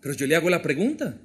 Pero 0.00 0.14
yo 0.14 0.26
le 0.26 0.36
hago 0.36 0.50
la 0.50 0.62
pregunta, 0.62 1.16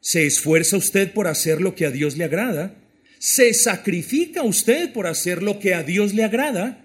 ¿Se 0.00 0.26
esfuerza 0.26 0.76
usted 0.76 1.12
por 1.12 1.28
hacer 1.28 1.60
lo 1.60 1.74
que 1.74 1.86
a 1.86 1.90
Dios 1.90 2.16
le 2.16 2.24
agrada? 2.24 2.74
¿Se 3.18 3.52
sacrifica 3.52 4.42
usted 4.42 4.92
por 4.92 5.06
hacer 5.06 5.42
lo 5.42 5.58
que 5.58 5.74
a 5.74 5.82
Dios 5.82 6.14
le 6.14 6.24
agrada? 6.24 6.84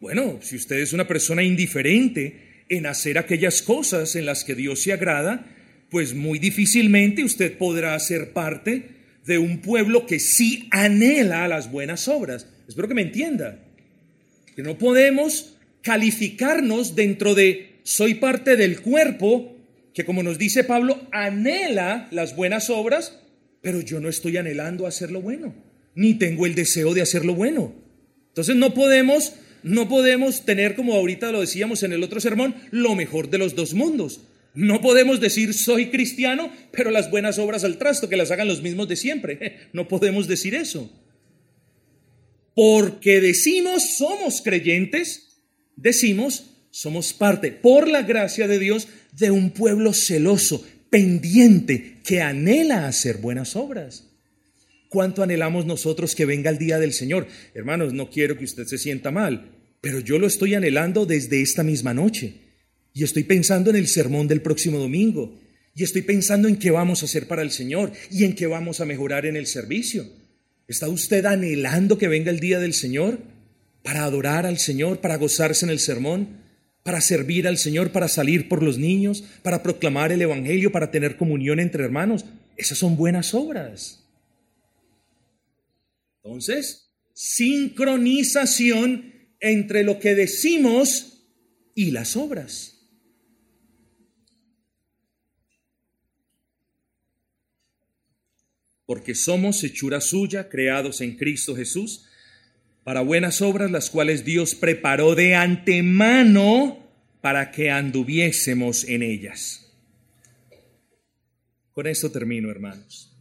Bueno, 0.00 0.38
si 0.40 0.56
usted 0.56 0.76
es 0.76 0.92
una 0.92 1.08
persona 1.08 1.42
indiferente 1.42 2.64
en 2.68 2.86
hacer 2.86 3.18
aquellas 3.18 3.60
cosas 3.62 4.14
en 4.16 4.24
las 4.24 4.44
que 4.44 4.54
Dios 4.54 4.82
se 4.82 4.92
agrada, 4.92 5.46
pues 5.90 6.14
muy 6.14 6.38
difícilmente 6.38 7.24
usted 7.24 7.58
podrá 7.58 7.98
ser 7.98 8.32
parte 8.32 8.88
de 9.26 9.38
un 9.38 9.60
pueblo 9.60 10.06
que 10.06 10.20
sí 10.20 10.68
anhela 10.70 11.46
las 11.48 11.70
buenas 11.70 12.08
obras. 12.08 12.46
Espero 12.68 12.88
que 12.88 12.94
me 12.94 13.02
entienda. 13.02 13.58
Que 14.54 14.62
no 14.62 14.78
podemos 14.78 15.56
calificarnos 15.82 16.94
dentro 16.94 17.34
de 17.34 17.80
soy 17.82 18.14
parte 18.14 18.56
del 18.56 18.80
cuerpo 18.80 19.51
que 19.94 20.04
como 20.04 20.22
nos 20.22 20.38
dice 20.38 20.64
Pablo, 20.64 21.00
anhela 21.12 22.08
las 22.10 22.34
buenas 22.36 22.70
obras, 22.70 23.20
pero 23.60 23.80
yo 23.80 24.00
no 24.00 24.08
estoy 24.08 24.36
anhelando 24.36 24.86
hacer 24.86 25.10
lo 25.10 25.20
bueno, 25.20 25.54
ni 25.94 26.14
tengo 26.14 26.46
el 26.46 26.54
deseo 26.54 26.94
de 26.94 27.02
hacer 27.02 27.24
lo 27.24 27.34
bueno. 27.34 27.74
Entonces 28.28 28.56
no 28.56 28.74
podemos, 28.74 29.34
no 29.62 29.88
podemos 29.88 30.44
tener, 30.44 30.74
como 30.74 30.94
ahorita 30.94 31.32
lo 31.32 31.40
decíamos 31.40 31.82
en 31.82 31.92
el 31.92 32.02
otro 32.02 32.20
sermón, 32.20 32.54
lo 32.70 32.94
mejor 32.94 33.28
de 33.30 33.38
los 33.38 33.54
dos 33.54 33.74
mundos. 33.74 34.20
No 34.54 34.80
podemos 34.80 35.20
decir 35.20 35.54
soy 35.54 35.86
cristiano, 35.86 36.50
pero 36.72 36.90
las 36.90 37.10
buenas 37.10 37.38
obras 37.38 37.64
al 37.64 37.78
trasto, 37.78 38.08
que 38.08 38.16
las 38.16 38.30
hagan 38.30 38.48
los 38.48 38.62
mismos 38.62 38.88
de 38.88 38.96
siempre. 38.96 39.68
No 39.72 39.88
podemos 39.88 40.28
decir 40.28 40.54
eso. 40.54 40.90
Porque 42.54 43.20
decimos 43.20 43.96
somos 43.96 44.42
creyentes, 44.42 45.40
decimos 45.76 46.51
somos 46.72 47.12
parte, 47.12 47.52
por 47.52 47.86
la 47.86 48.02
gracia 48.02 48.48
de 48.48 48.58
Dios, 48.58 48.88
de 49.12 49.30
un 49.30 49.50
pueblo 49.50 49.92
celoso, 49.92 50.66
pendiente, 50.88 51.98
que 52.02 52.22
anhela 52.22 52.88
hacer 52.88 53.18
buenas 53.18 53.56
obras. 53.56 54.08
¿Cuánto 54.88 55.22
anhelamos 55.22 55.66
nosotros 55.66 56.14
que 56.14 56.24
venga 56.24 56.50
el 56.50 56.58
día 56.58 56.78
del 56.78 56.94
Señor? 56.94 57.28
Hermanos, 57.54 57.92
no 57.92 58.10
quiero 58.10 58.38
que 58.38 58.44
usted 58.44 58.64
se 58.64 58.78
sienta 58.78 59.10
mal, 59.10 59.52
pero 59.82 60.00
yo 60.00 60.18
lo 60.18 60.26
estoy 60.26 60.54
anhelando 60.54 61.04
desde 61.04 61.42
esta 61.42 61.62
misma 61.62 61.92
noche. 61.92 62.36
Y 62.94 63.04
estoy 63.04 63.24
pensando 63.24 63.68
en 63.68 63.76
el 63.76 63.86
sermón 63.86 64.26
del 64.26 64.40
próximo 64.40 64.78
domingo. 64.78 65.38
Y 65.74 65.82
estoy 65.82 66.02
pensando 66.02 66.48
en 66.48 66.56
qué 66.56 66.70
vamos 66.70 67.02
a 67.02 67.06
hacer 67.06 67.26
para 67.26 67.42
el 67.42 67.50
Señor 67.50 67.92
y 68.10 68.24
en 68.24 68.34
qué 68.34 68.46
vamos 68.46 68.80
a 68.80 68.86
mejorar 68.86 69.26
en 69.26 69.36
el 69.36 69.46
servicio. 69.46 70.06
¿Está 70.68 70.88
usted 70.88 71.24
anhelando 71.26 71.98
que 71.98 72.08
venga 72.08 72.30
el 72.30 72.40
día 72.40 72.58
del 72.58 72.72
Señor 72.72 73.18
para 73.82 74.04
adorar 74.04 74.46
al 74.46 74.58
Señor, 74.58 75.00
para 75.00 75.16
gozarse 75.16 75.66
en 75.66 75.70
el 75.70 75.78
sermón? 75.78 76.41
Para 76.82 77.00
servir 77.00 77.46
al 77.46 77.58
Señor, 77.58 77.92
para 77.92 78.08
salir 78.08 78.48
por 78.48 78.62
los 78.62 78.78
niños, 78.78 79.22
para 79.42 79.62
proclamar 79.62 80.10
el 80.12 80.22
Evangelio, 80.22 80.72
para 80.72 80.90
tener 80.90 81.16
comunión 81.16 81.60
entre 81.60 81.84
hermanos. 81.84 82.24
Esas 82.56 82.78
son 82.78 82.96
buenas 82.96 83.34
obras. 83.34 84.02
Entonces, 86.22 86.90
sincronización 87.12 89.12
entre 89.40 89.84
lo 89.84 89.98
que 89.98 90.14
decimos 90.14 91.24
y 91.74 91.90
las 91.90 92.16
obras. 92.16 92.78
Porque 98.86 99.14
somos 99.14 99.62
hechura 99.64 100.00
suya, 100.00 100.48
creados 100.48 101.00
en 101.00 101.16
Cristo 101.16 101.56
Jesús 101.56 102.06
para 102.84 103.00
buenas 103.00 103.40
obras 103.42 103.70
las 103.70 103.90
cuales 103.90 104.24
Dios 104.24 104.54
preparó 104.54 105.14
de 105.14 105.34
antemano 105.34 106.78
para 107.20 107.50
que 107.52 107.70
anduviésemos 107.70 108.84
en 108.84 109.02
ellas. 109.02 109.72
Con 111.72 111.86
esto 111.86 112.10
termino, 112.10 112.50
hermanos. 112.50 113.16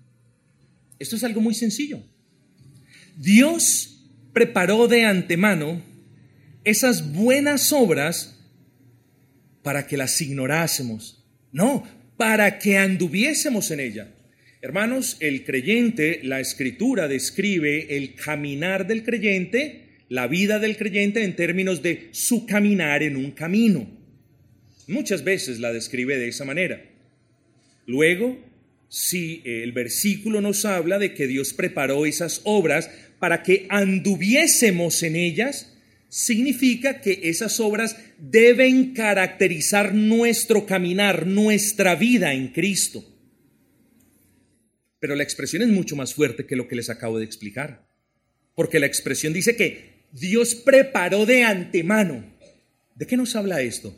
Esto 1.00 1.16
es 1.16 1.24
algo 1.24 1.42
muy 1.42 1.54
sencillo. 1.54 2.02
Dios 3.16 4.10
preparó 4.34 4.88
de 4.88 5.06
antemano 5.06 5.82
esas 6.64 7.14
buenas 7.14 7.72
obras 7.72 8.38
para 9.64 9.88
que 9.88 9.98
las 9.98 10.20
ignorásemos. 10.22 11.24
No, 11.52 11.84
para 12.18 12.60
que 12.60 12.78
anduviésemos 12.78 13.72
en 13.72 13.80
ellas. 13.80 14.08
Hermanos, 14.64 15.18
el 15.22 15.44
creyente, 15.44 16.20
la 16.22 16.40
escritura 16.40 17.08
describe 17.08 17.98
el 17.98 18.14
caminar 18.14 18.86
del 18.86 19.02
creyente, 19.02 20.04
la 20.08 20.28
vida 20.28 20.60
del 20.60 20.78
creyente 20.78 21.24
en 21.24 21.36
términos 21.36 21.82
de 21.82 22.10
su 22.12 22.46
caminar 22.46 23.02
en 23.02 23.16
un 23.16 23.32
camino. 23.32 23.90
Muchas 24.86 25.24
veces 25.24 25.60
la 25.60 25.74
describe 25.74 26.20
de 26.20 26.28
esa 26.28 26.46
manera. 26.46 26.80
Luego, 27.88 28.38
si 28.88 29.42
el 29.46 29.72
versículo 29.72 30.42
nos 30.42 30.64
habla 30.66 31.00
de 31.00 31.16
que 31.16 31.26
Dios 31.26 31.54
preparó 31.54 32.06
esas 32.06 32.42
obras 32.44 32.92
para 33.18 33.42
que 33.42 33.66
anduviésemos 33.68 35.02
en 35.02 35.16
ellas, 35.16 35.76
significa 36.08 37.02
que 37.02 37.22
esas 37.24 37.60
obras 37.60 37.98
deben 38.20 38.94
caracterizar 38.94 39.96
nuestro 39.96 40.68
caminar, 40.68 41.26
nuestra 41.26 41.96
vida 41.96 42.34
en 42.34 42.50
Cristo. 42.50 43.11
Pero 45.02 45.16
la 45.16 45.24
expresión 45.24 45.64
es 45.64 45.70
mucho 45.70 45.96
más 45.96 46.14
fuerte 46.14 46.46
que 46.46 46.56
lo 46.56 46.68
que 46.68 46.76
les 46.76 46.92
acabo 46.92 47.18
de 47.18 47.26
explicar. 47.26 47.90
Porque 48.56 48.80
la 48.80 48.86
expresión 48.86 49.34
dice 49.34 49.56
que 49.56 50.06
Dios 50.12 50.54
preparó 50.54 51.26
de 51.26 51.44
antemano. 51.44 52.24
¿De 52.96 53.08
qué 53.08 53.18
nos 53.18 53.36
habla 53.36 53.62
esto? 53.62 53.96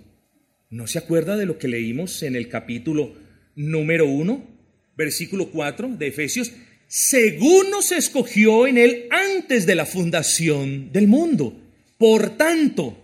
¿No 0.70 0.88
se 0.88 0.97
acuerda 0.97 1.36
de 1.36 1.45
lo 1.45 1.58
que 1.58 1.68
leímos 1.68 2.24
en 2.24 2.38
el 2.38 2.47
capítulo 2.47 3.16
número 3.54 4.08
1, 4.08 4.47
versículo 4.95 5.51
4 5.51 5.89
de 5.89 6.08
Efesios? 6.08 6.54
Según 6.88 7.70
nos 7.70 7.91
escogió 7.91 8.66
en 8.66 8.78
él 8.78 9.08
antes 9.10 9.66
de 9.66 9.76
la 9.76 9.86
fundación 9.86 10.93
del 10.93 11.10
mundo. 11.10 11.60
Por 11.97 12.38
tanto, 12.38 12.97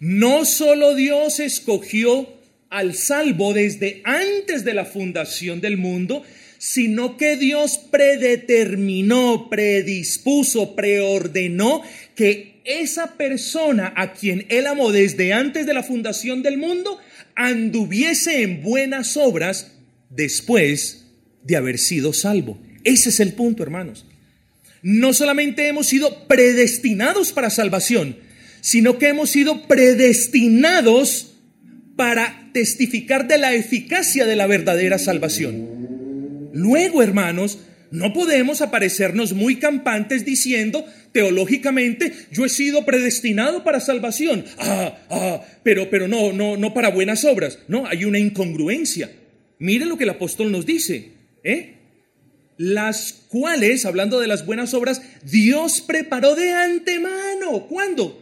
no 0.00 0.44
solo 0.44 0.96
Dios 0.96 1.38
escogió 1.38 2.36
al 2.68 2.94
salvo 2.94 3.54
desde 3.54 4.00
antes 4.04 4.64
de 4.64 4.74
la 4.74 4.84
fundación 4.84 5.60
del 5.60 5.76
mundo, 5.76 6.24
sino 6.58 7.16
que 7.16 7.36
Dios 7.36 7.78
predeterminó, 7.90 9.48
predispuso, 9.48 10.74
preordenó 10.74 11.82
que 12.14 12.60
esa 12.64 13.16
persona 13.16 13.92
a 13.96 14.12
quien 14.12 14.44
Él 14.50 14.66
amó 14.66 14.92
desde 14.92 15.32
antes 15.32 15.66
de 15.66 15.72
la 15.72 15.82
fundación 15.82 16.42
del 16.42 16.58
mundo 16.58 16.98
anduviese 17.34 18.42
en 18.42 18.62
buenas 18.62 19.16
obras 19.16 19.72
después 20.10 21.06
de 21.44 21.56
haber 21.56 21.78
sido 21.78 22.12
salvo. 22.12 22.60
Ese 22.84 23.08
es 23.08 23.20
el 23.20 23.32
punto, 23.32 23.62
hermanos. 23.62 24.04
No 24.82 25.14
solamente 25.14 25.68
hemos 25.68 25.86
sido 25.86 26.26
predestinados 26.26 27.32
para 27.32 27.50
salvación, 27.50 28.16
sino 28.60 28.98
que 28.98 29.08
hemos 29.08 29.30
sido 29.30 29.66
predestinados 29.66 31.34
para 31.96 32.50
testificar 32.52 33.28
de 33.28 33.38
la 33.38 33.54
eficacia 33.54 34.26
de 34.26 34.36
la 34.36 34.46
verdadera 34.46 34.98
salvación. 34.98 35.77
Luego, 36.58 37.04
hermanos, 37.04 37.60
no 37.92 38.12
podemos 38.12 38.60
aparecernos 38.60 39.32
muy 39.32 39.56
campantes 39.56 40.24
diciendo 40.24 40.84
teológicamente 41.12 42.12
yo 42.32 42.44
he 42.44 42.48
sido 42.48 42.84
predestinado 42.84 43.62
para 43.62 43.80
salvación. 43.80 44.44
Ah, 44.58 44.98
ah, 45.08 45.40
pero 45.62 45.88
pero 45.88 46.08
no 46.08 46.32
no 46.32 46.56
no 46.56 46.74
para 46.74 46.90
buenas 46.90 47.24
obras. 47.24 47.60
No, 47.68 47.86
hay 47.86 48.04
una 48.04 48.18
incongruencia. 48.18 49.10
Mire 49.60 49.86
lo 49.86 49.96
que 49.96 50.04
el 50.04 50.10
apóstol 50.10 50.50
nos 50.50 50.66
dice, 50.66 51.12
¿eh? 51.44 51.74
Las 52.56 53.12
cuales, 53.28 53.86
hablando 53.86 54.18
de 54.18 54.26
las 54.26 54.44
buenas 54.44 54.74
obras, 54.74 55.00
Dios 55.22 55.80
preparó 55.80 56.34
de 56.34 56.50
antemano. 56.50 57.68
¿Cuándo? 57.68 58.20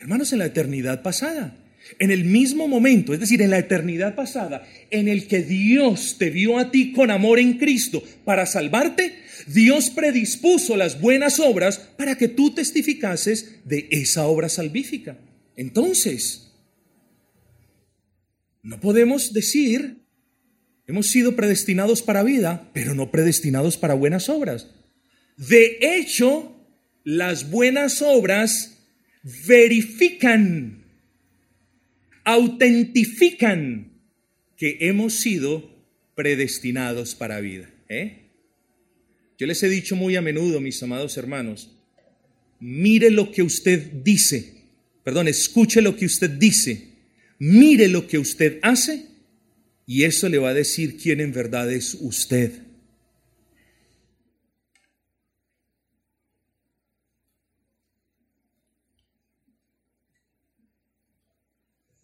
Hermanos, 0.00 0.32
en 0.32 0.40
la 0.40 0.46
eternidad 0.46 1.02
pasada. 1.02 1.54
En 1.98 2.10
el 2.10 2.24
mismo 2.24 2.68
momento, 2.68 3.14
es 3.14 3.20
decir, 3.20 3.42
en 3.42 3.50
la 3.50 3.58
eternidad 3.58 4.14
pasada, 4.14 4.66
en 4.90 5.08
el 5.08 5.26
que 5.26 5.42
Dios 5.42 6.16
te 6.18 6.30
vio 6.30 6.58
a 6.58 6.70
ti 6.70 6.92
con 6.92 7.10
amor 7.10 7.38
en 7.38 7.58
Cristo 7.58 8.02
para 8.24 8.46
salvarte, 8.46 9.14
Dios 9.46 9.90
predispuso 9.90 10.76
las 10.76 11.00
buenas 11.00 11.40
obras 11.40 11.78
para 11.78 12.16
que 12.16 12.28
tú 12.28 12.50
testificases 12.54 13.60
de 13.64 13.88
esa 13.90 14.26
obra 14.26 14.48
salvífica. 14.48 15.18
Entonces, 15.56 16.52
no 18.62 18.80
podemos 18.80 19.32
decir, 19.32 20.04
hemos 20.86 21.06
sido 21.06 21.36
predestinados 21.36 22.02
para 22.02 22.22
vida, 22.22 22.70
pero 22.74 22.94
no 22.94 23.10
predestinados 23.10 23.76
para 23.76 23.94
buenas 23.94 24.28
obras. 24.28 24.68
De 25.36 25.78
hecho, 25.80 26.54
las 27.04 27.50
buenas 27.50 28.02
obras 28.02 28.78
verifican, 29.46 30.77
autentifican 32.28 34.02
que 34.58 34.76
hemos 34.80 35.14
sido 35.14 35.74
predestinados 36.14 37.14
para 37.14 37.40
vida. 37.40 37.70
¿eh? 37.88 38.32
Yo 39.38 39.46
les 39.46 39.62
he 39.62 39.68
dicho 39.70 39.96
muy 39.96 40.14
a 40.14 40.20
menudo, 40.20 40.60
mis 40.60 40.82
amados 40.82 41.16
hermanos, 41.16 41.74
mire 42.60 43.10
lo 43.10 43.32
que 43.32 43.42
usted 43.42 43.80
dice, 44.04 44.56
perdón, 45.04 45.26
escuche 45.26 45.80
lo 45.80 45.96
que 45.96 46.04
usted 46.04 46.28
dice, 46.28 46.88
mire 47.38 47.88
lo 47.88 48.06
que 48.06 48.18
usted 48.18 48.58
hace 48.60 49.06
y 49.86 50.02
eso 50.02 50.28
le 50.28 50.36
va 50.36 50.50
a 50.50 50.54
decir 50.54 50.98
quién 50.98 51.22
en 51.22 51.32
verdad 51.32 51.72
es 51.72 51.94
usted. 51.94 52.52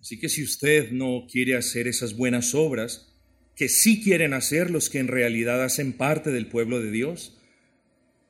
Así 0.04 0.18
que 0.18 0.28
si 0.28 0.42
usted 0.42 0.90
no 0.90 1.26
quiere 1.32 1.56
hacer 1.56 1.88
esas 1.88 2.14
buenas 2.14 2.54
obras, 2.54 3.10
que 3.56 3.70
sí 3.70 4.02
quieren 4.02 4.34
hacer 4.34 4.70
los 4.70 4.90
que 4.90 4.98
en 4.98 5.08
realidad 5.08 5.64
hacen 5.64 5.94
parte 5.94 6.30
del 6.30 6.46
pueblo 6.46 6.78
de 6.78 6.90
Dios, 6.90 7.38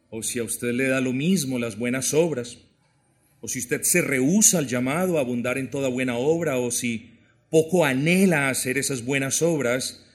o 0.08 0.22
si 0.22 0.38
a 0.38 0.44
usted 0.44 0.70
le 0.70 0.86
da 0.86 1.00
lo 1.00 1.12
mismo 1.12 1.58
las 1.58 1.76
buenas 1.76 2.14
obras, 2.14 2.58
o 3.40 3.48
si 3.48 3.58
usted 3.58 3.82
se 3.82 4.02
rehúsa 4.02 4.58
al 4.58 4.68
llamado 4.68 5.18
a 5.18 5.22
abundar 5.22 5.58
en 5.58 5.68
toda 5.68 5.88
buena 5.88 6.16
obra, 6.16 6.58
o 6.58 6.70
si 6.70 7.10
poco 7.50 7.84
anhela 7.84 8.50
hacer 8.50 8.78
esas 8.78 9.04
buenas 9.04 9.42
obras, 9.42 10.06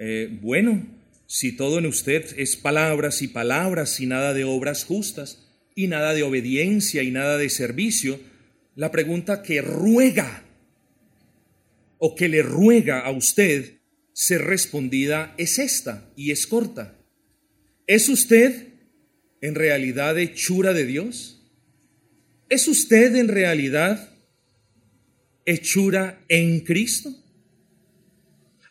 eh, 0.00 0.36
bueno, 0.42 0.84
si 1.28 1.52
todo 1.52 1.78
en 1.78 1.86
usted 1.86 2.26
es 2.36 2.56
palabras 2.56 3.22
y 3.22 3.28
palabras 3.28 4.00
y 4.00 4.06
nada 4.06 4.34
de 4.34 4.42
obras 4.42 4.84
justas, 4.84 5.46
y 5.76 5.86
nada 5.86 6.12
de 6.12 6.24
obediencia 6.24 7.04
y 7.04 7.12
nada 7.12 7.38
de 7.38 7.50
servicio, 7.50 8.18
la 8.74 8.90
pregunta 8.90 9.44
que 9.44 9.62
ruega 9.62 10.43
o 12.06 12.14
que 12.14 12.28
le 12.28 12.42
ruega 12.42 13.00
a 13.00 13.10
usted 13.12 13.80
ser 14.12 14.42
respondida 14.42 15.34
es 15.38 15.58
esta 15.58 16.12
y 16.14 16.32
es 16.32 16.46
corta. 16.46 16.98
¿Es 17.86 18.10
usted 18.10 18.74
en 19.40 19.54
realidad 19.54 20.18
hechura 20.18 20.74
de 20.74 20.84
Dios? 20.84 21.50
¿Es 22.50 22.68
usted 22.68 23.16
en 23.16 23.28
realidad 23.28 24.18
hechura 25.46 26.22
en 26.28 26.60
Cristo? 26.60 27.08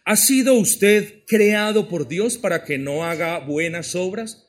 ¿Ha 0.06 0.16
sido 0.16 0.54
usted 0.54 1.24
creado 1.26 1.90
por 1.90 2.08
Dios 2.08 2.38
para 2.38 2.64
que 2.64 2.78
no 2.78 3.04
haga 3.04 3.40
buenas 3.40 3.96
obras? 3.96 4.48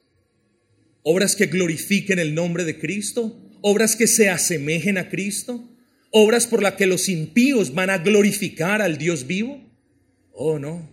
¿Obras 1.02 1.36
que 1.36 1.46
glorifiquen 1.46 2.18
el 2.18 2.34
nombre 2.34 2.64
de 2.64 2.78
Cristo? 2.78 3.50
¿Obras 3.62 3.96
que 3.96 4.06
se 4.06 4.28
asemejen 4.28 4.98
a 4.98 5.08
Cristo? 5.08 5.73
Obras 6.16 6.46
por 6.46 6.62
las 6.62 6.74
que 6.74 6.86
los 6.86 7.08
impíos 7.08 7.74
van 7.74 7.90
a 7.90 7.98
glorificar 7.98 8.80
al 8.80 8.98
Dios 8.98 9.26
vivo? 9.26 9.60
Oh, 10.32 10.60
no. 10.60 10.88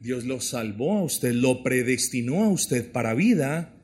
Dios 0.00 0.24
lo 0.24 0.40
salvó 0.40 0.98
a 0.98 1.04
usted, 1.04 1.32
lo 1.32 1.62
predestinó 1.62 2.42
a 2.42 2.50
usted 2.50 2.90
para 2.90 3.14
vida, 3.14 3.76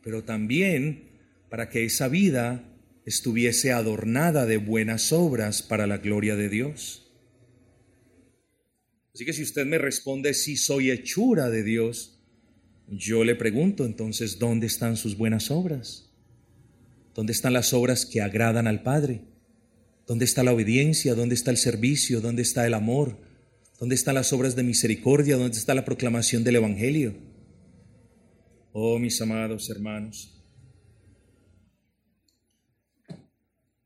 pero 0.00 0.22
también 0.22 1.08
para 1.50 1.68
que 1.68 1.84
esa 1.84 2.06
vida 2.06 2.64
estuviese 3.06 3.72
adornada 3.72 4.46
de 4.46 4.58
buenas 4.58 5.12
obras 5.12 5.62
para 5.62 5.88
la 5.88 5.98
gloria 5.98 6.36
de 6.36 6.48
Dios. 6.48 7.10
Así 9.12 9.24
que 9.24 9.32
si 9.32 9.42
usted 9.42 9.66
me 9.66 9.78
responde 9.78 10.32
si 10.32 10.56
soy 10.56 10.92
hechura 10.92 11.50
de 11.50 11.64
Dios, 11.64 12.20
yo 12.86 13.24
le 13.24 13.34
pregunto 13.34 13.84
entonces, 13.84 14.38
¿dónde 14.38 14.68
están 14.68 14.96
sus 14.96 15.18
buenas 15.18 15.50
obras? 15.50 16.14
¿Dónde 17.16 17.32
están 17.32 17.52
las 17.52 17.72
obras 17.72 18.06
que 18.06 18.22
agradan 18.22 18.68
al 18.68 18.84
Padre? 18.84 19.22
¿Dónde 20.08 20.24
está 20.24 20.42
la 20.42 20.54
obediencia? 20.54 21.14
¿Dónde 21.14 21.34
está 21.34 21.50
el 21.50 21.58
servicio? 21.58 22.22
¿Dónde 22.22 22.40
está 22.40 22.66
el 22.66 22.72
amor? 22.72 23.18
¿Dónde 23.78 23.94
están 23.94 24.14
las 24.14 24.32
obras 24.32 24.56
de 24.56 24.62
misericordia? 24.62 25.36
¿Dónde 25.36 25.58
está 25.58 25.74
la 25.74 25.84
proclamación 25.84 26.42
del 26.44 26.56
Evangelio? 26.56 27.14
Oh, 28.72 28.98
mis 28.98 29.20
amados 29.20 29.68
hermanos, 29.68 30.34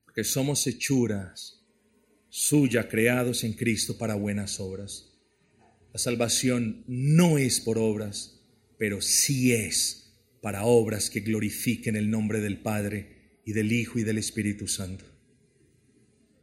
porque 0.05 0.23
somos 0.23 0.65
hechuras 0.67 1.61
suya, 2.29 2.89
creados 2.89 3.43
en 3.43 3.55
Cristo 3.55 3.99
para 3.99 4.15
buenas 4.15 4.61
obras. 4.61 5.13
La 5.93 5.99
salvación 5.99 6.85
no 6.87 7.37
es 7.37 7.61
por 7.61 7.79
obras, 7.79 8.41
pero 8.79 9.01
sí 9.01 9.53
es 9.53 10.15
para 10.41 10.65
obras 10.67 11.11
que 11.11 11.21
glorifiquen 11.21 11.97
el 11.97 12.11
nombre 12.11 12.41
del 12.41 12.61
Padre 12.61 13.41
y 13.45 13.53
del 13.55 13.73
Hijo 13.73 13.99
y 13.99 14.05
del 14.05 14.19
Espíritu 14.19 14.69
Santo 14.69 15.12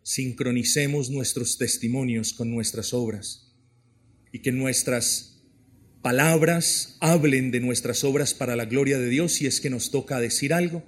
sincronicemos 0.10 1.12
nuestros 1.12 1.60
testimonios 1.60 2.34
con 2.34 2.50
nuestras 2.50 2.96
obras 2.96 3.54
y 4.34 4.40
que 4.40 4.52
nuestras 4.52 5.44
palabras 6.02 6.98
hablen 7.00 7.52
de 7.52 7.60
nuestras 7.60 8.04
obras 8.04 8.34
para 8.34 8.56
la 8.56 8.66
gloria 8.66 8.98
de 8.98 9.08
Dios 9.08 9.34
si 9.34 9.46
es 9.46 9.62
que 9.62 9.70
nos 9.70 9.92
toca 9.92 10.20
decir 10.20 10.52
algo, 10.52 10.84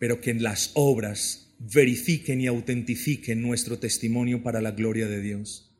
pero 0.00 0.20
que 0.20 0.30
en 0.32 0.42
las 0.42 0.72
obras 0.74 1.54
verifiquen 1.60 2.40
y 2.40 2.48
autentifiquen 2.48 3.42
nuestro 3.42 3.78
testimonio 3.78 4.42
para 4.42 4.60
la 4.60 4.72
gloria 4.72 5.06
de 5.06 5.20
Dios. 5.20 5.72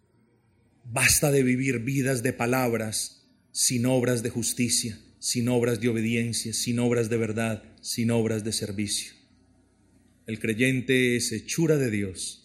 Basta 0.84 1.32
de 1.32 1.42
vivir 1.42 1.80
vidas 1.80 2.22
de 2.22 2.32
palabras 2.32 3.26
sin 3.50 3.86
obras 3.86 4.22
de 4.22 4.30
justicia, 4.30 5.00
sin 5.18 5.48
obras 5.48 5.80
de 5.80 5.88
obediencia, 5.88 6.52
sin 6.52 6.78
obras 6.78 7.10
de 7.10 7.16
verdad, 7.16 7.64
sin 7.80 8.12
obras 8.12 8.44
de 8.44 8.52
servicio. 8.52 9.14
El 10.28 10.38
creyente 10.38 11.16
es 11.16 11.32
hechura 11.32 11.76
de 11.76 11.90
Dios 11.90 12.38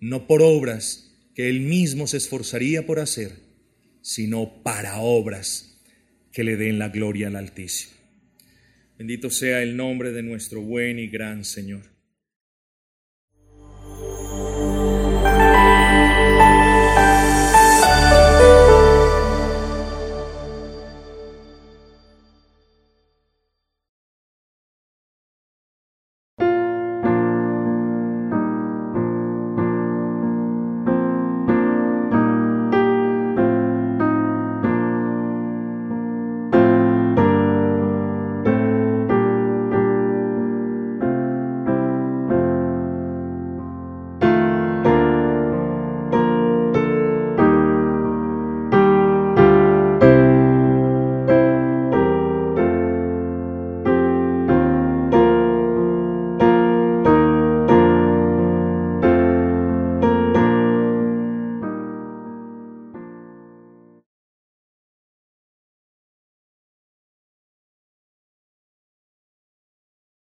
no 0.00 0.26
por 0.26 0.42
obras 0.42 1.14
que 1.34 1.48
él 1.48 1.60
mismo 1.60 2.06
se 2.06 2.16
esforzaría 2.16 2.86
por 2.86 2.98
hacer, 2.98 3.32
sino 4.00 4.62
para 4.62 5.00
obras 5.00 5.78
que 6.32 6.44
le 6.44 6.56
den 6.56 6.78
la 6.78 6.88
gloria 6.88 7.28
al 7.28 7.36
Altísimo. 7.36 7.92
Bendito 8.98 9.30
sea 9.30 9.62
el 9.62 9.76
nombre 9.76 10.12
de 10.12 10.22
nuestro 10.22 10.62
buen 10.62 10.98
y 10.98 11.08
gran 11.08 11.44
Señor. 11.44 11.89